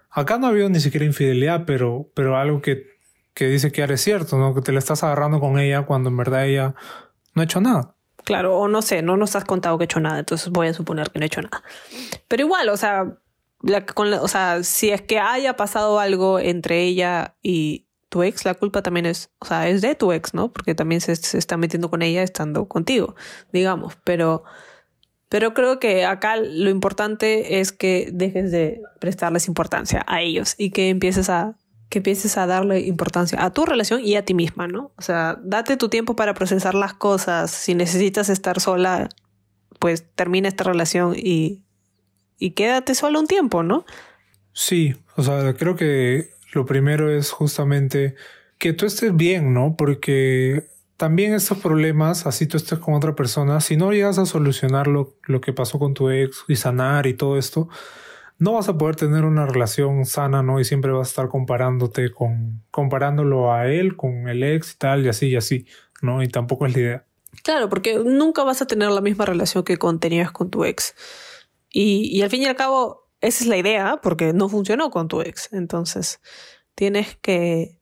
Acá 0.08 0.38
no 0.38 0.46
ha 0.46 0.50
habido 0.50 0.68
ni 0.68 0.78
siquiera 0.78 1.04
infidelidad, 1.04 1.64
pero, 1.66 2.12
pero 2.14 2.36
algo 2.36 2.62
que, 2.62 2.84
que 3.34 3.48
dice 3.48 3.72
que 3.72 3.82
es 3.82 4.00
cierto, 4.00 4.38
¿no? 4.38 4.54
Que 4.54 4.60
te 4.60 4.70
la 4.70 4.78
estás 4.78 5.02
agarrando 5.02 5.40
con 5.40 5.58
ella 5.58 5.82
cuando 5.82 6.10
en 6.10 6.16
verdad 6.16 6.46
ella 6.46 6.76
no 7.34 7.42
ha 7.42 7.44
hecho 7.44 7.60
nada. 7.60 7.96
Claro, 8.22 8.56
o 8.56 8.68
no 8.68 8.80
sé, 8.80 9.02
no 9.02 9.16
nos 9.16 9.34
has 9.34 9.44
contado 9.44 9.78
que 9.78 9.82
ha 9.82 9.86
hecho 9.86 9.98
nada, 9.98 10.20
entonces 10.20 10.50
voy 10.50 10.68
a 10.68 10.74
suponer 10.74 11.10
que 11.10 11.18
no 11.18 11.24
ha 11.24 11.26
hecho 11.26 11.42
nada. 11.42 11.64
Pero 12.28 12.44
igual, 12.44 12.68
o 12.68 12.76
sea, 12.76 13.18
con 13.96 14.12
o 14.12 14.28
sea, 14.28 14.62
si 14.62 14.90
es 14.90 15.02
que 15.02 15.18
haya 15.18 15.56
pasado 15.56 15.98
algo 15.98 16.38
entre 16.38 16.84
ella 16.84 17.34
y, 17.42 17.85
tu 18.16 18.22
ex, 18.22 18.46
la 18.46 18.54
culpa 18.54 18.80
también 18.80 19.04
es, 19.04 19.28
o 19.40 19.44
sea, 19.44 19.68
es 19.68 19.82
de 19.82 19.94
tu 19.94 20.10
ex, 20.10 20.32
¿no? 20.32 20.50
Porque 20.50 20.74
también 20.74 21.02
se, 21.02 21.12
está 21.12 21.58
metiendo 21.58 21.90
con 21.90 22.00
ella 22.00 22.22
estando 22.22 22.66
contigo, 22.66 23.14
digamos. 23.52 23.98
Pero, 24.04 24.42
pero 25.28 25.52
creo 25.52 25.78
que 25.78 26.06
acá 26.06 26.36
lo 26.36 26.70
importante 26.70 27.60
es 27.60 27.72
que 27.72 28.08
dejes 28.10 28.50
de 28.50 28.80
prestarles 29.00 29.48
importancia 29.48 30.02
a 30.06 30.22
ellos 30.22 30.54
y 30.56 30.70
que 30.70 30.88
empieces 30.88 31.28
a 31.28 31.56
que 31.90 31.98
empieces 31.98 32.38
a 32.38 32.46
darle 32.46 32.80
importancia 32.80 33.44
a 33.44 33.52
tu 33.52 33.66
relación 33.66 34.00
y 34.02 34.16
a 34.16 34.24
ti 34.24 34.32
misma, 34.32 34.66
¿no? 34.66 34.92
O 34.96 35.02
sea, 35.02 35.38
date 35.42 35.76
tu 35.76 35.90
tiempo 35.90 36.16
para 36.16 36.32
procesar 36.32 36.74
las 36.74 36.94
cosas. 36.94 37.50
Si 37.50 37.74
necesitas 37.74 38.30
estar 38.30 38.60
sola, 38.60 39.10
pues 39.78 40.06
termina 40.14 40.48
esta 40.48 40.64
relación 40.64 41.14
y, 41.14 41.64
y 42.38 42.52
quédate 42.52 42.94
sola 42.94 43.20
un 43.20 43.26
tiempo, 43.26 43.62
¿no? 43.62 43.84
Sí, 44.52 44.96
o 45.16 45.22
sea, 45.22 45.54
creo 45.54 45.76
que 45.76 46.30
lo 46.56 46.66
primero 46.66 47.10
es 47.10 47.30
justamente 47.30 48.16
que 48.58 48.72
tú 48.72 48.86
estés 48.86 49.14
bien, 49.14 49.52
¿no? 49.52 49.76
Porque 49.76 50.64
también 50.96 51.34
estos 51.34 51.58
problemas, 51.58 52.26
así 52.26 52.46
tú 52.46 52.56
estés 52.56 52.78
con 52.78 52.94
otra 52.94 53.14
persona, 53.14 53.60
si 53.60 53.76
no 53.76 53.92
llegas 53.92 54.18
a 54.18 54.26
solucionar 54.26 54.88
lo, 54.88 55.14
que 55.42 55.52
pasó 55.52 55.78
con 55.78 55.92
tu 55.94 56.08
ex 56.10 56.44
y 56.48 56.56
sanar 56.56 57.06
y 57.06 57.14
todo 57.14 57.36
esto, 57.36 57.68
no 58.38 58.54
vas 58.54 58.68
a 58.68 58.76
poder 58.76 58.96
tener 58.96 59.24
una 59.24 59.46
relación 59.46 60.06
sana, 60.06 60.42
¿no? 60.42 60.58
Y 60.58 60.64
siempre 60.64 60.90
vas 60.92 61.08
a 61.08 61.10
estar 61.10 61.28
comparándote 61.28 62.10
con, 62.10 62.62
comparándolo 62.70 63.52
a 63.52 63.68
él, 63.68 63.96
con 63.96 64.28
el 64.28 64.42
ex 64.42 64.72
y 64.72 64.78
tal, 64.78 65.04
y 65.04 65.08
así 65.08 65.28
y 65.28 65.36
así, 65.36 65.66
¿no? 66.00 66.22
Y 66.22 66.28
tampoco 66.28 66.66
es 66.66 66.74
la 66.74 66.80
idea. 66.80 67.04
Claro, 67.42 67.68
porque 67.68 67.98
nunca 67.98 68.44
vas 68.44 68.62
a 68.62 68.66
tener 68.66 68.90
la 68.90 69.02
misma 69.02 69.26
relación 69.26 69.62
que 69.62 69.78
tenías 70.00 70.32
con 70.32 70.50
tu 70.50 70.64
ex. 70.64 70.94
Y, 71.70 72.08
y 72.16 72.22
al 72.22 72.30
fin 72.30 72.42
y 72.42 72.46
al 72.46 72.56
cabo, 72.56 73.05
esa 73.20 73.44
es 73.44 73.48
la 73.48 73.56
idea, 73.56 74.00
porque 74.02 74.32
no 74.32 74.48
funcionó 74.48 74.90
con 74.90 75.08
tu 75.08 75.22
ex. 75.22 75.52
Entonces, 75.52 76.20
tienes 76.74 77.16
que, 77.16 77.78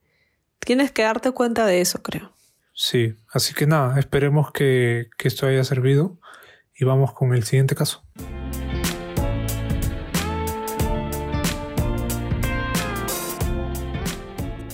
tienes 0.60 0.92
que 0.92 1.02
darte 1.02 1.32
cuenta 1.32 1.66
de 1.66 1.80
eso, 1.80 2.02
creo. 2.02 2.32
Sí, 2.72 3.14
así 3.32 3.54
que 3.54 3.66
nada, 3.66 3.98
esperemos 3.98 4.50
que, 4.50 5.08
que 5.16 5.28
esto 5.28 5.46
haya 5.46 5.62
servido 5.62 6.18
Y 6.76 6.84
vamos 6.84 7.12
con 7.12 7.32
el 7.32 7.44
siguiente 7.44 7.76
caso. 7.76 8.02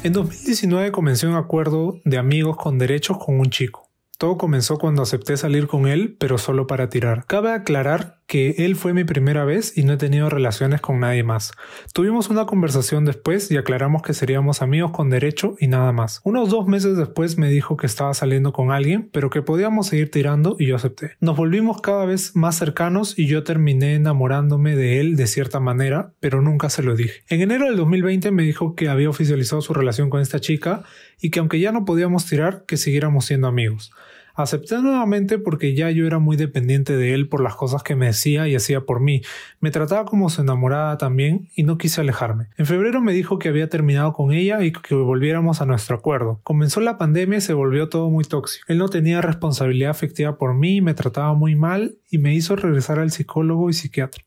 En 0.02 0.14
2019 0.14 0.92
comencé 0.92 1.26
un 1.26 1.34
acuerdo 1.34 2.00
de 2.06 2.16
amigos 2.16 2.56
con 2.56 2.78
derechos 2.78 3.18
con 3.18 3.38
un 3.38 3.50
chico. 3.50 3.90
Todo 4.16 4.38
comenzó 4.38 4.78
cuando 4.78 5.02
acepté 5.02 5.36
salir 5.36 5.66
con 5.66 5.86
él, 5.86 6.16
pero 6.18 6.38
solo 6.38 6.66
para 6.66 6.88
tirar. 6.88 7.26
Cabe 7.26 7.52
aclarar 7.52 8.19
que 8.30 8.54
él 8.58 8.76
fue 8.76 8.94
mi 8.94 9.02
primera 9.02 9.44
vez 9.44 9.76
y 9.76 9.82
no 9.82 9.94
he 9.94 9.96
tenido 9.96 10.30
relaciones 10.30 10.80
con 10.80 11.00
nadie 11.00 11.24
más. 11.24 11.50
Tuvimos 11.92 12.30
una 12.30 12.46
conversación 12.46 13.04
después 13.04 13.50
y 13.50 13.56
aclaramos 13.56 14.02
que 14.02 14.14
seríamos 14.14 14.62
amigos 14.62 14.92
con 14.92 15.10
derecho 15.10 15.56
y 15.58 15.66
nada 15.66 15.90
más. 15.90 16.20
Unos 16.22 16.48
dos 16.48 16.68
meses 16.68 16.96
después 16.96 17.38
me 17.38 17.50
dijo 17.50 17.76
que 17.76 17.88
estaba 17.88 18.14
saliendo 18.14 18.52
con 18.52 18.70
alguien, 18.70 19.10
pero 19.12 19.30
que 19.30 19.42
podíamos 19.42 19.88
seguir 19.88 20.12
tirando 20.12 20.54
y 20.60 20.66
yo 20.66 20.76
acepté. 20.76 21.16
Nos 21.18 21.36
volvimos 21.36 21.80
cada 21.80 22.04
vez 22.04 22.36
más 22.36 22.56
cercanos 22.56 23.18
y 23.18 23.26
yo 23.26 23.42
terminé 23.42 23.96
enamorándome 23.96 24.76
de 24.76 25.00
él 25.00 25.16
de 25.16 25.26
cierta 25.26 25.58
manera, 25.58 26.12
pero 26.20 26.40
nunca 26.40 26.70
se 26.70 26.84
lo 26.84 26.94
dije. 26.94 27.24
En 27.30 27.40
enero 27.40 27.64
del 27.64 27.74
2020 27.74 28.30
me 28.30 28.44
dijo 28.44 28.76
que 28.76 28.88
había 28.88 29.10
oficializado 29.10 29.60
su 29.60 29.74
relación 29.74 30.08
con 30.08 30.20
esta 30.20 30.38
chica 30.38 30.84
y 31.20 31.30
que 31.30 31.40
aunque 31.40 31.58
ya 31.58 31.72
no 31.72 31.84
podíamos 31.84 32.26
tirar, 32.26 32.62
que 32.64 32.76
siguiéramos 32.76 33.24
siendo 33.24 33.48
amigos. 33.48 33.90
Acepté 34.42 34.80
nuevamente 34.80 35.38
porque 35.38 35.74
ya 35.74 35.90
yo 35.90 36.06
era 36.06 36.18
muy 36.18 36.36
dependiente 36.36 36.96
de 36.96 37.14
él 37.14 37.28
por 37.28 37.42
las 37.42 37.54
cosas 37.54 37.82
que 37.82 37.96
me 37.96 38.06
decía 38.06 38.48
y 38.48 38.54
hacía 38.54 38.82
por 38.82 39.00
mí. 39.00 39.22
Me 39.60 39.70
trataba 39.70 40.04
como 40.04 40.30
su 40.30 40.42
enamorada 40.42 40.98
también 40.98 41.48
y 41.54 41.64
no 41.64 41.78
quise 41.78 42.00
alejarme. 42.00 42.48
En 42.56 42.66
febrero 42.66 43.00
me 43.00 43.12
dijo 43.12 43.38
que 43.38 43.48
había 43.48 43.68
terminado 43.68 44.12
con 44.12 44.32
ella 44.32 44.62
y 44.62 44.72
que 44.72 44.94
volviéramos 44.94 45.60
a 45.60 45.66
nuestro 45.66 45.96
acuerdo. 45.96 46.40
Comenzó 46.42 46.80
la 46.80 46.98
pandemia 46.98 47.38
y 47.38 47.42
se 47.42 47.52
volvió 47.52 47.88
todo 47.88 48.10
muy 48.10 48.24
tóxico. 48.24 48.64
Él 48.68 48.78
no 48.78 48.88
tenía 48.88 49.20
responsabilidad 49.20 49.90
afectiva 49.90 50.36
por 50.36 50.54
mí, 50.54 50.80
me 50.80 50.94
trataba 50.94 51.34
muy 51.34 51.54
mal 51.54 51.98
y 52.10 52.18
me 52.18 52.34
hizo 52.34 52.56
regresar 52.56 52.98
al 52.98 53.10
psicólogo 53.10 53.70
y 53.70 53.72
psiquiatra. 53.72 54.24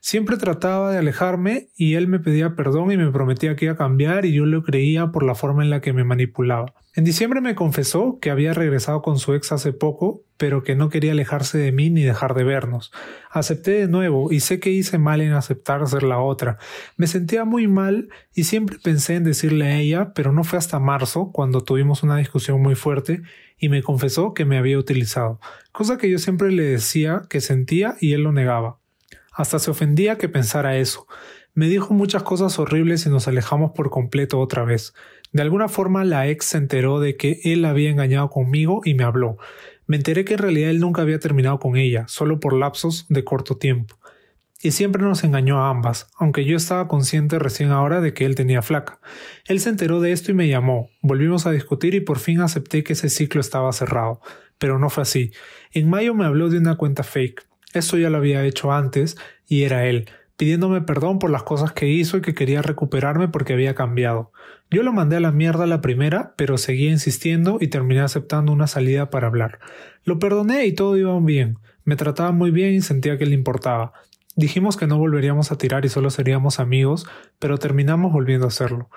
Siempre 0.00 0.36
trataba 0.36 0.92
de 0.92 0.98
alejarme 0.98 1.68
y 1.76 1.94
él 1.94 2.08
me 2.08 2.20
pedía 2.20 2.54
perdón 2.54 2.92
y 2.92 2.96
me 2.96 3.10
prometía 3.10 3.56
que 3.56 3.66
iba 3.66 3.74
a 3.74 3.78
cambiar 3.78 4.24
y 4.24 4.32
yo 4.32 4.46
lo 4.46 4.62
creía 4.62 5.08
por 5.08 5.24
la 5.24 5.34
forma 5.34 5.62
en 5.62 5.70
la 5.70 5.80
que 5.80 5.92
me 5.92 6.04
manipulaba. 6.04 6.74
En 6.94 7.04
diciembre 7.04 7.40
me 7.40 7.54
confesó 7.54 8.18
que 8.20 8.30
había 8.30 8.54
regresado 8.54 9.02
con 9.02 9.18
su 9.18 9.34
ex 9.34 9.52
hace 9.52 9.72
poco, 9.72 10.22
pero 10.36 10.62
que 10.62 10.74
no 10.74 10.88
quería 10.88 11.12
alejarse 11.12 11.58
de 11.58 11.72
mí 11.72 11.90
ni 11.90 12.02
dejar 12.02 12.34
de 12.34 12.44
vernos. 12.44 12.92
Acepté 13.30 13.72
de 13.72 13.88
nuevo 13.88 14.32
y 14.32 14.40
sé 14.40 14.60
que 14.60 14.70
hice 14.70 14.98
mal 14.98 15.20
en 15.20 15.32
aceptar 15.32 15.86
ser 15.86 16.02
la 16.02 16.20
otra. 16.20 16.58
Me 16.96 17.06
sentía 17.06 17.44
muy 17.44 17.68
mal 17.68 18.08
y 18.34 18.44
siempre 18.44 18.78
pensé 18.82 19.16
en 19.16 19.24
decirle 19.24 19.66
a 19.66 19.78
ella, 19.78 20.12
pero 20.14 20.32
no 20.32 20.44
fue 20.44 20.58
hasta 20.58 20.78
marzo 20.78 21.30
cuando 21.32 21.60
tuvimos 21.62 22.02
una 22.02 22.16
discusión 22.16 22.62
muy 22.62 22.74
fuerte 22.74 23.22
y 23.58 23.68
me 23.68 23.82
confesó 23.82 24.34
que 24.34 24.44
me 24.44 24.58
había 24.58 24.78
utilizado, 24.78 25.40
cosa 25.72 25.98
que 25.98 26.10
yo 26.10 26.18
siempre 26.18 26.52
le 26.52 26.64
decía 26.64 27.22
que 27.28 27.40
sentía 27.40 27.96
y 28.00 28.12
él 28.12 28.22
lo 28.22 28.32
negaba. 28.32 28.77
Hasta 29.38 29.60
se 29.60 29.70
ofendía 29.70 30.18
que 30.18 30.28
pensara 30.28 30.78
eso. 30.78 31.06
Me 31.54 31.68
dijo 31.68 31.94
muchas 31.94 32.24
cosas 32.24 32.58
horribles 32.58 33.06
y 33.06 33.08
nos 33.08 33.28
alejamos 33.28 33.70
por 33.70 33.88
completo 33.88 34.40
otra 34.40 34.64
vez. 34.64 34.94
De 35.30 35.42
alguna 35.42 35.68
forma 35.68 36.04
la 36.04 36.26
ex 36.26 36.46
se 36.46 36.58
enteró 36.58 36.98
de 36.98 37.16
que 37.16 37.38
él 37.44 37.64
había 37.64 37.88
engañado 37.88 38.30
conmigo 38.30 38.80
y 38.84 38.94
me 38.94 39.04
habló. 39.04 39.36
Me 39.86 39.96
enteré 39.96 40.24
que 40.24 40.34
en 40.34 40.40
realidad 40.40 40.70
él 40.70 40.80
nunca 40.80 41.02
había 41.02 41.20
terminado 41.20 41.60
con 41.60 41.76
ella, 41.76 42.04
solo 42.08 42.40
por 42.40 42.52
lapsos 42.52 43.06
de 43.10 43.22
corto 43.22 43.56
tiempo. 43.56 44.00
Y 44.60 44.72
siempre 44.72 45.02
nos 45.02 45.22
engañó 45.22 45.62
a 45.62 45.70
ambas, 45.70 46.08
aunque 46.18 46.44
yo 46.44 46.56
estaba 46.56 46.88
consciente 46.88 47.38
recién 47.38 47.70
ahora 47.70 48.00
de 48.00 48.14
que 48.14 48.24
él 48.24 48.34
tenía 48.34 48.60
flaca. 48.60 48.98
Él 49.46 49.60
se 49.60 49.68
enteró 49.68 50.00
de 50.00 50.10
esto 50.10 50.32
y 50.32 50.34
me 50.34 50.48
llamó. 50.48 50.90
Volvimos 51.00 51.46
a 51.46 51.52
discutir 51.52 51.94
y 51.94 52.00
por 52.00 52.18
fin 52.18 52.40
acepté 52.40 52.82
que 52.82 52.94
ese 52.94 53.08
ciclo 53.08 53.40
estaba 53.40 53.72
cerrado. 53.72 54.20
Pero 54.58 54.80
no 54.80 54.90
fue 54.90 55.04
así. 55.04 55.30
En 55.70 55.88
mayo 55.88 56.12
me 56.12 56.24
habló 56.24 56.48
de 56.48 56.58
una 56.58 56.76
cuenta 56.76 57.04
fake. 57.04 57.47
Eso 57.74 57.98
ya 57.98 58.10
lo 58.10 58.18
había 58.18 58.44
hecho 58.44 58.72
antes 58.72 59.16
y 59.46 59.62
era 59.62 59.86
él, 59.86 60.08
pidiéndome 60.36 60.80
perdón 60.80 61.18
por 61.18 61.30
las 61.30 61.42
cosas 61.42 61.72
que 61.72 61.88
hizo 61.88 62.16
y 62.16 62.22
que 62.22 62.34
quería 62.34 62.62
recuperarme 62.62 63.28
porque 63.28 63.52
había 63.52 63.74
cambiado. 63.74 64.32
Yo 64.70 64.82
lo 64.82 64.92
mandé 64.92 65.16
a 65.16 65.20
la 65.20 65.32
mierda 65.32 65.66
la 65.66 65.80
primera, 65.80 66.34
pero 66.36 66.58
seguía 66.58 66.90
insistiendo 66.90 67.58
y 67.60 67.68
terminé 67.68 68.00
aceptando 68.00 68.52
una 68.52 68.66
salida 68.66 69.10
para 69.10 69.26
hablar. 69.26 69.58
Lo 70.04 70.18
perdoné 70.18 70.66
y 70.66 70.72
todo 70.72 70.96
iba 70.96 71.18
bien. 71.20 71.58
Me 71.84 71.96
trataba 71.96 72.32
muy 72.32 72.50
bien 72.50 72.74
y 72.74 72.80
sentía 72.80 73.18
que 73.18 73.26
le 73.26 73.34
importaba. 73.34 73.92
Dijimos 74.36 74.76
que 74.76 74.86
no 74.86 74.98
volveríamos 74.98 75.50
a 75.50 75.58
tirar 75.58 75.84
y 75.84 75.88
solo 75.88 76.10
seríamos 76.10 76.60
amigos, 76.60 77.06
pero 77.38 77.58
terminamos 77.58 78.12
volviendo 78.12 78.44
a 78.46 78.48
hacerlo. 78.48 78.88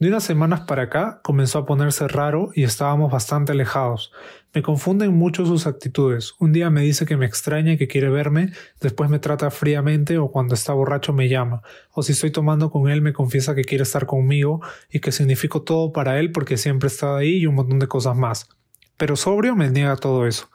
De 0.00 0.08
unas 0.08 0.24
semanas 0.24 0.62
para 0.62 0.82
acá 0.82 1.20
comenzó 1.22 1.60
a 1.60 1.66
ponerse 1.66 2.08
raro 2.08 2.50
y 2.52 2.64
estábamos 2.64 3.12
bastante 3.12 3.52
alejados. 3.52 4.12
Me 4.52 4.60
confunden 4.60 5.12
mucho 5.12 5.46
sus 5.46 5.68
actitudes. 5.68 6.34
Un 6.40 6.52
día 6.52 6.68
me 6.68 6.82
dice 6.82 7.06
que 7.06 7.16
me 7.16 7.26
extraña 7.26 7.72
y 7.72 7.76
que 7.76 7.86
quiere 7.86 8.08
verme, 8.08 8.50
después 8.80 9.08
me 9.08 9.20
trata 9.20 9.52
fríamente 9.52 10.18
o 10.18 10.32
cuando 10.32 10.54
está 10.54 10.72
borracho 10.72 11.12
me 11.12 11.28
llama, 11.28 11.62
o 11.92 12.02
si 12.02 12.10
estoy 12.10 12.32
tomando 12.32 12.70
con 12.70 12.90
él 12.90 13.02
me 13.02 13.12
confiesa 13.12 13.54
que 13.54 13.64
quiere 13.64 13.84
estar 13.84 14.04
conmigo 14.04 14.60
y 14.90 14.98
que 14.98 15.12
significo 15.12 15.62
todo 15.62 15.92
para 15.92 16.18
él 16.18 16.32
porque 16.32 16.56
siempre 16.56 16.88
está 16.88 17.16
ahí 17.16 17.36
y 17.36 17.46
un 17.46 17.54
montón 17.54 17.78
de 17.78 17.86
cosas 17.86 18.16
más. 18.16 18.48
Pero 18.96 19.16
sobrio 19.16 19.56
me 19.56 19.70
niega 19.70 19.96
todo 19.96 20.26
eso 20.26 20.48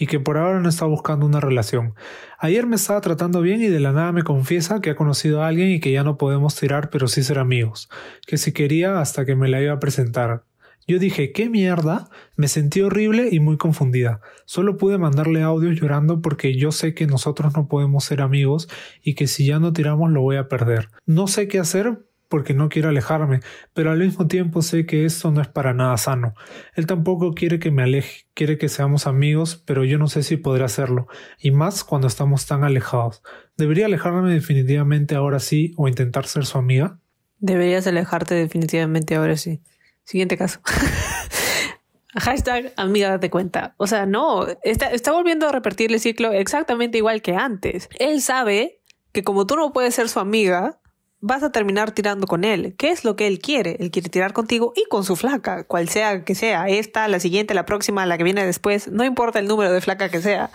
y 0.00 0.06
que 0.06 0.18
por 0.18 0.38
ahora 0.38 0.60
no 0.60 0.68
está 0.68 0.86
buscando 0.86 1.26
una 1.26 1.40
relación. 1.40 1.94
Ayer 2.38 2.66
me 2.66 2.76
estaba 2.76 3.02
tratando 3.02 3.42
bien 3.42 3.60
y 3.60 3.66
de 3.66 3.80
la 3.80 3.92
nada 3.92 4.12
me 4.12 4.22
confiesa 4.22 4.80
que 4.80 4.90
ha 4.90 4.96
conocido 4.96 5.42
a 5.42 5.48
alguien 5.48 5.68
y 5.68 5.78
que 5.78 5.92
ya 5.92 6.02
no 6.04 6.16
podemos 6.16 6.56
tirar 6.56 6.88
pero 6.88 7.06
sí 7.06 7.22
ser 7.22 7.38
amigos, 7.38 7.90
que 8.26 8.38
si 8.38 8.52
quería 8.52 9.00
hasta 9.00 9.26
que 9.26 9.36
me 9.36 9.48
la 9.48 9.60
iba 9.60 9.74
a 9.74 9.78
presentar. 9.78 10.44
Yo 10.86 10.98
dije, 10.98 11.32
¿qué 11.32 11.50
mierda? 11.50 12.08
Me 12.34 12.48
sentí 12.48 12.80
horrible 12.80 13.28
y 13.30 13.40
muy 13.40 13.58
confundida. 13.58 14.20
Solo 14.46 14.78
pude 14.78 14.96
mandarle 14.96 15.42
audios 15.42 15.78
llorando 15.78 16.22
porque 16.22 16.56
yo 16.56 16.72
sé 16.72 16.94
que 16.94 17.06
nosotros 17.06 17.54
no 17.54 17.68
podemos 17.68 18.04
ser 18.04 18.22
amigos 18.22 18.68
y 19.02 19.14
que 19.14 19.26
si 19.26 19.46
ya 19.46 19.60
no 19.60 19.72
tiramos 19.72 20.10
lo 20.10 20.22
voy 20.22 20.36
a 20.36 20.48
perder. 20.48 20.88
No 21.04 21.26
sé 21.28 21.46
qué 21.46 21.58
hacer 21.58 22.06
porque 22.30 22.54
no 22.54 22.68
quiero 22.68 22.88
alejarme, 22.88 23.40
pero 23.74 23.90
al 23.90 23.98
mismo 23.98 24.28
tiempo 24.28 24.62
sé 24.62 24.86
que 24.86 25.04
esto 25.04 25.32
no 25.32 25.42
es 25.42 25.48
para 25.48 25.74
nada 25.74 25.96
sano. 25.96 26.34
Él 26.74 26.86
tampoco 26.86 27.34
quiere 27.34 27.58
que 27.58 27.72
me 27.72 27.82
aleje, 27.82 28.24
quiere 28.34 28.56
que 28.56 28.68
seamos 28.68 29.08
amigos, 29.08 29.62
pero 29.66 29.84
yo 29.84 29.98
no 29.98 30.06
sé 30.06 30.22
si 30.22 30.36
podré 30.36 30.64
hacerlo, 30.64 31.08
y 31.40 31.50
más 31.50 31.82
cuando 31.82 32.06
estamos 32.06 32.46
tan 32.46 32.62
alejados. 32.62 33.22
¿Debería 33.56 33.86
alejarme 33.86 34.32
definitivamente 34.32 35.16
ahora 35.16 35.40
sí 35.40 35.74
o 35.76 35.88
intentar 35.88 36.26
ser 36.26 36.46
su 36.46 36.56
amiga? 36.56 36.98
Deberías 37.40 37.86
alejarte 37.88 38.36
definitivamente 38.36 39.16
ahora 39.16 39.36
sí. 39.36 39.60
Siguiente 40.04 40.36
caso. 40.36 40.60
Hashtag 42.14 42.72
amiga 42.76 43.10
date 43.10 43.28
cuenta. 43.28 43.74
O 43.76 43.88
sea, 43.88 44.06
no, 44.06 44.46
está, 44.62 44.86
está 44.92 45.12
volviendo 45.12 45.48
a 45.48 45.52
repetir 45.52 45.92
el 45.92 45.98
ciclo 45.98 46.32
exactamente 46.32 46.98
igual 46.98 47.22
que 47.22 47.34
antes. 47.34 47.88
Él 47.98 48.22
sabe 48.22 48.80
que 49.12 49.24
como 49.24 49.46
tú 49.46 49.56
no 49.56 49.72
puedes 49.72 49.94
ser 49.94 50.08
su 50.08 50.20
amiga, 50.20 50.79
vas 51.20 51.42
a 51.42 51.50
terminar 51.50 51.92
tirando 51.92 52.26
con 52.26 52.44
él. 52.44 52.74
¿Qué 52.76 52.90
es 52.90 53.04
lo 53.04 53.16
que 53.16 53.26
él 53.26 53.38
quiere? 53.38 53.76
Él 53.80 53.90
quiere 53.90 54.08
tirar 54.08 54.32
contigo 54.32 54.72
y 54.74 54.84
con 54.88 55.04
su 55.04 55.16
flaca, 55.16 55.64
cual 55.64 55.88
sea 55.88 56.24
que 56.24 56.34
sea, 56.34 56.68
esta, 56.68 57.06
la 57.08 57.20
siguiente, 57.20 57.54
la 57.54 57.66
próxima, 57.66 58.06
la 58.06 58.18
que 58.18 58.24
viene 58.24 58.44
después, 58.44 58.88
no 58.88 59.04
importa 59.04 59.38
el 59.38 59.46
número 59.46 59.72
de 59.72 59.80
flaca 59.80 60.08
que 60.08 60.20
sea. 60.20 60.50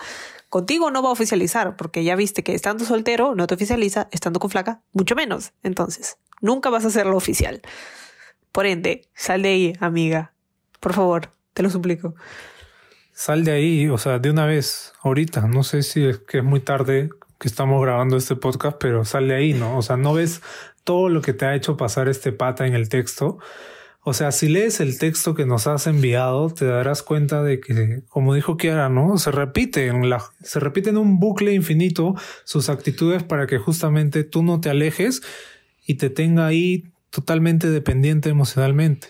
Contigo 0.48 0.90
no 0.90 1.02
va 1.02 1.08
a 1.08 1.12
oficializar, 1.12 1.76
porque 1.76 2.04
ya 2.04 2.16
viste 2.16 2.42
que 2.42 2.54
estando 2.54 2.84
soltero 2.84 3.34
no 3.34 3.46
te 3.46 3.54
oficializa, 3.54 4.08
estando 4.12 4.40
con 4.40 4.50
flaca, 4.50 4.82
mucho 4.92 5.14
menos. 5.14 5.52
Entonces, 5.62 6.18
nunca 6.40 6.70
vas 6.70 6.84
a 6.84 6.88
hacerlo 6.88 7.16
oficial. 7.16 7.62
Por 8.52 8.66
ende, 8.66 9.08
sal 9.14 9.42
de 9.42 9.48
ahí, 9.48 9.72
amiga. 9.80 10.32
Por 10.80 10.94
favor, 10.94 11.30
te 11.52 11.62
lo 11.62 11.70
suplico. 11.70 12.14
Sal 13.12 13.44
de 13.44 13.52
ahí, 13.52 13.88
o 13.88 13.98
sea, 13.98 14.18
de 14.18 14.30
una 14.30 14.46
vez, 14.46 14.92
ahorita. 15.02 15.42
No 15.42 15.62
sé 15.62 15.82
si 15.82 16.04
es 16.04 16.18
que 16.18 16.38
es 16.38 16.44
muy 16.44 16.60
tarde 16.60 17.10
que 17.38 17.48
estamos 17.48 17.82
grabando 17.82 18.16
este 18.16 18.36
podcast, 18.36 18.78
pero 18.80 19.04
sale 19.04 19.34
ahí, 19.34 19.52
¿no? 19.52 19.76
O 19.76 19.82
sea, 19.82 19.96
no 19.96 20.14
ves 20.14 20.42
todo 20.84 21.08
lo 21.08 21.20
que 21.20 21.32
te 21.32 21.44
ha 21.44 21.54
hecho 21.54 21.76
pasar 21.76 22.08
este 22.08 22.32
pata 22.32 22.66
en 22.66 22.74
el 22.74 22.88
texto. 22.88 23.38
O 24.02 24.14
sea, 24.14 24.30
si 24.30 24.48
lees 24.48 24.78
el 24.78 24.98
texto 24.98 25.34
que 25.34 25.46
nos 25.46 25.66
has 25.66 25.88
enviado, 25.88 26.48
te 26.48 26.64
darás 26.64 27.02
cuenta 27.02 27.42
de 27.42 27.58
que, 27.58 28.02
como 28.08 28.34
dijo 28.34 28.56
Kiara, 28.56 28.88
¿no? 28.88 29.18
Se 29.18 29.32
repite 29.32 29.88
en 29.88 30.08
la, 30.08 30.22
se 30.42 30.60
repite 30.60 30.90
en 30.90 30.96
un 30.96 31.18
bucle 31.18 31.52
infinito 31.52 32.14
sus 32.44 32.68
actitudes 32.68 33.24
para 33.24 33.48
que 33.48 33.58
justamente 33.58 34.22
tú 34.22 34.44
no 34.44 34.60
te 34.60 34.70
alejes 34.70 35.22
y 35.84 35.94
te 35.94 36.08
tenga 36.08 36.46
ahí 36.46 36.84
totalmente 37.10 37.68
dependiente 37.68 38.28
emocionalmente. 38.28 39.08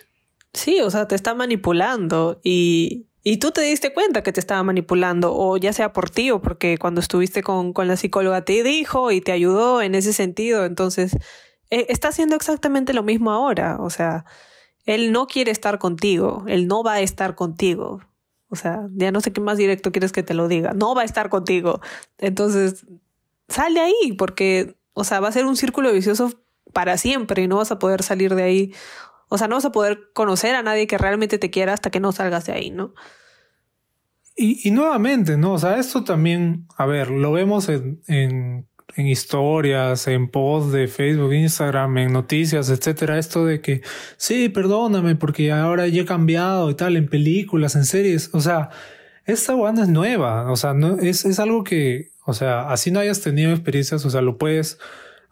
Sí, 0.55 0.81
o 0.81 0.91
sea, 0.91 1.07
te 1.07 1.15
está 1.15 1.35
manipulando 1.35 2.41
y, 2.43 3.06
y 3.29 3.39
tú 3.39 3.51
te 3.51 3.61
diste 3.63 3.93
cuenta 3.93 4.23
que 4.23 4.33
te 4.33 4.39
estaba 4.39 4.63
manipulando, 4.63 5.35
o 5.37 5.57
ya 5.57 5.73
sea 5.73 5.93
por 5.93 6.11
ti 6.11 6.31
o 6.31 6.41
porque 6.41 6.79
cuando 6.79 7.01
estuviste 7.01 7.43
con, 7.43 7.73
con 7.73 7.89
la 7.89 7.97
psicóloga 7.97 8.45
te 8.45 8.63
dijo 8.63 9.11
y 9.11 9.21
te 9.21 9.33
ayudó 9.33 9.83
en 9.83 9.97
ese 9.97 10.13
sentido. 10.13 10.65
Entonces, 10.65 11.17
eh, 11.71 11.87
está 11.89 12.07
haciendo 12.07 12.37
exactamente 12.37 12.95
lo 12.95 13.03
mismo 13.03 13.33
ahora. 13.33 13.79
O 13.81 13.91
sea, 13.91 14.27
él 14.85 15.11
no 15.11 15.27
quiere 15.27 15.51
estar 15.51 15.81
contigo, 15.81 16.45
él 16.47 16.69
no 16.69 16.85
va 16.85 16.93
a 16.93 17.01
estar 17.01 17.35
contigo. 17.35 18.01
O 18.49 18.55
sea, 18.55 18.87
ya 18.95 19.11
no 19.11 19.21
sé 19.21 19.33
qué 19.33 19.41
más 19.41 19.59
directo 19.59 19.91
quieres 19.91 20.13
que 20.13 20.23
te 20.23 20.33
lo 20.35 20.47
diga. 20.47 20.73
No 20.73 20.95
va 20.95 21.03
a 21.03 21.05
estar 21.05 21.29
contigo. 21.29 21.81
Entonces, 22.19 22.87
sal 23.49 23.75
de 23.75 23.81
ahí, 23.81 24.13
porque, 24.17 24.77
o 24.93 25.03
sea, 25.03 25.19
va 25.19 25.31
a 25.31 25.33
ser 25.33 25.47
un 25.47 25.57
círculo 25.57 25.93
vicioso 25.93 26.31
para 26.73 26.97
siempre 26.97 27.43
y 27.43 27.49
no 27.49 27.57
vas 27.57 27.73
a 27.73 27.79
poder 27.81 28.05
salir 28.05 28.37
de 28.37 28.43
ahí. 28.45 28.75
O 29.29 29.39
sea, 29.39 29.49
no 29.49 29.57
vas 29.57 29.65
a 29.65 29.73
poder 29.73 30.11
conocer 30.13 30.55
a 30.55 30.63
nadie 30.63 30.87
que 30.87 30.99
realmente 30.99 31.39
te 31.39 31.51
quiera 31.51 31.73
hasta 31.73 31.91
que 31.91 32.01
no 32.01 32.13
salgas 32.13 32.47
de 32.47 32.53
ahí, 32.53 32.71
¿no? 32.71 32.95
Y, 34.39 34.71
nuevamente, 34.71 35.39
¿no? 35.39 35.55
O 35.55 35.59
sea, 35.59 35.79
esto 35.79 36.05
también, 36.05 36.67
a 36.77 36.85
ver, 36.85 37.11
lo 37.11 37.33
vemos 37.33 37.71
en, 37.71 38.03
en, 38.07 38.69
en 38.95 39.07
historias, 39.07 40.07
en 40.09 40.29
posts 40.29 40.73
de 40.73 40.89
Facebook, 40.89 41.33
Instagram, 41.33 41.97
en 41.97 42.13
noticias, 42.13 42.69
etcétera. 42.69 43.19
Esto 43.19 43.47
de 43.47 43.63
que, 43.63 43.81
sí, 44.19 44.51
perdóname 44.51 45.17
porque 45.17 45.53
ahora 45.53 45.89
ya 45.89 46.03
he 46.03 46.05
cambiado 46.05 46.69
y 46.69 46.75
tal, 46.75 46.97
en 46.97 47.09
películas, 47.09 47.77
en 47.77 47.87
series. 47.87 48.29
O 48.35 48.43
sea, 48.43 48.69
esta 49.25 49.55
banda 49.55 49.85
es 49.85 49.89
nueva. 49.89 50.53
O 50.53 50.57
sea, 50.57 50.75
no, 50.75 50.99
es, 50.99 51.25
es 51.25 51.41
algo 51.41 51.65
que, 51.65 52.11
o 52.27 52.35
sea, 52.35 52.69
así 52.71 52.91
no 52.91 53.01
hayas 53.01 53.23
tenido 53.23 53.53
experiencias, 53.53 54.05
o 54.05 54.11
sea, 54.11 54.21
lo 54.21 54.37
puedes 54.37 54.79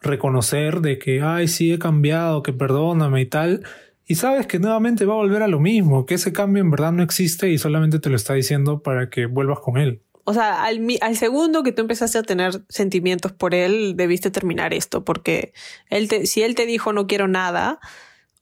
reconocer 0.01 0.80
de 0.80 0.99
que, 0.99 1.20
ay, 1.20 1.47
sí 1.47 1.74
he 1.74 1.78
cambiado, 1.78 2.42
que 2.42 2.55
perdóname 2.55 3.20
y 3.20 3.26
tal 3.26 3.64
y 4.07 4.16
sabes 4.16 4.46
que 4.46 4.59
nuevamente 4.59 5.07
va 5.07 5.14
a 5.14 5.16
volver 5.16 5.42
a 5.42 5.48
lo 5.48 5.61
mismo, 5.61 6.07
que 6.07 6.14
ese 6.14 6.32
cambio 6.32 6.62
en 6.62 6.70
verdad 6.70 6.92
no 6.92 7.02
existe 7.02 7.50
y 7.50 7.59
solamente 7.59 7.98
te 7.98 8.11
lo 8.11 8.16
está 8.16 8.34
diciendo 8.34 8.82
para 8.82 9.09
que 9.09 9.26
vuelvas 9.26 9.61
con 9.61 9.78
él. 9.78 10.02
O 10.24 10.32
sea, 10.32 10.64
al, 10.64 10.86
al 11.00 11.16
segundo 11.16 11.62
que 11.62 11.72
tú 11.72 11.82
empezaste 11.82 12.18
a 12.18 12.22
tener 12.22 12.64
sentimientos 12.68 13.32
por 13.32 13.55
él, 13.55 13.94
debiste 13.96 14.30
terminar 14.30 14.72
esto, 14.72 15.05
porque 15.05 15.52
él 15.90 16.09
te, 16.09 16.26
si 16.26 16.42
él 16.42 16.55
te 16.55 16.66
dijo 16.66 16.92
no 16.92 17.07
quiero 17.07 17.28
nada, 17.28 17.78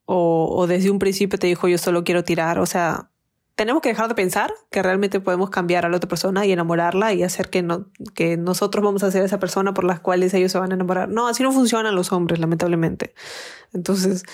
o, 0.04 0.66
desde 0.66 0.90
un 0.90 0.98
principio 0.98 1.38
te 1.38 1.46
dijo 1.46 1.68
yo 1.68 1.78
solo 1.78 2.04
quiero 2.04 2.24
tirar, 2.24 2.58
o 2.58 2.66
sea, 2.66 3.10
tenemos 3.54 3.82
que 3.82 3.90
dejar 3.90 4.08
de 4.08 4.14
pensar 4.14 4.52
que 4.70 4.82
realmente 4.82 5.20
podemos 5.20 5.50
cambiar 5.50 5.86
a 5.86 5.88
la 5.88 5.96
otra 5.96 6.08
persona 6.08 6.44
y 6.46 6.52
enamorarla 6.52 7.12
y 7.12 7.22
hacer 7.22 7.50
que, 7.50 7.62
no, 7.62 7.86
que 8.14 8.36
nosotros 8.36 8.84
vamos 8.84 9.02
a 9.02 9.10
ser 9.10 9.22
esa 9.24 9.38
persona 9.38 9.74
por 9.74 9.84
las 9.84 10.00
cuales 10.00 10.34
ellos 10.34 10.52
se 10.52 10.58
van 10.58 10.72
a 10.72 10.74
enamorar. 10.74 11.08
No, 11.08 11.28
así 11.28 11.42
no 11.42 11.52
funcionan 11.52 11.94
los 11.94 12.12
hombres, 12.12 12.40
lamentablemente. 12.40 13.14
Entonces, 13.72 14.24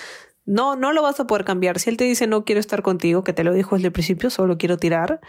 no, 0.49 0.75
no 0.75 0.93
lo 0.93 1.03
vas 1.03 1.19
a 1.19 1.27
poder 1.27 1.45
cambiar. 1.45 1.77
Si 1.77 1.91
él 1.91 1.97
te 1.97 2.05
dice 2.05 2.25
no 2.25 2.43
quiero 2.43 2.59
estar 2.59 2.81
contigo, 2.81 3.23
que 3.23 3.33
te 3.33 3.43
lo 3.43 3.53
dijo 3.53 3.75
desde 3.75 3.89
el 3.89 3.93
principio, 3.93 4.31
solo 4.31 4.57
quiero 4.57 4.77
tirar, 4.77 5.21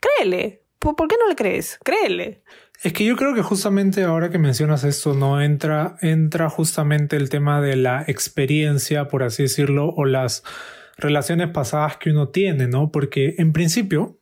créele. 0.00 0.62
¿Por, 0.78 0.94
qué 1.08 1.16
no 1.18 1.26
le 1.28 1.34
crees? 1.34 1.80
Créele. 1.82 2.42
Es 2.82 2.92
que 2.92 3.06
yo 3.06 3.16
creo 3.16 3.34
que 3.34 3.40
justamente 3.40 4.04
ahora 4.04 4.28
que 4.28 4.38
mencionas 4.38 4.84
esto, 4.84 5.14
no 5.14 5.40
entra, 5.40 5.96
entra 6.02 6.50
justamente 6.50 7.16
el 7.16 7.30
tema 7.30 7.62
de 7.62 7.76
la 7.76 8.04
experiencia, 8.06 9.08
por 9.08 9.22
así 9.22 9.44
decirlo, 9.44 9.94
o 9.96 10.04
las 10.04 10.44
relaciones 10.98 11.48
pasadas 11.48 11.96
que 11.96 12.10
uno 12.10 12.28
tiene, 12.28 12.68
¿no? 12.68 12.92
Porque 12.92 13.34
en 13.38 13.54
principio, 13.54 14.20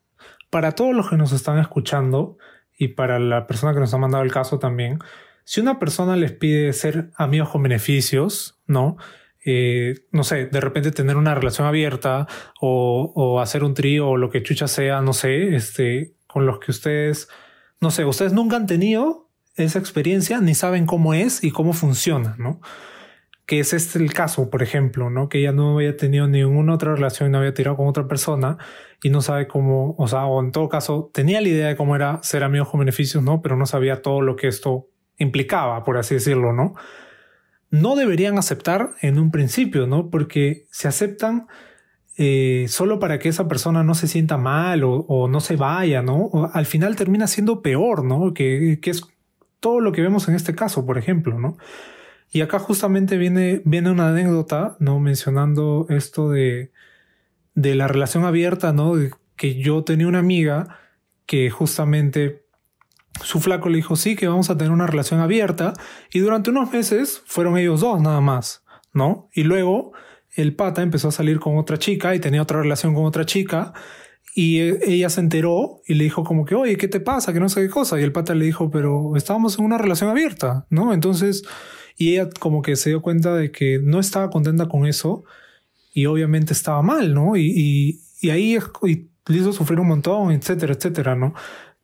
para 0.51 0.73
todos 0.73 0.95
los 0.95 1.11
que 1.11 1.17
nos 1.17 1.33
están 1.33 1.59
escuchando 1.59 2.39
y 2.79 2.89
para 2.89 3.19
la 3.19 3.49
persona 3.49 3.75
que 3.75 3.81
nos 3.81 3.93
ha 3.93 3.99
mandado 3.99 4.23
el 4.23 4.33
caso 4.33 4.61
también, 4.61 5.01
si 5.45 5.61
una 5.61 5.81
persona 5.81 6.17
les 6.17 6.31
pide 6.31 6.73
ser 6.73 7.11
amigos 7.17 7.51
con 7.51 7.65
beneficios, 7.65 8.61
¿no? 8.67 8.97
Eh, 9.45 10.07
no 10.11 10.25
sé, 10.25 10.47
de 10.47 10.61
repente 10.61 10.91
tener 10.91 11.17
una 11.17 11.35
relación 11.35 11.67
abierta 11.67 12.27
o, 12.61 13.13
o, 13.15 13.41
hacer 13.41 13.63
un 13.63 13.75
trío 13.75 14.09
o 14.09 14.17
lo 14.17 14.31
que 14.31 14.43
chucha 14.43 14.69
sea, 14.69 15.03
no 15.03 15.13
sé, 15.13 15.55
este, 15.55 16.15
con 16.27 16.47
los 16.47 16.59
que 16.61 16.71
ustedes, 16.71 17.29
no 17.81 17.91
sé, 17.91 18.07
ustedes 18.07 18.33
nunca 18.33 18.57
han 18.57 18.67
tenido 18.67 19.25
esa 19.57 19.79
experiencia 19.79 20.41
ni 20.41 20.55
saben 20.55 20.87
cómo 20.87 21.15
es 21.15 21.45
y 21.45 21.51
cómo 21.51 21.73
funciona, 21.73 22.37
¿no? 22.39 22.61
Que 23.47 23.61
es 23.61 23.73
este 23.75 23.99
el 23.99 24.13
caso, 24.13 24.49
por 24.51 24.63
ejemplo, 24.63 25.11
¿no? 25.11 25.29
Que 25.29 25.41
ella 25.41 25.53
no 25.53 25.75
había 25.75 25.97
tenido 25.97 26.27
ninguna 26.27 26.75
otra 26.75 26.95
relación, 26.95 27.31
no 27.31 27.39
había 27.39 27.55
tirado 27.55 27.77
con 27.77 27.87
otra 27.87 28.09
persona 28.09 28.57
y 29.03 29.11
no 29.11 29.21
sabe 29.21 29.47
cómo, 29.47 29.95
o 29.99 30.09
sea, 30.09 30.25
o 30.27 30.41
en 30.41 30.51
todo 30.51 30.69
caso, 30.69 31.11
tenía 31.13 31.41
la 31.41 31.49
idea 31.49 31.69
de 31.69 31.77
cómo 31.77 31.95
era 31.95 32.21
ser 32.23 32.43
amigos 32.43 32.71
con 32.71 32.81
beneficios, 32.81 33.23
¿no? 33.23 33.43
Pero 33.43 33.57
no 33.57 33.67
sabía 33.67 34.03
todo 34.03 34.23
lo 34.23 34.37
que 34.37 34.49
esto 34.49 34.89
implicaba, 35.19 35.85
por 35.85 35.99
así 35.99 36.15
decirlo, 36.15 36.53
¿no? 36.53 36.75
No 37.75 37.97
deberían 37.97 38.39
aceptar 38.39 38.95
en 39.01 39.19
un 39.19 39.33
principio, 39.33 39.89
¿no? 39.89 40.09
Porque 40.09 40.67
se 40.71 40.87
aceptan 40.87 41.49
eh, 42.17 42.67
solo 42.69 43.01
para 43.01 43.19
que 43.19 43.29
esa 43.29 43.49
persona 43.49 43.83
no 43.83 43.95
se 43.97 44.07
sienta 44.07 44.37
mal 44.37 44.83
o, 44.85 45.29
no 45.29 45.41
se 45.41 45.57
vaya, 45.57 46.01
¿no? 46.01 46.31
al 46.53 46.67
final 46.67 46.95
termina 46.95 47.27
siendo 47.27 47.63
peor, 47.63 48.05
¿no? 48.05 48.33
Que, 48.33 48.79
que, 48.81 48.91
es 48.91 49.03
todo 49.59 49.81
lo 49.81 49.91
que 49.91 50.03
vemos 50.03 50.29
en 50.29 50.37
este 50.37 50.55
caso, 50.55 50.87
por 50.87 50.99
ejemplo, 50.99 51.41
¿no? 51.41 51.57
Y 52.31 52.43
acá 52.43 52.61
justamente 52.61 53.17
viene, 53.17 53.61
viene 53.65 53.91
una 53.91 54.09
anécdota, 54.09 54.77
¿no? 54.79 55.01
Mencionando 55.01 55.87
esto 55.89 56.31
de, 56.31 56.71
de 57.55 57.75
la 57.75 57.89
relación 57.89 58.25
abierta, 58.25 58.73
¿no? 58.73 58.95
que 59.37 59.57
yo 59.57 59.83
tenía 59.83 60.07
una 60.07 60.21
amiga 60.21 60.79
que 61.27 61.51
justamente 61.51 62.44
su 63.23 63.41
flaco 63.41 63.69
le 63.69 63.77
dijo, 63.77 63.97
sí, 63.97 64.17
que 64.17 64.29
vamos 64.29 64.51
a 64.51 64.57
tener 64.57 64.73
una 64.73 64.87
relación 64.87 65.21
abierta. 65.21 65.75
Y 66.13 66.21
durante 66.21 66.51
unos 66.51 66.73
meses 66.73 67.23
fueron 67.27 67.57
ellos 67.59 67.81
dos 67.81 68.01
nada 68.01 68.21
más, 68.21 68.65
¿no? 68.93 69.29
Y 69.33 69.45
luego 69.45 69.93
el 70.35 70.55
pata 70.55 70.83
empezó 70.83 71.09
a 71.09 71.13
salir 71.13 71.39
con 71.39 71.57
otra 71.57 71.79
chica 71.79 72.15
y 72.15 72.21
tenía 72.21 72.43
otra 72.43 72.61
relación 72.61 72.95
con 72.95 73.05
otra 73.05 73.25
chica. 73.25 73.73
Y 74.35 74.59
e, 74.59 74.79
ella 74.87 75.09
se 75.11 75.21
enteró 75.21 75.81
y 75.87 75.95
le 75.95 76.05
dijo 76.05 76.25
como 76.25 76.45
que, 76.45 76.55
oye, 76.55 76.77
¿qué 76.77 76.89
te 76.89 77.01
pasa? 77.01 77.33
Que 77.33 77.41
no 77.41 77.49
sé 77.49 77.63
qué 77.63 77.71
cosa. 77.71 78.01
Y 78.01 78.03
el 78.03 78.13
pata 78.13 78.35
le 78.35 78.45
dijo, 78.45 78.71
pero 78.71 79.17
estábamos 79.17 79.59
en 79.59 79.65
una 79.65 79.79
relación 79.79 80.11
abierta, 80.11 80.67
¿no? 80.71 80.93
Entonces, 80.93 81.45
y 81.97 82.15
ella 82.15 82.29
como 82.41 82.63
que 82.63 82.77
se 82.77 82.91
dio 82.91 83.03
cuenta 83.03 83.35
de 83.35 83.53
que 83.53 83.79
no 83.83 84.01
estaba 84.01 84.31
contenta 84.31 84.67
con 84.67 84.87
eso 84.87 85.25
y 85.93 86.07
obviamente 86.07 86.53
estaba 86.53 86.83
mal, 86.83 87.15
¿no? 87.15 87.37
Y, 87.37 87.53
y, 87.55 88.01
y 88.21 88.31
ahí 88.31 88.59
y 88.83 89.09
le 89.27 89.39
hizo 89.39 89.53
sufrir 89.53 89.79
un 89.79 89.89
montón, 89.89 90.33
etcétera, 90.33 90.75
etcétera, 90.75 91.15
¿no? 91.15 91.35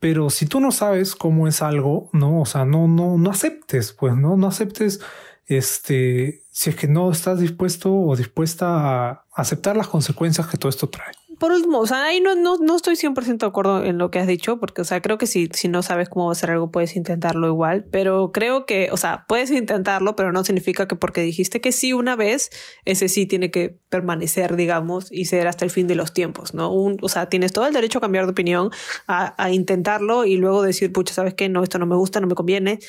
Pero 0.00 0.30
si 0.30 0.46
tú 0.46 0.60
no 0.60 0.72
sabes 0.72 1.14
cómo 1.14 1.46
es 1.46 1.62
algo, 1.62 2.08
no, 2.12 2.40
o 2.40 2.46
sea, 2.46 2.64
no, 2.64 2.88
no, 2.88 3.18
no 3.18 3.30
aceptes, 3.30 3.92
pues, 3.92 4.16
no, 4.16 4.36
no 4.36 4.48
aceptes, 4.48 5.00
este, 5.46 6.42
si 6.50 6.70
es 6.70 6.76
que 6.76 6.88
no 6.88 7.10
estás 7.12 7.38
dispuesto 7.38 7.94
o 7.94 8.16
dispuesta 8.16 9.10
a 9.10 9.24
aceptar 9.34 9.76
las 9.76 9.88
consecuencias 9.88 10.46
que 10.46 10.56
todo 10.56 10.70
esto 10.70 10.88
trae 10.88 11.19
por 11.40 11.52
último, 11.52 11.78
o 11.78 11.86
sea, 11.86 12.04
ahí 12.04 12.20
no, 12.20 12.34
no, 12.34 12.58
no 12.58 12.76
estoy 12.76 12.96
100% 12.96 13.38
de 13.38 13.46
acuerdo 13.46 13.82
en 13.82 13.96
lo 13.96 14.10
que 14.10 14.18
has 14.18 14.26
dicho, 14.26 14.60
porque, 14.60 14.82
o 14.82 14.84
sea, 14.84 15.00
creo 15.00 15.16
que 15.16 15.26
si, 15.26 15.48
si 15.54 15.68
no 15.68 15.82
sabes 15.82 16.10
cómo 16.10 16.26
va 16.26 16.32
a 16.32 16.34
ser 16.34 16.50
algo, 16.50 16.70
puedes 16.70 16.96
intentarlo 16.96 17.46
igual, 17.48 17.86
pero 17.90 18.30
creo 18.30 18.66
que, 18.66 18.90
o 18.92 18.98
sea, 18.98 19.24
puedes 19.26 19.50
intentarlo, 19.50 20.14
pero 20.16 20.32
no 20.32 20.44
significa 20.44 20.86
que 20.86 20.96
porque 20.96 21.22
dijiste 21.22 21.62
que 21.62 21.72
sí 21.72 21.94
una 21.94 22.14
vez, 22.14 22.50
ese 22.84 23.08
sí 23.08 23.24
tiene 23.24 23.50
que 23.50 23.74
permanecer, 23.88 24.54
digamos, 24.54 25.10
y 25.10 25.24
ser 25.24 25.48
hasta 25.48 25.64
el 25.64 25.70
fin 25.70 25.86
de 25.86 25.94
los 25.94 26.12
tiempos, 26.12 26.52
¿no? 26.52 26.70
Un, 26.70 26.98
o 27.00 27.08
sea, 27.08 27.30
tienes 27.30 27.54
todo 27.54 27.66
el 27.66 27.72
derecho 27.72 27.98
a 27.98 28.00
cambiar 28.02 28.26
de 28.26 28.32
opinión, 28.32 28.70
a, 29.06 29.42
a 29.42 29.50
intentarlo 29.50 30.26
y 30.26 30.36
luego 30.36 30.60
decir, 30.60 30.92
pucha, 30.92 31.14
¿sabes 31.14 31.32
qué? 31.32 31.48
No, 31.48 31.62
esto 31.62 31.78
no 31.78 31.86
me 31.86 31.96
gusta, 31.96 32.20
no 32.20 32.26
me 32.26 32.34
conviene 32.34 32.80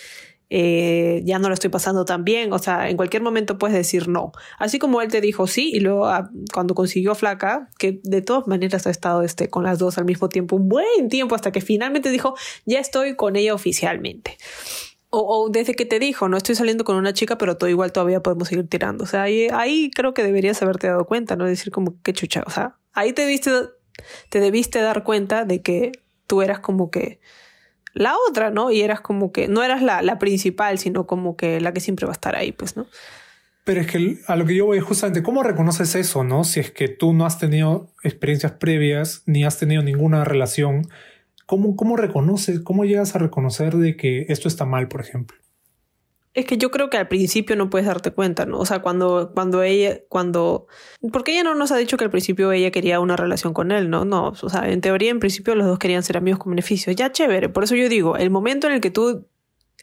eh, 0.53 1.21
ya 1.23 1.39
no 1.39 1.47
lo 1.47 1.53
estoy 1.53 1.69
pasando 1.69 2.03
tan 2.03 2.25
bien, 2.25 2.51
o 2.51 2.59
sea, 2.59 2.89
en 2.89 2.97
cualquier 2.97 3.23
momento 3.23 3.57
puedes 3.57 3.73
decir 3.73 4.09
no. 4.09 4.33
Así 4.59 4.79
como 4.79 5.01
él 5.01 5.07
te 5.07 5.21
dijo 5.21 5.47
sí 5.47 5.71
y 5.73 5.79
luego 5.79 6.07
ah, 6.07 6.29
cuando 6.53 6.75
consiguió 6.75 7.15
flaca, 7.15 7.69
que 7.79 8.01
de 8.03 8.21
todas 8.21 8.47
maneras 8.47 8.85
ha 8.85 8.89
estado 8.89 9.21
este, 9.21 9.49
con 9.49 9.63
las 9.63 9.79
dos 9.79 9.97
al 9.97 10.03
mismo 10.03 10.27
tiempo 10.27 10.57
un 10.57 10.67
buen 10.67 11.07
tiempo 11.07 11.35
hasta 11.35 11.53
que 11.53 11.61
finalmente 11.61 12.09
dijo, 12.09 12.35
ya 12.65 12.79
estoy 12.79 13.15
con 13.15 13.37
ella 13.37 13.53
oficialmente. 13.53 14.37
O, 15.09 15.47
desde 15.49 15.73
que 15.73 15.85
te 15.85 15.99
dijo, 15.99 16.27
no 16.27 16.35
estoy 16.35 16.55
saliendo 16.55 16.83
con 16.83 16.97
una 16.97 17.13
chica, 17.13 17.37
pero 17.37 17.55
todo 17.55 17.69
igual 17.69 17.93
todavía 17.93 18.21
podemos 18.21 18.49
seguir 18.49 18.67
tirando. 18.67 19.05
O 19.05 19.07
sea, 19.07 19.23
ahí, 19.23 19.47
ahí 19.53 19.89
creo 19.93 20.13
que 20.13 20.23
deberías 20.23 20.61
haberte 20.61 20.87
dado 20.87 21.05
cuenta, 21.05 21.37
¿no? 21.37 21.45
Decir 21.45 21.71
como, 21.71 21.95
qué 22.03 22.11
chucha. 22.11 22.43
O 22.45 22.49
sea, 22.49 22.75
ahí 22.91 23.13
te, 23.13 23.25
viste, 23.25 23.51
te 24.27 24.41
debiste 24.41 24.81
dar 24.81 25.05
cuenta 25.05 25.45
de 25.45 25.61
que 25.61 25.93
tú 26.27 26.41
eras 26.41 26.59
como 26.59 26.91
que 26.91 27.19
la 27.93 28.15
otra, 28.29 28.51
¿no? 28.51 28.71
Y 28.71 28.81
eras 28.81 29.01
como 29.01 29.31
que 29.31 29.47
no 29.47 29.63
eras 29.63 29.81
la, 29.81 30.01
la 30.01 30.19
principal, 30.19 30.77
sino 30.77 31.07
como 31.07 31.35
que 31.35 31.59
la 31.59 31.73
que 31.73 31.79
siempre 31.79 32.05
va 32.05 32.11
a 32.11 32.13
estar 32.13 32.35
ahí, 32.35 32.51
pues, 32.51 32.77
¿no? 32.77 32.87
Pero 33.63 33.81
es 33.81 33.87
que 33.87 34.17
a 34.27 34.35
lo 34.35 34.45
que 34.45 34.55
yo 34.55 34.65
voy 34.65 34.79
justamente, 34.79 35.21
¿cómo 35.21 35.43
reconoces 35.43 35.93
eso, 35.95 36.23
no? 36.23 36.43
Si 36.43 36.59
es 36.59 36.71
que 36.71 36.87
tú 36.87 37.13
no 37.13 37.25
has 37.25 37.37
tenido 37.37 37.91
experiencias 38.03 38.53
previas, 38.53 39.23
ni 39.27 39.43
has 39.43 39.59
tenido 39.59 39.83
ninguna 39.83 40.23
relación, 40.23 40.87
¿cómo, 41.45 41.75
cómo 41.75 41.95
reconoces, 41.95 42.59
cómo 42.61 42.85
llegas 42.85 43.15
a 43.15 43.19
reconocer 43.19 43.75
de 43.75 43.95
que 43.95 44.25
esto 44.29 44.47
está 44.47 44.65
mal, 44.65 44.87
por 44.87 45.01
ejemplo? 45.01 45.37
Es 46.33 46.45
que 46.45 46.57
yo 46.57 46.71
creo 46.71 46.89
que 46.89 46.97
al 46.97 47.09
principio 47.09 47.57
no 47.57 47.69
puedes 47.69 47.87
darte 47.87 48.11
cuenta, 48.11 48.45
¿no? 48.45 48.59
O 48.59 48.65
sea, 48.65 48.81
cuando, 48.81 49.31
cuando 49.33 49.63
ella, 49.63 49.99
cuando, 50.07 50.67
porque 51.11 51.33
ella 51.33 51.43
no 51.43 51.55
nos 51.55 51.71
ha 51.71 51.77
dicho 51.77 51.97
que 51.97 52.05
al 52.05 52.09
principio 52.09 52.51
ella 52.53 52.71
quería 52.71 53.01
una 53.01 53.17
relación 53.17 53.53
con 53.53 53.71
él, 53.71 53.89
¿no? 53.89 54.05
No, 54.05 54.29
o 54.29 54.49
sea, 54.49 54.69
en 54.69 54.79
teoría, 54.79 55.11
en 55.11 55.19
principio 55.19 55.55
los 55.55 55.67
dos 55.67 55.77
querían 55.77 56.03
ser 56.03 56.15
amigos 56.15 56.39
con 56.39 56.51
beneficio. 56.51 56.93
Ya 56.93 57.11
chévere, 57.11 57.49
por 57.49 57.65
eso 57.65 57.75
yo 57.75 57.89
digo, 57.89 58.15
el 58.15 58.29
momento 58.29 58.67
en 58.67 58.73
el 58.73 58.81
que 58.81 58.91
tú 58.91 59.27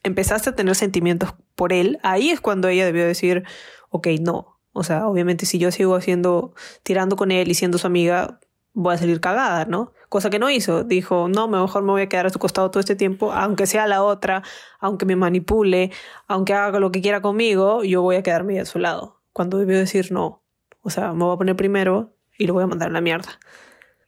empezaste 0.03 0.51
a 0.51 0.57
tener 0.57 0.75
sentimientos 0.75 1.35
por 1.55 1.73
él, 1.73 1.99
ahí 2.03 2.31
es 2.31 2.41
cuando 2.41 2.69
ella 2.69 2.87
debió 2.87 3.05
decir, 3.07 3.45
ok, 3.91 4.09
no. 4.21 4.59
O 4.73 4.85
sea, 4.85 5.07
obviamente 5.09 5.45
si 5.45 5.59
yo 5.59 5.71
sigo 5.71 5.97
haciendo, 5.97 6.55
tirando 6.83 7.17
con 7.17 7.31
él 7.31 7.51
y 7.51 7.55
siendo 7.55 7.79
su 7.79 7.87
amiga, 7.87 8.41
voy 8.79 8.95
a 8.95 8.99
salir 8.99 9.21
cagada, 9.21 9.65
¿no? 9.65 9.93
Cosa 10.09 10.31
que 10.31 10.39
no 10.39 10.49
hizo. 10.49 10.85
Dijo, 10.85 11.29
no, 11.29 11.49
mejor 11.49 11.83
me 11.83 11.91
voy 11.91 12.03
a 12.03 12.09
quedar 12.09 12.27
a 12.27 12.31
su 12.31 12.39
costado 12.39 12.71
todo 12.71 12.81
este 12.81 12.95
tiempo, 12.95 13.33
aunque 13.33 13.67
sea 13.67 13.87
la 13.89 14.03
otra, 14.03 14.43
aunque 14.79 15.05
me 15.05 15.17
manipule, 15.17 15.91
aunque 16.29 16.55
haga 16.55 16.79
lo 16.79 16.93
que 16.93 17.03
quiera 17.03 17.21
conmigo, 17.21 17.83
yo 17.83 18.03
voy 18.03 18.17
a 18.17 18.23
quedarme 18.23 18.61
a 18.61 18.65
su 18.65 18.79
lado. 18.79 19.21
Cuando 19.33 19.59
debió 19.59 19.77
decir 19.77 20.13
no. 20.13 20.45
O 20.83 20.91
sea, 20.91 21.13
me 21.13 21.25
voy 21.25 21.35
a 21.35 21.39
poner 21.39 21.57
primero 21.57 22.15
y 22.39 22.47
lo 22.47 22.55
voy 22.55 22.63
a 22.63 22.69
mandar 22.69 22.89
a 22.89 22.93
la 22.93 23.01
mierda. 23.01 23.41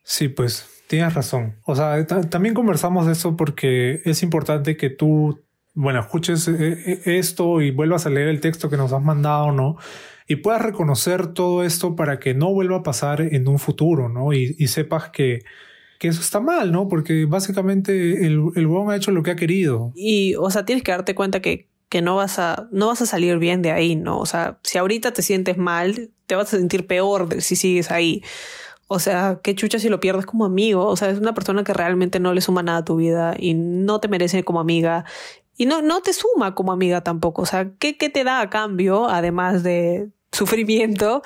Sí, 0.05 0.29
pues 0.29 0.85
tienes 0.87 1.14
razón. 1.14 1.57
O 1.64 1.75
sea, 1.75 2.07
también 2.07 2.55
conversamos 2.55 3.07
de 3.07 3.12
eso 3.12 3.37
porque 3.37 4.03
es 4.05 4.23
importante 4.23 4.77
que 4.77 4.89
tú, 4.89 5.45
bueno, 5.75 5.99
escuches 6.01 6.47
eh, 6.47 6.55
eh, 6.87 7.03
esto 7.05 7.61
y 7.61 7.73
vuelvas 7.73 8.07
a 8.07 8.11
leer 8.11 8.29
el 8.29 8.41
texto 8.41 8.71
que 8.71 8.77
nos 8.77 8.93
has 8.93 9.03
mandado, 9.03 9.51
¿no? 9.51 9.77
Y 10.31 10.37
puedas 10.37 10.62
reconocer 10.62 11.35
todo 11.35 11.64
esto 11.64 11.97
para 11.97 12.20
que 12.20 12.35
no 12.35 12.53
vuelva 12.53 12.76
a 12.76 12.83
pasar 12.85 13.20
en 13.20 13.49
un 13.49 13.59
futuro, 13.59 14.09
¿no? 14.09 14.33
Y, 14.33 14.55
sepas 14.68 15.11
que, 15.11 15.41
que 15.99 16.07
eso 16.07 16.20
está 16.20 16.39
mal, 16.39 16.70
¿no? 16.70 16.87
Porque 16.87 17.24
básicamente 17.24 18.24
el, 18.24 18.41
el 18.55 18.68
ha 18.89 18.95
hecho 18.95 19.11
lo 19.11 19.24
que 19.24 19.33
ha 19.33 19.35
querido. 19.35 19.91
Y, 19.97 20.37
o 20.37 20.49
sea, 20.49 20.64
tienes 20.64 20.85
que 20.85 20.93
darte 20.93 21.16
cuenta 21.16 21.43
que, 21.43 21.66
que 21.89 22.01
no, 22.01 22.14
vas 22.14 22.39
a, 22.39 22.68
no 22.70 22.87
vas 22.87 23.03
a 23.03 23.07
salir 23.07 23.39
bien 23.39 23.61
de 23.61 23.72
ahí, 23.72 23.97
¿no? 23.97 24.20
O 24.20 24.24
sea, 24.24 24.61
si 24.62 24.78
ahorita 24.78 25.12
te 25.12 25.22
sientes 25.22 25.59
mal, 25.59 26.11
te 26.26 26.37
vas 26.37 26.55
a 26.55 26.59
sentir 26.59 26.87
peor 26.87 27.43
si 27.43 27.57
sigues 27.57 27.91
ahí. 27.91 28.22
O 28.87 29.01
sea, 29.01 29.41
qué 29.43 29.57
chucha 29.57 29.81
si 29.81 29.89
lo 29.89 29.99
pierdes 29.99 30.26
como 30.26 30.45
amigo. 30.45 30.87
O 30.87 30.95
sea, 30.95 31.11
es 31.11 31.18
una 31.18 31.35
persona 31.35 31.64
que 31.64 31.74
realmente 31.74 32.20
no 32.20 32.35
le 32.35 32.41
suma 32.41 32.62
nada 32.62 32.78
a 32.78 32.85
tu 32.85 32.95
vida 32.95 33.35
y 33.37 33.55
no 33.55 33.99
te 33.99 34.07
merece 34.07 34.45
como 34.45 34.61
amiga. 34.61 35.05
Y 35.57 35.66
no, 35.66 35.83
no 35.83 36.03
te 36.03 36.12
suma 36.12 36.55
como 36.55 36.70
amiga 36.70 37.01
tampoco. 37.01 37.43
O 37.43 37.47
sea, 37.47 37.72
¿qué, 37.81 37.99
qué 37.99 38.11
te 38.11 38.22
da 38.22 38.41
a 38.41 38.49
cambio, 38.49 39.09
además 39.09 39.64
de 39.64 40.09
sufrimiento 40.33 41.22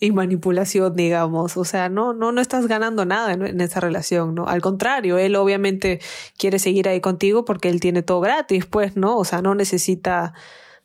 y 0.00 0.12
manipulación, 0.12 0.94
digamos. 0.94 1.56
O 1.56 1.64
sea, 1.64 1.88
no, 1.88 2.12
no, 2.12 2.32
no 2.32 2.40
estás 2.40 2.66
ganando 2.66 3.04
nada 3.04 3.32
en, 3.32 3.60
esa 3.60 3.80
relación, 3.80 4.34
¿no? 4.34 4.46
Al 4.46 4.60
contrario, 4.60 5.18
él 5.18 5.36
obviamente 5.36 6.00
quiere 6.36 6.58
seguir 6.58 6.88
ahí 6.88 7.00
contigo 7.00 7.44
porque 7.44 7.68
él 7.68 7.80
tiene 7.80 8.02
todo 8.02 8.20
gratis, 8.20 8.66
pues, 8.66 8.96
¿no? 8.96 9.16
O 9.16 9.24
sea, 9.24 9.42
no 9.42 9.54
necesita 9.54 10.34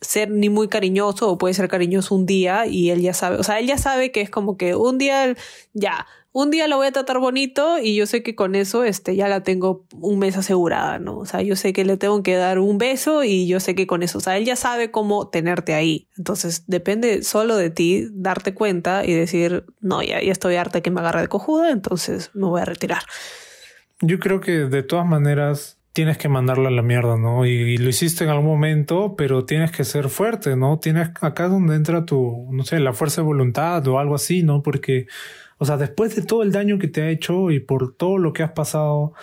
ser 0.02 0.30
ni 0.30 0.50
muy 0.50 0.68
cariñoso 0.68 1.30
o 1.30 1.38
puede 1.38 1.54
ser 1.54 1.70
cariñoso 1.70 2.16
un 2.16 2.26
día 2.26 2.66
y 2.68 2.90
él 2.90 3.02
ya 3.02 3.14
sabe, 3.14 3.38
o 3.38 3.44
sea, 3.44 3.60
él 3.60 3.68
ya 3.68 3.78
sabe 3.78 4.12
que 4.12 4.22
es 4.22 4.30
como 4.30 4.58
que 4.58 4.76
un 4.76 4.98
día 4.98 5.36
ya, 5.74 6.08
un 6.34 6.50
día 6.50 6.68
lo 6.68 6.78
voy 6.78 6.88
a 6.88 6.92
tratar 6.92 7.20
bonito 7.20 7.78
y 7.80 7.96
yo 7.96 8.08
sé 8.08 8.24
que 8.24 8.36
con 8.36 8.56
eso 8.56 8.84
este, 8.84 9.16
ya 9.16 9.28
la 9.28 9.44
tengo 9.44 9.86
un 9.94 10.18
mes 10.18 10.36
asegurada, 10.36 10.98
¿no? 10.98 11.18
O 11.20 11.26
sea, 11.26 11.44
yo 11.44 11.56
sé 11.56 11.74
que 11.74 11.86
le 11.86 11.96
tengo 11.96 12.24
que 12.24 12.36
dar 12.36 12.58
un 12.58 12.80
beso 12.80 13.24
y 13.24 13.48
yo 13.48 13.60
sé 13.60 13.76
que 13.76 13.86
con 13.86 14.02
eso, 14.02 14.18
o 14.18 14.22
sea, 14.22 14.36
él 14.38 14.44
ya 14.44 14.56
sabe 14.56 14.90
cómo 14.90 15.30
tenerte 15.30 15.76
ahí. 15.76 16.08
Entonces, 16.18 16.64
depende 16.66 17.22
solo 17.22 17.56
de 17.56 17.70
ti 17.70 18.08
darte 18.12 18.56
cuenta 18.56 19.06
y 19.06 19.14
decir, 19.14 19.66
no, 19.80 20.02
ya, 20.02 20.18
estoy 20.18 20.56
harta 20.56 20.82
que 20.82 20.90
me 20.90 21.02
agarre 21.02 21.22
de 21.22 21.28
cojuda, 21.28 21.70
entonces 21.70 22.32
me 22.34 22.48
voy 22.48 22.62
a 22.62 22.66
retirar. 22.66 23.04
Yo 24.02 24.20
creo 24.20 24.42
que 24.42 24.52
de 24.52 24.82
todas 24.82 25.06
maneras 25.06 25.78
tienes 25.94 26.18
que 26.18 26.28
mandarlo 26.28 26.68
a 26.68 26.72
la 26.72 26.82
mierda, 26.82 27.18
¿no? 27.18 27.46
Y, 27.46 27.78
lo 27.78 27.88
hiciste 27.88 28.24
en 28.24 28.32
algún 28.32 28.48
momento, 28.48 29.16
pero 29.16 29.46
tienes 29.46 29.72
que 29.72 29.84
ser 29.84 30.10
fuerte, 30.10 30.56
¿no? 30.56 30.80
Tienes 30.80 31.12
acá 31.22 31.48
donde 31.48 31.76
entra 31.76 32.06
tu, 32.06 32.50
no 32.52 32.64
sé, 32.64 32.80
la 32.80 32.94
fuerza 32.94 33.22
de 33.22 33.28
voluntad 33.28 33.88
o 33.88 34.00
algo 34.00 34.16
así, 34.16 34.42
¿no? 34.42 34.64
Porque 34.64 35.06
o 35.58 35.66
sea, 35.66 35.78
después 35.78 36.16
de 36.16 36.22
todo 36.22 36.44
el 36.44 36.52
daño 36.52 36.80
que 36.80 36.88
te 36.88 37.02
ha 37.02 37.10
hecho 37.10 37.52
y 37.52 37.60
por 37.60 37.96
todo 37.96 38.18
lo 38.18 38.34
que 38.34 38.44
has 38.44 38.52
pasado, 38.52 39.14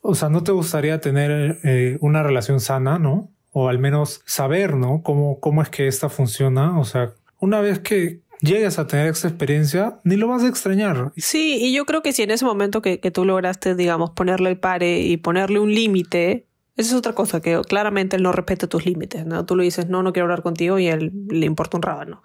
o 0.00 0.14
sea, 0.14 0.28
¿no 0.28 0.42
te 0.42 0.52
gustaría 0.52 1.00
tener 1.00 1.58
eh, 1.64 1.98
una 2.00 2.22
relación 2.22 2.60
sana, 2.60 2.98
no? 2.98 3.30
O 3.52 3.68
al 3.68 3.78
menos 3.78 4.22
saber, 4.26 4.76
¿no? 4.76 5.02
Cómo, 5.02 5.40
cómo 5.40 5.62
es 5.62 5.68
que 5.68 5.88
esta 5.88 6.08
funciona. 6.08 6.78
O 6.78 6.84
sea, 6.84 7.14
una 7.40 7.60
vez 7.60 7.80
que 7.80 8.20
llegues 8.40 8.78
a 8.78 8.86
tener 8.86 9.08
esa 9.08 9.28
experiencia, 9.28 10.00
ni 10.04 10.16
lo 10.16 10.28
vas 10.28 10.42
a 10.42 10.48
extrañar. 10.48 11.12
Sí, 11.16 11.58
y 11.60 11.74
yo 11.74 11.84
creo 11.84 12.02
que 12.02 12.12
si 12.12 12.22
en 12.22 12.30
ese 12.30 12.44
momento 12.44 12.82
que, 12.82 12.98
tú 13.10 13.24
lograste, 13.24 13.74
digamos, 13.74 14.10
ponerle 14.10 14.50
el 14.50 14.58
pare 14.58 15.00
y 15.00 15.16
ponerle 15.16 15.58
un 15.58 15.74
límite, 15.74 16.46
esa 16.76 16.90
es 16.90 16.94
otra 16.94 17.14
cosa, 17.14 17.40
que 17.40 17.60
claramente 17.66 18.16
él 18.16 18.22
no 18.22 18.32
respeta 18.32 18.66
tus 18.66 18.84
límites, 18.84 19.24
¿no? 19.26 19.44
Tú 19.46 19.56
le 19.56 19.64
dices, 19.64 19.88
no, 19.88 20.02
no 20.02 20.12
quiero 20.12 20.24
hablar 20.24 20.42
contigo 20.42 20.78
y 20.78 20.88
él 20.88 21.12
le 21.28 21.46
importa 21.46 21.76
un 21.76 21.82
rábano. 21.82 22.22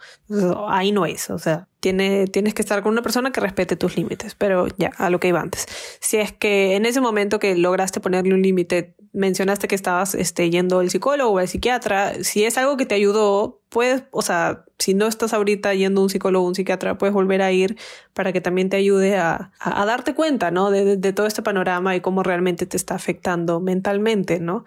ahí 0.68 0.92
no 0.92 1.06
es, 1.06 1.30
o 1.30 1.40
sea, 1.40 1.68
tiene, 1.82 2.28
tienes 2.28 2.54
que 2.54 2.62
estar 2.62 2.84
con 2.84 2.94
una 2.94 3.02
persona 3.02 3.32
que 3.32 3.42
respete 3.42 3.76
tus 3.76 3.98
límites, 3.98 4.36
pero 4.36 4.68
ya, 4.78 4.92
a 4.98 5.10
lo 5.10 5.20
que 5.20 5.28
iba 5.28 5.42
antes. 5.42 5.66
Si 6.00 6.18
es 6.18 6.32
que 6.32 6.76
en 6.76 6.86
ese 6.86 7.02
momento 7.02 7.40
que 7.40 7.56
lograste 7.58 8.00
ponerle 8.00 8.36
un 8.36 8.44
límite, 8.44 8.96
mencionaste 9.14 9.68
que 9.68 9.74
estabas 9.74 10.14
este, 10.14 10.50
yendo 10.52 10.80
al 10.80 10.92
psicólogo 10.92 11.32
o 11.32 11.38
al 11.40 11.48
psiquiatra, 11.48 12.24
si 12.24 12.46
es 12.46 12.60
algo 12.60 12.78
que 12.78 12.86
te 12.86 12.94
ayudó, 12.94 13.62
puedes, 13.70 14.04
o 14.12 14.22
sea, 14.22 14.64
si 14.78 14.94
no 14.94 15.08
estás 15.08 15.34
ahorita 15.34 15.74
yendo 15.74 16.02
a 16.02 16.04
un 16.04 16.12
psicólogo 16.12 16.46
o 16.46 16.50
un 16.50 16.56
psiquiatra, 16.56 17.00
puedes 17.00 17.16
volver 17.16 17.42
a 17.42 17.52
ir 17.52 17.78
para 18.14 18.32
que 18.32 18.42
también 18.42 18.70
te 18.70 18.78
ayude 18.78 19.18
a, 19.18 19.52
a, 19.60 19.86
darte 19.86 20.14
cuenta, 20.14 20.52
¿no? 20.52 20.70
De, 20.70 20.98
de, 20.98 21.14
todo 21.14 21.26
este 21.26 21.42
panorama 21.42 21.96
y 21.96 22.02
cómo 22.02 22.22
realmente 22.22 22.68
te 22.68 22.78
está 22.78 22.94
afectando 22.94 23.60
mentalmente, 23.60 24.40
¿no? 24.40 24.66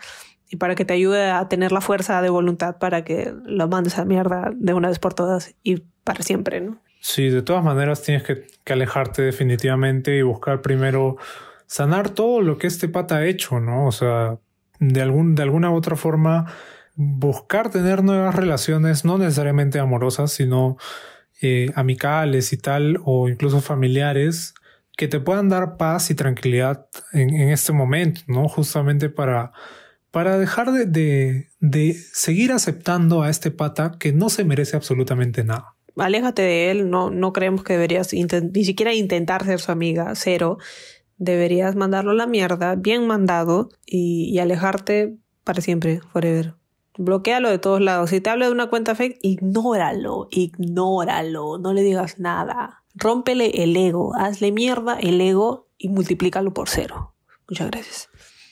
Y 0.51 0.57
para 0.57 0.75
que 0.75 0.85
te 0.85 0.95
ayude 0.95 1.31
a 1.31 1.49
tener 1.49 1.71
la 1.71 1.81
fuerza 1.81 2.21
de 2.23 2.29
voluntad 2.29 2.79
para 2.79 3.05
que 3.05 3.33
lo 3.45 3.69
mandes 3.69 3.99
a 3.99 4.05
mierda 4.05 4.51
de 4.53 4.75
una 4.75 4.89
vez 4.89 4.99
por 4.99 5.15
todas 5.15 5.55
y 5.63 5.77
para 6.03 6.23
siempre, 6.25 6.61
¿no? 6.61 6.84
Sí, 7.07 7.29
de 7.29 7.43
todas 7.43 7.63
maneras 7.63 8.03
tienes 8.03 8.23
que, 8.23 8.47
alejarte 8.73 9.21
definitivamente 9.21 10.17
y 10.17 10.23
buscar 10.23 10.63
primero 10.63 11.19
sanar 11.67 12.09
todo 12.09 12.41
lo 12.41 12.57
que 12.57 12.67
este 12.67 12.89
pata 12.89 13.17
ha 13.19 13.27
hecho, 13.27 13.61
¿no? 13.61 13.87
O 13.87 13.93
sea, 13.93 14.39
de, 14.81 15.03
algún, 15.03 15.35
de 15.35 15.43
alguna 15.43 15.71
u 15.71 15.75
otra 15.77 15.97
forma, 15.97 16.47
buscar 16.95 17.71
tener 17.71 18.03
nuevas 18.03 18.35
relaciones, 18.35 19.05
no 19.05 19.19
necesariamente 19.19 19.79
amorosas, 19.81 20.33
sino 20.33 20.79
eh, 21.43 21.71
amicales 21.75 22.55
y 22.55 22.57
tal, 22.57 22.99
o 23.05 23.29
incluso 23.29 23.61
familiares, 23.61 24.55
que 24.97 25.07
te 25.07 25.21
puedan 25.21 25.51
dar 25.51 25.77
paz 25.77 26.11
y 26.11 26.15
tranquilidad 26.15 26.87
en, 27.13 27.35
en 27.35 27.51
este 27.51 27.73
momento, 27.73 28.23
¿no? 28.29 28.49
Justamente 28.49 29.11
para, 29.11 29.53
para 30.11 30.39
dejar 30.39 30.73
de, 30.73 30.87
de, 30.87 31.51
de 31.61 31.95
seguir 31.95 32.53
aceptando 32.53 33.23
a 33.23 33.31
este 33.31 33.51
pata 33.51 33.97
que 34.01 34.15
no 34.15 34.31
se 34.31 34.45
merece 34.45 34.77
absolutamente 34.77 35.45
nada 35.45 35.74
aléjate 35.97 36.43
de 36.43 36.71
él, 36.71 36.91
no, 36.91 37.11
no 37.11 37.33
creemos 37.33 37.65
que 37.65 37.75
deberías 37.75 38.13
ni 38.13 38.65
siquiera 38.65 38.95
intentar 38.95 39.45
ser 39.45 39.61
su 39.61 39.73
amiga, 39.73 40.13
cero 40.15 40.59
deberías 41.17 41.77
mandarlo 41.77 42.13
a 42.13 42.15
la 42.15 42.27
mierda, 42.27 42.75
bien 42.77 43.07
mandado, 43.07 43.71
y, 43.87 44.39
alejarte 44.39 45.17
para 45.45 45.61
siempre, 45.61 46.01
forever. 46.13 46.55
Bloquealo 46.97 47.51
de 47.51 47.59
todos 47.59 47.81
lados. 47.81 48.11
Si 48.11 48.21
te 48.21 48.31
habla 48.31 48.47
de 48.47 48.53
una 48.53 48.69
cuenta 48.69 48.95
fake, 48.95 49.19
ignóralo, 49.23 50.29
ignóralo, 50.31 51.59
no 51.59 51.73
le 51.73 51.83
digas 51.83 52.21
nada. 52.21 52.85
Rómpele 52.95 53.63
el 53.63 53.77
ego, 53.77 54.15
hazle 54.17 54.53
mierda 54.53 54.99
el 55.01 55.21
ego 55.21 55.69
y 55.77 55.89
multiplícalo 55.89 56.55
por 56.55 56.69
cero. 56.69 57.15
Muchas 57.49 57.71
gracias. 57.71 58.09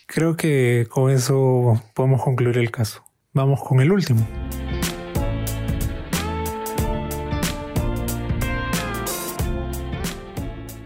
Creo 0.06 0.36
que 0.36 0.86
con 0.90 1.10
eso 1.10 1.80
podemos 1.94 2.22
concluir 2.22 2.58
el 2.58 2.70
caso. 2.70 3.04
Vamos 3.32 3.62
con 3.62 3.80
el 3.80 3.92
último. 3.92 4.26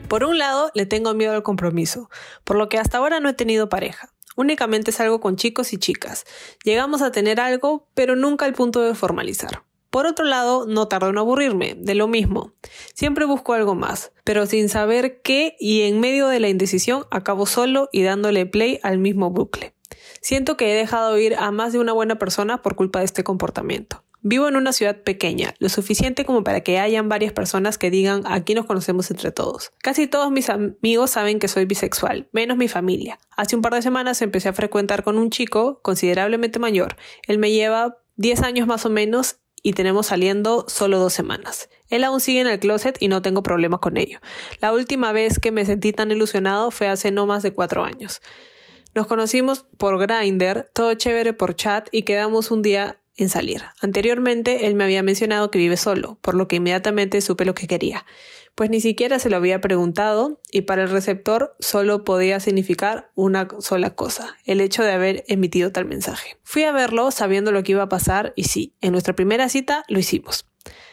Por 0.09 0.23
un 0.23 0.39
lado, 0.39 0.71
le 0.75 0.87
tengo 0.87 1.15
miedo 1.15 1.33
al 1.33 1.43
compromiso, 1.43 2.09
por 2.45 2.57
lo 2.57 2.69
que 2.69 2.79
hasta 2.79 2.99
ahora 2.99 3.19
no 3.21 3.29
he 3.29 3.35
tenido 3.35 3.69
pareja. 3.69 4.13
Únicamente 4.37 4.93
salgo 4.93 5.21
con 5.21 5.37
chicos 5.37 5.73
y 5.73 5.79
chicas. 5.79 6.25
Llegamos 6.63 7.03
a 7.03 7.11
tener 7.11 7.41
algo, 7.41 7.89
pero 7.95 8.15
nunca 8.15 8.45
al 8.45 8.53
punto 8.53 8.83
de 8.83 8.95
formalizar. 8.95 9.63
Por 9.91 10.07
otro 10.07 10.27
lado, 10.27 10.67
no 10.67 10.89
tardo 10.89 11.09
en 11.09 11.19
aburrirme, 11.19 11.75
de 11.79 11.95
lo 11.95 12.07
mismo. 12.07 12.53
Siempre 12.95 13.25
busco 13.25 13.55
algo 13.55 13.75
más, 13.75 14.13
pero 14.25 14.47
sin 14.47 14.69
saber 14.69 15.23
qué 15.23 15.57
y 15.59 15.83
en 15.83 16.01
medio 16.01 16.29
de 16.29 16.39
la 16.39 16.49
indecisión 16.49 17.07
acabo 17.11 17.47
solo 17.47 17.89
y 17.93 18.03
dándole 18.03 18.47
play 18.47 18.79
al 18.83 18.99
mismo 18.99 19.31
bucle. 19.31 19.75
Siento 20.21 20.57
que 20.57 20.71
he 20.71 20.77
dejado 20.77 21.19
ir 21.19 21.35
a 21.37 21.51
más 21.51 21.73
de 21.73 21.79
una 21.79 21.93
buena 21.93 22.19
persona 22.19 22.61
por 22.61 22.77
culpa 22.77 22.99
de 22.99 23.07
este 23.07 23.25
comportamiento. 23.25 24.03
Vivo 24.29 24.49
en 24.49 24.57
una 24.57 24.73
ciudad 24.73 25.03
pequeña, 25.03 25.55
lo 25.61 25.69
suficiente 25.69 26.25
como 26.25 26.43
para 26.43 26.61
que 26.63 26.81
hayan 26.81 27.09
varias 27.09 27.33
personas 27.33 27.79
que 27.79 27.93
digan 27.93 28.23
aquí 28.27 28.57
nos 28.57 28.67
conocemos 28.67 29.09
entre 29.13 29.31
todos. 29.31 29.71
Casi 29.81 30.09
todos 30.09 30.33
mis 30.33 30.51
amigos 30.51 31.13
saben 31.13 31.39
que 31.39 31.47
soy 31.47 31.65
bisexual, 31.65 32.29
menos 32.33 32.57
mi 32.57 32.67
familia. 32.67 33.21
Hace 33.37 33.55
un 33.55 33.63
par 33.63 33.75
de 33.75 33.83
semanas 33.83 34.23
empecé 34.23 34.49
a 34.49 34.53
frecuentar 34.53 35.05
con 35.05 35.17
un 35.17 35.31
chico 35.31 35.79
considerablemente 35.81 36.59
mayor. 36.59 36.97
Él 37.29 37.39
me 37.39 37.53
lleva 37.53 37.99
10 38.17 38.43
años 38.43 38.67
más 38.67 38.85
o 38.85 38.91
menos 38.91 39.37
y 39.63 39.75
tenemos 39.75 40.07
saliendo 40.09 40.65
solo 40.67 40.99
dos 40.99 41.13
semanas. 41.13 41.69
Él 41.89 42.03
aún 42.03 42.19
sigue 42.19 42.41
en 42.41 42.49
el 42.49 42.59
closet 42.59 42.97
y 42.99 43.07
no 43.07 43.23
tengo 43.23 43.45
problema 43.45 43.79
con 43.79 43.97
ello. 43.97 44.19
La 44.61 44.73
última 44.73 45.13
vez 45.13 45.39
que 45.39 45.53
me 45.53 45.65
sentí 45.65 45.93
tan 45.93 46.11
ilusionado 46.11 46.73
fue 46.73 46.89
hace 46.89 47.13
no 47.13 47.27
más 47.27 47.45
de 47.45 47.53
cuatro 47.53 47.85
años. 47.85 48.21
Nos 48.93 49.07
conocimos 49.07 49.67
por 49.79 50.05
Grindr, 50.05 50.69
todo 50.73 50.95
chévere 50.95 51.33
por 51.33 51.55
chat 51.55 51.89
y 51.93 52.03
quedamos 52.03 52.51
un 52.51 52.63
día 52.63 52.99
en 53.17 53.29
salir. 53.29 53.63
Anteriormente 53.81 54.67
él 54.67 54.75
me 54.75 54.85
había 54.85 55.03
mencionado 55.03 55.51
que 55.51 55.59
vive 55.59 55.77
solo, 55.77 56.19
por 56.21 56.35
lo 56.35 56.49
que 56.49 56.57
inmediatamente 56.57 57.21
supe 57.21 57.45
lo 57.45 57.55
que 57.55 57.67
quería, 57.67 58.05
pues 58.57 58.71
ni 58.71 58.81
siquiera 58.81 59.19
se 59.19 59.29
lo 59.31 59.37
había 59.37 59.61
preguntado 59.61 60.41
y 60.51 60.63
para 60.63 60.83
el 60.83 60.91
receptor 60.91 61.55
solo 61.61 62.05
podía 62.05 62.41
significar 62.41 63.11
una 63.15 63.49
sola 63.61 63.95
cosa, 63.95 64.37
el 64.45 64.61
hecho 64.61 64.83
de 64.83 64.93
haber 64.93 65.25
emitido 65.29 65.73
tal 65.73 65.85
mensaje. 65.85 66.39
Fui 66.43 66.65
a 66.65 66.73
verlo 66.73 67.11
sabiendo 67.11 67.53
lo 67.53 67.63
que 67.63 67.73
iba 67.73 67.83
a 67.83 67.89
pasar 67.89 68.33
y 68.35 68.45
sí, 68.45 68.75
en 68.81 68.93
nuestra 68.93 69.15
primera 69.15 69.49
cita 69.49 69.85
lo 69.89 69.99
hicimos. 69.99 70.47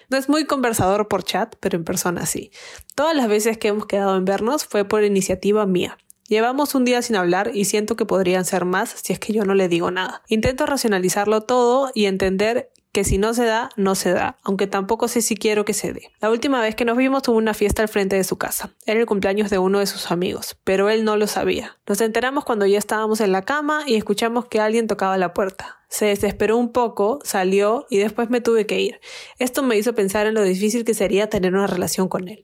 No 0.09 0.17
es 0.17 0.29
muy 0.29 0.45
conversador 0.45 1.07
por 1.07 1.23
chat, 1.23 1.55
pero 1.59 1.77
en 1.77 1.85
persona 1.85 2.25
sí. 2.25 2.51
Todas 2.95 3.15
las 3.15 3.27
veces 3.27 3.57
que 3.57 3.69
hemos 3.69 3.85
quedado 3.87 4.15
en 4.17 4.25
vernos 4.25 4.65
fue 4.65 4.85
por 4.85 5.03
iniciativa 5.03 5.65
mía. 5.65 5.97
Llevamos 6.27 6.73
un 6.73 6.85
día 6.85 7.01
sin 7.01 7.15
hablar 7.15 7.51
y 7.53 7.65
siento 7.65 7.95
que 7.95 8.05
podrían 8.05 8.45
ser 8.45 8.63
más 8.65 8.95
si 9.03 9.13
es 9.13 9.19
que 9.19 9.33
yo 9.33 9.43
no 9.43 9.55
le 9.55 9.67
digo 9.67 9.91
nada. 9.91 10.21
Intento 10.27 10.65
racionalizarlo 10.65 11.41
todo 11.41 11.91
y 11.93 12.05
entender 12.05 12.71
que 12.93 13.03
si 13.03 13.17
no 13.17 13.33
se 13.33 13.43
da, 13.43 13.69
no 13.75 13.95
se 13.95 14.11
da, 14.11 14.37
aunque 14.43 14.67
tampoco 14.67 15.07
sé 15.07 15.23
si 15.23 15.35
quiero 15.35 15.65
que 15.65 15.73
se 15.73 15.93
dé. 15.93 16.11
La 16.21 16.29
última 16.29 16.61
vez 16.61 16.75
que 16.75 16.85
nos 16.85 16.95
vimos 16.95 17.23
tuvo 17.23 17.37
una 17.37 17.55
fiesta 17.55 17.81
al 17.81 17.87
frente 17.89 18.15
de 18.15 18.23
su 18.23 18.37
casa. 18.37 18.69
Era 18.85 18.99
el 18.99 19.07
cumpleaños 19.07 19.49
de 19.49 19.57
uno 19.57 19.79
de 19.79 19.87
sus 19.87 20.11
amigos, 20.11 20.57
pero 20.63 20.89
él 20.89 21.03
no 21.03 21.17
lo 21.17 21.25
sabía. 21.25 21.75
Nos 21.87 21.99
enteramos 22.01 22.45
cuando 22.45 22.67
ya 22.67 22.77
estábamos 22.77 23.19
en 23.19 23.31
la 23.31 23.41
cama 23.41 23.83
y 23.87 23.95
escuchamos 23.95 24.45
que 24.45 24.59
alguien 24.59 24.87
tocaba 24.87 25.17
la 25.17 25.33
puerta. 25.33 25.79
Se 25.89 26.05
desesperó 26.05 26.55
un 26.55 26.71
poco, 26.71 27.19
salió 27.23 27.87
y 27.89 27.97
después 27.97 28.29
me 28.29 28.41
tuve 28.41 28.67
que 28.67 28.79
ir. 28.79 28.99
Esto 29.39 29.63
me 29.63 29.75
hizo 29.75 29.95
pensar 29.95 30.27
en 30.27 30.35
lo 30.35 30.43
difícil 30.43 30.85
que 30.85 30.93
sería 30.93 31.29
tener 31.29 31.53
una 31.55 31.67
relación 31.67 32.07
con 32.07 32.27
él. 32.27 32.43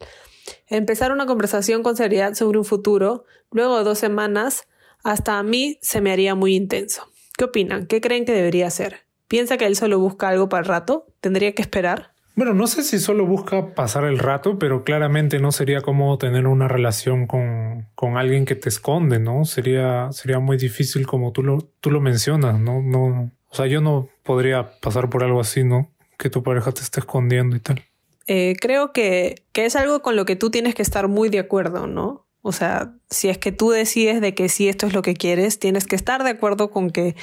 Empezar 0.69 1.11
una 1.11 1.25
conversación 1.25 1.81
con 1.81 1.95
seriedad 1.95 2.35
sobre 2.35 2.59
un 2.59 2.65
futuro, 2.65 3.25
luego 3.51 3.79
de 3.79 3.83
dos 3.83 3.97
semanas, 3.97 4.67
hasta 5.03 5.39
a 5.39 5.43
mí 5.43 5.79
se 5.81 5.99
me 5.99 6.11
haría 6.11 6.35
muy 6.35 6.55
intenso. 6.55 7.07
¿Qué 7.35 7.45
opinan? 7.45 7.87
¿Qué 7.87 8.01
creen 8.01 8.23
que 8.23 8.33
debería 8.33 8.67
hacer? 8.67 9.07
¿Piensa 9.27 9.57
que 9.57 9.65
él 9.65 9.75
solo 9.75 9.97
busca 9.97 10.29
algo 10.29 10.47
para 10.47 10.61
el 10.61 10.67
rato? 10.67 11.07
¿Tendría 11.21 11.55
que 11.55 11.63
esperar? 11.63 12.11
Bueno, 12.35 12.53
no 12.53 12.67
sé 12.67 12.83
si 12.83 12.99
solo 12.99 13.25
busca 13.25 13.73
pasar 13.73 14.03
el 14.03 14.19
rato, 14.19 14.59
pero 14.59 14.83
claramente 14.83 15.39
no 15.39 15.51
sería 15.51 15.81
como 15.81 16.15
tener 16.19 16.45
una 16.45 16.67
relación 16.67 17.25
con, 17.25 17.87
con 17.95 18.17
alguien 18.17 18.45
que 18.45 18.55
te 18.55 18.69
esconde, 18.69 19.19
¿no? 19.19 19.45
Sería, 19.45 20.11
sería 20.11 20.37
muy 20.37 20.57
difícil 20.57 21.07
como 21.07 21.31
tú 21.31 21.41
lo, 21.41 21.57
tú 21.79 21.89
lo 21.89 21.99
mencionas, 21.99 22.59
¿no? 22.59 22.81
No, 22.83 23.31
o 23.49 23.55
sea, 23.55 23.65
yo 23.65 23.81
no 23.81 24.07
podría 24.23 24.79
pasar 24.81 25.09
por 25.09 25.23
algo 25.23 25.41
así, 25.41 25.63
¿no? 25.63 25.91
Que 26.19 26.29
tu 26.29 26.43
pareja 26.43 26.71
te 26.71 26.81
esté 26.81 26.99
escondiendo 26.99 27.55
y 27.55 27.59
tal. 27.59 27.83
Eh, 28.31 28.55
creo 28.61 28.93
que, 28.93 29.43
que 29.53 29.65
es 29.65 29.75
algo 29.75 30.03
con 30.03 30.15
lo 30.15 30.23
que 30.23 30.35
tú 30.35 30.51
tienes 30.51 30.75
que 30.75 30.83
estar 30.83 31.07
muy 31.07 31.29
de 31.29 31.39
acuerdo, 31.39 31.87
¿no? 31.87 32.27
O 32.43 32.51
sea, 32.51 32.93
si 33.09 33.27
es 33.27 33.39
que 33.39 33.51
tú 33.51 33.71
decides 33.71 34.21
de 34.21 34.35
que 34.35 34.49
sí 34.49 34.69
esto 34.69 34.85
es 34.85 34.93
lo 34.93 35.01
que 35.01 35.15
quieres, 35.15 35.57
tienes 35.57 35.87
que 35.87 35.95
estar 35.95 36.23
de 36.23 36.29
acuerdo 36.29 36.69
con 36.69 36.91
que 36.91 37.15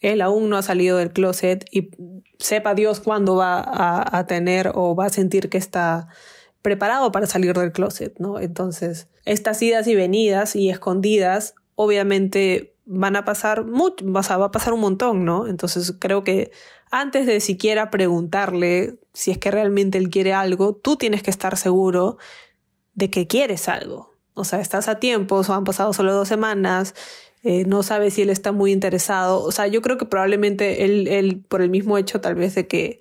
él 0.00 0.22
aún 0.22 0.48
no 0.48 0.56
ha 0.56 0.62
salido 0.62 0.96
del 0.96 1.12
closet 1.12 1.66
y 1.70 1.90
sepa 2.38 2.74
Dios 2.74 3.00
cuándo 3.00 3.36
va 3.36 3.62
a, 3.62 4.26
tener 4.26 4.72
o 4.74 4.96
va 4.96 5.04
a 5.04 5.10
sentir 5.10 5.50
que 5.50 5.58
está 5.58 6.08
preparado 6.62 7.12
para 7.12 7.26
salir 7.26 7.52
del 7.58 7.72
closet, 7.72 8.18
¿no? 8.18 8.40
Entonces, 8.40 9.08
estas 9.26 9.60
idas 9.60 9.86
y 9.86 9.94
venidas 9.94 10.56
y 10.56 10.70
escondidas, 10.70 11.56
obviamente 11.74 12.74
van 12.86 13.16
a 13.16 13.26
pasar 13.26 13.66
mucho, 13.66 14.02
va 14.10 14.20
a 14.20 14.50
pasar 14.50 14.72
un 14.72 14.80
montón, 14.80 15.26
¿no? 15.26 15.46
Entonces, 15.46 15.94
creo 15.98 16.24
que 16.24 16.52
antes 16.94 17.26
de 17.26 17.40
siquiera 17.40 17.90
preguntarle 17.90 19.00
si 19.12 19.32
es 19.32 19.38
que 19.38 19.50
realmente 19.50 19.98
él 19.98 20.10
quiere 20.10 20.32
algo, 20.32 20.76
tú 20.76 20.94
tienes 20.94 21.24
que 21.24 21.30
estar 21.30 21.56
seguro 21.56 22.18
de 22.94 23.10
que 23.10 23.26
quieres 23.26 23.68
algo. 23.68 24.14
O 24.34 24.44
sea, 24.44 24.60
estás 24.60 24.86
a 24.86 25.00
tiempo, 25.00 25.36
o 25.36 25.52
han 25.52 25.64
pasado 25.64 25.92
solo 25.92 26.14
dos 26.14 26.28
semanas, 26.28 26.94
eh, 27.42 27.64
no 27.66 27.82
sabes 27.82 28.14
si 28.14 28.22
él 28.22 28.30
está 28.30 28.52
muy 28.52 28.70
interesado. 28.70 29.42
O 29.42 29.50
sea, 29.50 29.66
yo 29.66 29.82
creo 29.82 29.98
que 29.98 30.06
probablemente 30.06 30.84
él, 30.84 31.08
él, 31.08 31.44
por 31.48 31.62
el 31.62 31.70
mismo 31.70 31.98
hecho 31.98 32.20
tal 32.20 32.36
vez 32.36 32.54
de 32.54 32.68
que, 32.68 33.00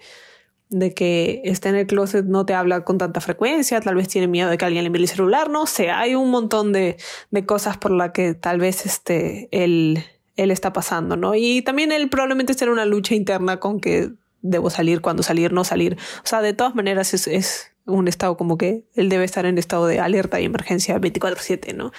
de 0.70 0.96
que 0.96 1.42
está 1.46 1.70
en 1.70 1.76
el 1.76 1.86
closet, 1.86 2.26
no 2.26 2.48
te 2.48 2.56
habla 2.56 2.84
con 2.84 2.98
tanta 2.98 3.22
frecuencia, 3.22 3.80
tal 3.80 3.94
vez 3.94 4.08
tiene 4.08 4.28
miedo 4.28 4.50
de 4.50 4.58
que 4.58 4.66
alguien 4.66 4.84
le 4.86 4.88
envíe 4.88 5.04
el 5.04 5.08
celular, 5.08 5.52
no 5.52 5.68
sé, 5.68 5.92
hay 5.92 6.16
un 6.16 6.32
montón 6.32 6.74
de, 6.74 6.98
de 7.30 7.46
cosas 7.46 7.78
por 7.78 7.92
las 7.92 8.12
que 8.12 8.34
tal 8.34 8.58
vez 8.58 8.88
este, 8.88 9.50
él, 9.52 10.04
él 10.36 10.52
está 10.52 10.74
pasando, 10.74 11.16
¿no? 11.16 11.36
Y 11.36 11.62
también 11.62 11.92
él 11.92 12.10
probablemente 12.10 12.52
está 12.52 12.66
en 12.66 12.72
una 12.72 12.86
lucha 12.86 13.16
interna 13.16 13.60
con 13.60 13.80
que 13.80 14.12
debo 14.42 14.70
salir, 14.70 15.02
cuando 15.02 15.24
salir, 15.24 15.54
no 15.54 15.64
salir. 15.64 15.98
O 16.24 16.28
sea, 16.28 16.42
de 16.42 16.54
todas 16.54 16.76
maneras 16.76 17.14
es, 17.14 17.28
es 17.28 17.72
un 17.86 18.08
estado 18.08 18.38
como 18.38 18.58
que 18.58 18.86
él 18.96 19.10
debe 19.10 19.24
estar 19.26 19.46
en 19.46 19.58
estado 19.58 19.88
de 19.88 20.00
alerta 20.00 20.40
y 20.40 20.46
emergencia 20.46 21.00
24/7, 21.00 21.74
¿no? 21.76 21.92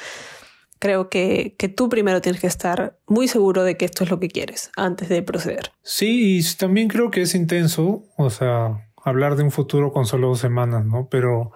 Creo 0.78 1.08
que, 1.08 1.54
que 1.56 1.68
tú 1.68 1.88
primero 1.88 2.20
tienes 2.20 2.40
que 2.40 2.46
estar 2.46 2.98
muy 3.06 3.28
seguro 3.28 3.64
de 3.64 3.76
que 3.76 3.84
esto 3.86 4.04
es 4.04 4.10
lo 4.10 4.20
que 4.20 4.28
quieres 4.28 4.70
antes 4.76 5.08
de 5.08 5.22
proceder. 5.22 5.72
Sí, 5.82 6.38
y 6.38 6.54
también 6.56 6.88
creo 6.88 7.10
que 7.10 7.22
es 7.22 7.34
intenso, 7.34 8.04
o 8.16 8.28
sea, 8.28 8.86
hablar 9.02 9.36
de 9.36 9.44
un 9.44 9.50
futuro 9.50 9.92
con 9.92 10.04
solo 10.04 10.28
dos 10.28 10.40
semanas, 10.40 10.84
¿no? 10.84 11.08
Pero, 11.10 11.52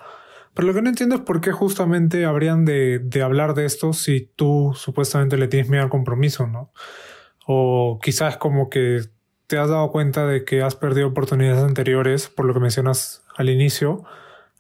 pero 0.59 0.67
lo 0.67 0.75
que 0.75 0.83
no 0.83 0.89
entiendo 0.89 1.15
es 1.15 1.21
por 1.21 1.41
qué 1.41 1.53
justamente 1.53 2.25
habrían 2.25 2.65
de, 2.65 2.99
de 2.99 3.23
hablar 3.23 3.55
de 3.55 3.65
esto 3.65 3.93
si 3.93 4.29
tú 4.35 4.73
supuestamente 4.75 5.37
le 5.37 5.47
tienes 5.47 5.71
miedo 5.71 5.85
al 5.85 5.89
compromiso, 5.89 6.49
¿no? 6.49 6.73
O 7.47 8.01
quizás 8.03 8.39
como 8.39 8.69
que 8.69 9.03
te 9.47 9.57
has 9.57 9.69
dado 9.69 9.93
cuenta 9.93 10.27
de 10.27 10.45
que 10.45 10.63
has 10.63 10.75
perdido 10.75 11.07
oportunidades 11.07 11.63
anteriores, 11.63 12.29
por 12.29 12.45
lo 12.45 12.55
que 12.55 12.59
mencionas 12.59 13.23
al 13.37 13.51
inicio, 13.51 14.03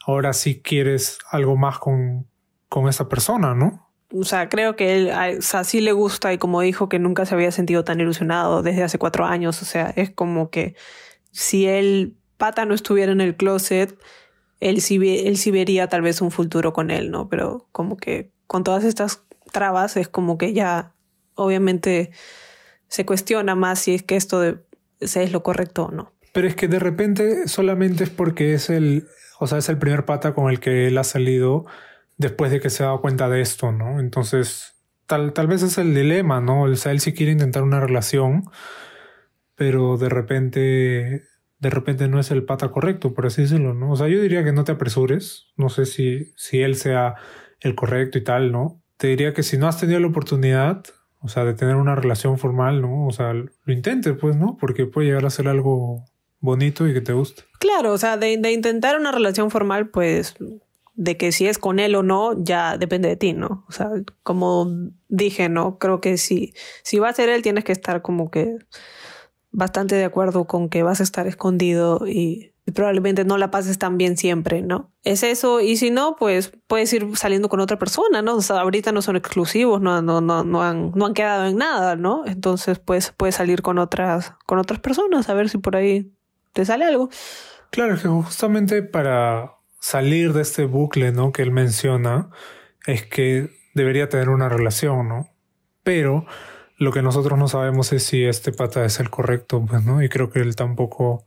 ahora 0.06 0.34
sí 0.34 0.62
quieres 0.62 1.18
algo 1.32 1.56
más 1.56 1.80
con, 1.80 2.28
con 2.68 2.88
esa 2.88 3.08
persona, 3.08 3.56
¿no? 3.56 3.90
O 4.14 4.22
sea, 4.22 4.48
creo 4.48 4.76
que 4.76 4.94
él, 4.94 5.10
o 5.10 5.64
sí 5.64 5.80
le 5.80 5.90
gusta 5.90 6.32
y 6.32 6.38
como 6.38 6.60
dijo 6.60 6.88
que 6.88 7.00
nunca 7.00 7.26
se 7.26 7.34
había 7.34 7.50
sentido 7.50 7.82
tan 7.82 7.98
ilusionado 7.98 8.62
desde 8.62 8.84
hace 8.84 8.98
cuatro 8.98 9.24
años, 9.24 9.62
o 9.62 9.64
sea, 9.64 9.92
es 9.96 10.10
como 10.10 10.50
que 10.50 10.76
si 11.32 11.66
el 11.66 12.14
pata 12.36 12.66
no 12.66 12.74
estuviera 12.74 13.10
en 13.10 13.20
el 13.20 13.34
closet, 13.34 13.98
él 14.60 14.80
sí, 14.80 14.96
él 14.96 15.38
vería 15.52 15.88
tal 15.88 16.02
vez 16.02 16.20
un 16.20 16.30
futuro 16.30 16.72
con 16.72 16.90
él, 16.90 17.10
¿no? 17.10 17.28
Pero 17.28 17.68
como 17.72 17.96
que 17.96 18.30
con 18.46 18.64
todas 18.64 18.84
estas 18.84 19.22
trabas 19.52 19.96
es 19.96 20.08
como 20.08 20.38
que 20.38 20.52
ya 20.52 20.92
obviamente 21.34 22.10
se 22.88 23.06
cuestiona 23.06 23.54
más 23.54 23.78
si 23.80 23.94
es 23.94 24.02
que 24.02 24.16
esto 24.16 24.40
de 24.40 24.58
es 25.00 25.32
lo 25.32 25.42
correcto 25.42 25.84
o 25.86 25.90
no. 25.90 26.12
Pero 26.32 26.48
es 26.48 26.56
que 26.56 26.68
de 26.68 26.78
repente 26.78 27.48
solamente 27.48 28.04
es 28.04 28.10
porque 28.10 28.54
es 28.54 28.70
el, 28.70 29.06
o 29.38 29.46
sea, 29.46 29.58
es 29.58 29.68
el 29.68 29.78
primer 29.78 30.04
pata 30.04 30.34
con 30.34 30.50
el 30.50 30.60
que 30.60 30.88
él 30.88 30.98
ha 30.98 31.04
salido 31.04 31.66
después 32.16 32.50
de 32.50 32.60
que 32.60 32.70
se 32.70 32.82
ha 32.82 32.86
dado 32.86 33.00
cuenta 33.00 33.28
de 33.28 33.40
esto, 33.40 33.72
¿no? 33.72 34.00
Entonces, 34.00 34.74
tal, 35.06 35.32
tal 35.32 35.46
vez 35.46 35.62
es 35.62 35.78
el 35.78 35.94
dilema, 35.94 36.40
¿no? 36.40 36.62
O 36.62 36.74
sea, 36.76 36.92
él 36.92 37.00
sí 37.00 37.14
quiere 37.14 37.32
intentar 37.32 37.62
una 37.62 37.80
relación, 37.80 38.44
pero 39.54 39.96
de 39.96 40.08
repente, 40.08 41.22
de 41.58 41.70
repente 41.70 42.08
no 42.08 42.20
es 42.20 42.30
el 42.30 42.44
pata 42.44 42.70
correcto, 42.70 43.14
por 43.14 43.26
así 43.26 43.42
decirlo, 43.42 43.74
¿no? 43.74 43.92
O 43.92 43.96
sea, 43.96 44.08
yo 44.08 44.20
diría 44.20 44.44
que 44.44 44.52
no 44.52 44.64
te 44.64 44.72
apresures, 44.72 45.46
no 45.56 45.68
sé 45.68 45.86
si, 45.86 46.32
si 46.36 46.62
él 46.62 46.76
sea 46.76 47.16
el 47.60 47.74
correcto 47.74 48.18
y 48.18 48.24
tal, 48.24 48.52
¿no? 48.52 48.80
Te 48.96 49.08
diría 49.08 49.32
que 49.32 49.42
si 49.42 49.58
no 49.58 49.66
has 49.66 49.78
tenido 49.80 49.98
la 50.00 50.06
oportunidad, 50.06 50.84
o 51.20 51.28
sea, 51.28 51.44
de 51.44 51.54
tener 51.54 51.76
una 51.76 51.96
relación 51.96 52.38
formal, 52.38 52.80
¿no? 52.80 53.06
O 53.06 53.12
sea, 53.12 53.32
lo 53.32 53.72
intentes, 53.72 54.16
pues, 54.20 54.36
¿no? 54.36 54.56
Porque 54.60 54.86
puede 54.86 55.08
llegar 55.08 55.26
a 55.26 55.30
ser 55.30 55.48
algo 55.48 56.04
bonito 56.40 56.86
y 56.86 56.94
que 56.94 57.00
te 57.00 57.12
guste. 57.12 57.42
Claro, 57.58 57.92
o 57.92 57.98
sea, 57.98 58.16
de, 58.16 58.36
de, 58.36 58.52
intentar 58.52 58.96
una 58.98 59.10
relación 59.10 59.50
formal, 59.50 59.88
pues, 59.88 60.36
de 60.94 61.16
que 61.16 61.32
si 61.32 61.46
es 61.46 61.58
con 61.58 61.80
él 61.80 61.96
o 61.96 62.04
no, 62.04 62.34
ya 62.44 62.78
depende 62.78 63.08
de 63.08 63.16
ti, 63.16 63.32
¿no? 63.32 63.64
O 63.68 63.72
sea, 63.72 63.90
como 64.22 64.68
dije, 65.08 65.48
¿no? 65.48 65.78
Creo 65.78 66.00
que 66.00 66.18
si, 66.18 66.54
si 66.82 66.98
va 66.98 67.08
a 67.08 67.12
ser 67.12 67.28
él, 67.28 67.42
tienes 67.42 67.64
que 67.64 67.72
estar 67.72 68.02
como 68.02 68.30
que 68.30 68.56
bastante 69.50 69.94
de 69.94 70.04
acuerdo 70.04 70.46
con 70.46 70.68
que 70.68 70.82
vas 70.82 71.00
a 71.00 71.02
estar 71.02 71.26
escondido 71.26 72.06
y, 72.06 72.52
probablemente 72.74 73.24
no 73.24 73.38
la 73.38 73.50
pases 73.50 73.78
tan 73.78 73.96
bien 73.96 74.18
siempre, 74.18 74.60
¿no? 74.60 74.92
Es 75.02 75.22
eso, 75.22 75.62
y 75.62 75.78
si 75.78 75.90
no, 75.90 76.16
pues 76.16 76.52
puedes 76.66 76.92
ir 76.92 77.16
saliendo 77.16 77.48
con 77.48 77.60
otra 77.60 77.78
persona, 77.78 78.20
¿no? 78.20 78.36
O 78.36 78.42
sea, 78.42 78.60
ahorita 78.60 78.92
no 78.92 79.00
son 79.00 79.16
exclusivos, 79.16 79.80
no, 79.80 79.96
han, 79.96 80.04
no 80.04 81.06
han 81.06 81.14
quedado 81.14 81.46
en 81.46 81.56
nada, 81.56 81.96
¿no? 81.96 82.26
Entonces, 82.26 82.78
pues 82.78 83.14
puedes 83.16 83.36
salir 83.36 83.62
con 83.62 83.78
otras, 83.78 84.34
con 84.44 84.58
otras 84.58 84.80
personas, 84.80 85.30
a 85.30 85.34
ver 85.34 85.48
si 85.48 85.56
por 85.56 85.76
ahí 85.76 86.12
te 86.52 86.66
sale 86.66 86.84
algo. 86.84 87.08
Claro, 87.70 87.96
que 87.96 88.08
justamente 88.08 88.82
para 88.82 89.54
salir 89.80 90.32
de 90.32 90.42
este 90.42 90.64
bucle, 90.64 91.12
¿no? 91.12 91.32
Que 91.32 91.42
él 91.42 91.52
menciona, 91.52 92.30
es 92.86 93.04
que 93.06 93.50
debería 93.74 94.08
tener 94.08 94.28
una 94.28 94.48
relación, 94.48 95.08
¿no? 95.08 95.30
Pero 95.82 96.26
lo 96.78 96.92
que 96.92 97.02
nosotros 97.02 97.38
no 97.38 97.48
sabemos 97.48 97.92
es 97.92 98.04
si 98.04 98.24
este 98.24 98.52
pata 98.52 98.84
es 98.84 99.00
el 99.00 99.10
correcto, 99.10 99.64
pues, 99.68 99.84
¿no? 99.84 100.02
Y 100.02 100.08
creo 100.08 100.30
que 100.30 100.40
él 100.40 100.56
tampoco 100.56 101.24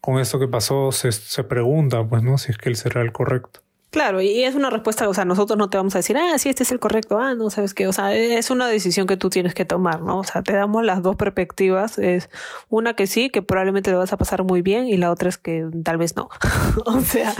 con 0.00 0.18
esto 0.18 0.38
que 0.38 0.48
pasó 0.48 0.90
se, 0.90 1.12
se 1.12 1.44
pregunta, 1.44 2.02
pues, 2.08 2.22
¿no? 2.22 2.38
Si 2.38 2.50
es 2.50 2.58
que 2.58 2.70
él 2.70 2.76
será 2.76 3.02
el 3.02 3.12
correcto. 3.12 3.60
Claro, 3.90 4.20
y 4.22 4.44
es 4.44 4.54
una 4.54 4.70
respuesta, 4.70 5.08
o 5.08 5.14
sea, 5.14 5.24
nosotros 5.24 5.58
no 5.58 5.68
te 5.68 5.76
vamos 5.76 5.96
a 5.96 5.98
decir, 5.98 6.16
ah, 6.16 6.38
sí, 6.38 6.48
este 6.48 6.62
es 6.62 6.70
el 6.70 6.78
correcto, 6.78 7.18
ah, 7.18 7.34
no, 7.34 7.50
sabes 7.50 7.74
qué, 7.74 7.88
o 7.88 7.92
sea, 7.92 8.14
es 8.14 8.48
una 8.50 8.68
decisión 8.68 9.08
que 9.08 9.16
tú 9.16 9.30
tienes 9.30 9.52
que 9.52 9.64
tomar, 9.64 10.00
¿no? 10.00 10.20
O 10.20 10.24
sea, 10.24 10.42
te 10.42 10.52
damos 10.52 10.84
las 10.84 11.02
dos 11.02 11.16
perspectivas, 11.16 11.98
es 11.98 12.30
una 12.68 12.94
que 12.94 13.08
sí, 13.08 13.30
que 13.30 13.42
probablemente 13.42 13.90
le 13.90 13.96
vas 13.96 14.12
a 14.12 14.16
pasar 14.16 14.44
muy 14.44 14.62
bien, 14.62 14.86
y 14.86 14.96
la 14.96 15.10
otra 15.10 15.28
es 15.28 15.38
que 15.38 15.66
tal 15.82 15.98
vez 15.98 16.14
no. 16.14 16.28
o 16.86 17.00
sea, 17.00 17.34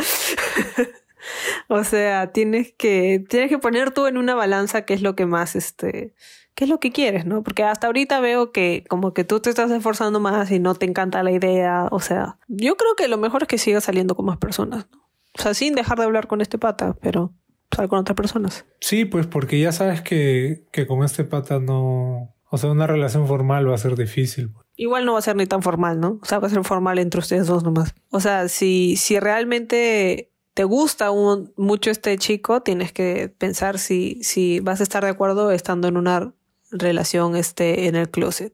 o 1.68 1.84
sea, 1.84 2.32
tienes 2.32 2.72
que, 2.76 3.24
tienes 3.28 3.48
que 3.48 3.58
poner 3.58 3.92
tú 3.92 4.08
en 4.08 4.16
una 4.16 4.34
balanza 4.34 4.84
qué 4.84 4.94
es 4.94 5.02
lo 5.02 5.14
que 5.14 5.26
más, 5.26 5.54
este, 5.54 6.14
qué 6.54 6.64
es 6.64 6.70
lo 6.70 6.80
que 6.80 6.92
quieres, 6.92 7.26
¿no? 7.26 7.42
Porque 7.42 7.64
hasta 7.64 7.86
ahorita 7.86 8.20
veo 8.20 8.52
que 8.52 8.84
como 8.88 9.14
que 9.14 9.24
tú 9.24 9.40
te 9.40 9.50
estás 9.50 9.70
esforzando 9.70 10.20
más 10.20 10.50
y 10.50 10.58
no 10.58 10.74
te 10.74 10.86
encanta 10.86 11.22
la 11.22 11.30
idea, 11.30 11.88
o 11.90 12.00
sea, 12.00 12.38
yo 12.48 12.76
creo 12.76 12.94
que 12.96 13.08
lo 13.08 13.18
mejor 13.18 13.42
es 13.42 13.48
que 13.48 13.58
sigas 13.58 13.84
saliendo 13.84 14.14
con 14.14 14.26
más 14.26 14.38
personas, 14.38 14.86
¿no? 14.92 15.00
O 15.38 15.42
sea, 15.42 15.54
sin 15.54 15.74
dejar 15.74 15.98
de 15.98 16.04
hablar 16.04 16.26
con 16.26 16.40
este 16.40 16.58
pata, 16.58 16.96
pero 17.00 17.32
sal 17.74 17.88
con 17.88 18.00
otras 18.00 18.16
personas. 18.16 18.66
Sí, 18.80 19.04
pues 19.04 19.26
porque 19.26 19.60
ya 19.60 19.72
sabes 19.72 20.02
que, 20.02 20.66
que 20.72 20.86
con 20.86 21.04
este 21.04 21.24
pata 21.24 21.60
no... 21.60 22.34
O 22.52 22.58
sea, 22.58 22.70
una 22.70 22.88
relación 22.88 23.28
formal 23.28 23.70
va 23.70 23.76
a 23.76 23.78
ser 23.78 23.94
difícil. 23.94 24.52
Igual 24.74 25.04
no 25.04 25.12
va 25.12 25.20
a 25.20 25.22
ser 25.22 25.36
ni 25.36 25.46
tan 25.46 25.62
formal, 25.62 26.00
¿no? 26.00 26.18
O 26.20 26.24
sea, 26.24 26.40
va 26.40 26.48
a 26.48 26.50
ser 26.50 26.64
formal 26.64 26.98
entre 26.98 27.20
ustedes 27.20 27.46
dos 27.46 27.62
nomás. 27.62 27.94
O 28.10 28.18
sea, 28.18 28.48
si, 28.48 28.96
si 28.96 29.20
realmente 29.20 30.32
te 30.54 30.64
gusta 30.64 31.12
un, 31.12 31.52
mucho 31.56 31.92
este 31.92 32.18
chico, 32.18 32.62
tienes 32.62 32.92
que 32.92 33.28
pensar 33.28 33.78
si, 33.78 34.18
si 34.22 34.58
vas 34.58 34.80
a 34.80 34.82
estar 34.82 35.04
de 35.04 35.10
acuerdo 35.10 35.52
estando 35.52 35.86
en 35.86 35.96
una 35.96 36.34
relación 36.70 37.36
este, 37.36 37.86
en 37.86 37.96
el 37.96 38.10
closet. 38.10 38.52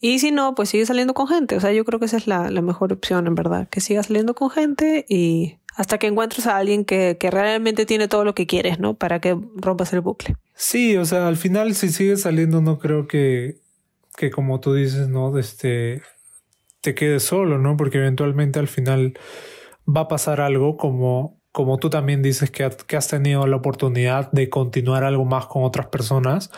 Y 0.00 0.18
si 0.18 0.32
no, 0.32 0.56
pues 0.56 0.70
sigue 0.70 0.84
saliendo 0.84 1.14
con 1.14 1.28
gente. 1.28 1.56
O 1.56 1.60
sea, 1.60 1.72
yo 1.72 1.84
creo 1.84 2.00
que 2.00 2.06
esa 2.06 2.16
es 2.16 2.26
la, 2.26 2.50
la 2.50 2.60
mejor 2.60 2.92
opción, 2.92 3.26
en 3.28 3.36
verdad. 3.36 3.68
Que 3.68 3.80
sigas 3.80 4.06
saliendo 4.06 4.34
con 4.34 4.50
gente 4.50 5.06
y 5.08 5.58
hasta 5.76 5.98
que 5.98 6.08
encuentres 6.08 6.46
a 6.46 6.56
alguien 6.56 6.84
que, 6.84 7.16
que, 7.18 7.30
realmente 7.30 7.86
tiene 7.86 8.08
todo 8.08 8.24
lo 8.24 8.34
que 8.34 8.46
quieres, 8.46 8.78
¿no? 8.78 8.94
Para 8.94 9.20
que 9.20 9.38
rompas 9.54 9.92
el 9.92 10.00
bucle. 10.00 10.34
Sí, 10.54 10.96
o 10.96 11.04
sea, 11.04 11.28
al 11.28 11.36
final 11.36 11.74
si 11.74 11.88
sigues 11.88 12.22
saliendo 12.22 12.60
no 12.60 12.78
creo 12.78 13.06
que, 13.06 13.60
que 14.16 14.30
como 14.30 14.60
tú 14.60 14.74
dices, 14.74 15.08
¿no? 15.08 15.38
Este, 15.38 16.02
te 16.80 16.94
quedes 16.94 17.22
solo, 17.22 17.58
¿no? 17.58 17.76
Porque 17.76 17.98
eventualmente 17.98 18.58
al 18.58 18.68
final 18.68 19.14
va 19.88 20.02
a 20.02 20.08
pasar 20.08 20.40
algo 20.40 20.76
como, 20.76 21.40
como 21.52 21.78
tú 21.78 21.88
también 21.88 22.22
dices 22.22 22.50
que, 22.50 22.68
que 22.86 22.96
has 22.96 23.08
tenido 23.08 23.46
la 23.46 23.56
oportunidad 23.56 24.30
de 24.32 24.50
continuar 24.50 25.04
algo 25.04 25.24
más 25.24 25.46
con 25.46 25.64
otras 25.64 25.86
personas, 25.86 26.50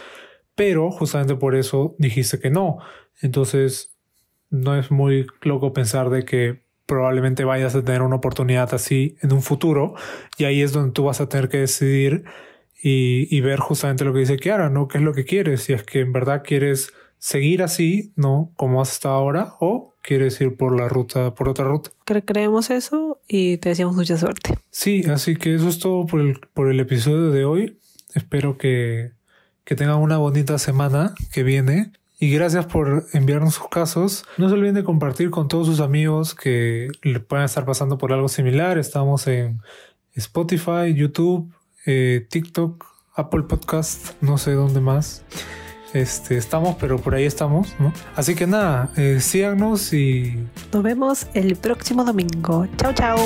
pero 0.55 0.91
justamente 0.91 1.37
por 1.37 1.55
eso 1.55 1.95
dijiste 1.99 2.39
que 2.39 2.51
no. 2.51 2.79
Entonces, 3.21 3.95
no 4.51 4.77
es 4.77 4.91
muy 4.91 5.27
loco 5.43 5.73
pensar 5.73 6.11
de 6.11 6.25
que 6.25 6.65
probablemente 6.87 7.45
vayas 7.45 7.75
a 7.75 7.83
tener 7.83 8.03
una 8.03 8.17
oportunidad 8.17 8.73
así 8.75 9.17
en 9.23 9.33
un 9.33 9.43
futuro 9.43 9.95
y 10.37 10.45
ahí 10.45 10.61
es 10.61 10.73
donde 10.73 10.93
tú 10.93 11.05
vas 11.05 11.21
a 11.21 11.29
tener 11.29 11.49
que 11.49 11.59
decidir 11.59 12.25
y, 12.87 13.41
ver 13.41 13.61
justamente 13.61 14.05
lo 14.05 14.13
que 14.13 14.19
dice 14.19 14.37
Kiara, 14.37 14.69
¿no? 14.69 14.89
¿Qué 14.89 14.99
es 14.99 15.05
lo 15.05 15.15
que 15.15 15.25
quieres? 15.25 15.63
Si 15.63 15.73
es 15.73 15.85
que 15.85 16.01
en 16.01 16.13
verdad 16.13 16.43
quieres 16.45 16.93
seguir 17.17 17.63
así, 17.63 18.13
¿no? 18.15 18.53
Como 18.57 18.83
has 18.83 18.93
estado 18.93 19.15
ahora 19.15 19.55
o 19.59 19.95
quieres 20.03 20.39
ir 20.43 20.59
por 20.59 20.79
la 20.79 20.87
ruta, 20.87 21.35
por 21.35 21.49
otra 21.49 21.65
ruta. 21.65 21.93
Creemos 22.05 22.69
eso 22.69 23.23
y 23.27 23.57
te 23.57 23.71
deseamos 23.71 23.97
mucha 23.97 24.19
suerte. 24.19 24.59
Sí, 24.71 25.03
así 25.11 25.35
que 25.37 25.55
eso 25.55 25.67
es 25.71 25.79
todo 25.79 26.05
por 26.05 26.21
el, 26.21 26.39
por 26.53 26.71
el 26.71 26.79
episodio 26.79 27.31
de 27.31 27.47
hoy. 27.47 27.79
Espero 28.15 28.59
que, 28.59 29.13
que 29.65 29.75
tengan 29.75 29.97
una 29.97 30.19
bonita 30.19 30.59
semana 30.59 31.15
que 31.33 31.43
viene 31.43 31.93
y 32.19 32.31
gracias 32.31 32.67
por 32.67 33.07
enviarnos 33.13 33.55
sus 33.55 33.69
casos. 33.69 34.25
No 34.39 34.49
se 34.49 34.55
olviden 34.55 34.75
de 34.75 34.85
compartir 34.85 35.31
con 35.31 35.49
todos 35.49 35.67
sus 35.67 35.81
amigos 35.81 36.35
que 36.35 36.89
le 37.03 37.21
puedan 37.21 37.45
estar 37.45 37.65
pasando 37.65 37.99
por 37.99 38.13
algo 38.13 38.29
similar. 38.29 38.79
Estamos 38.79 39.27
en 39.27 39.61
Spotify, 40.15 40.95
YouTube, 40.95 41.53
eh, 41.87 42.27
TikTok, 42.31 42.85
Apple 43.15 43.43
Podcast, 43.43 44.13
no 44.21 44.39
sé 44.39 44.53
dónde 44.53 44.81
más. 44.81 45.25
Este, 45.93 46.37
estamos, 46.37 46.77
pero 46.81 46.99
por 46.99 47.15
ahí 47.15 47.25
estamos. 47.25 47.75
Así 48.17 48.35
que 48.35 48.49
nada, 48.49 48.91
eh, 48.97 49.21
síganos 49.21 49.93
y... 49.93 50.45
Nos 50.73 50.83
vemos 50.83 51.29
el 51.35 51.55
próximo 51.57 52.05
domingo. 52.05 52.67
Chao, 52.77 52.93
chao. 52.93 53.17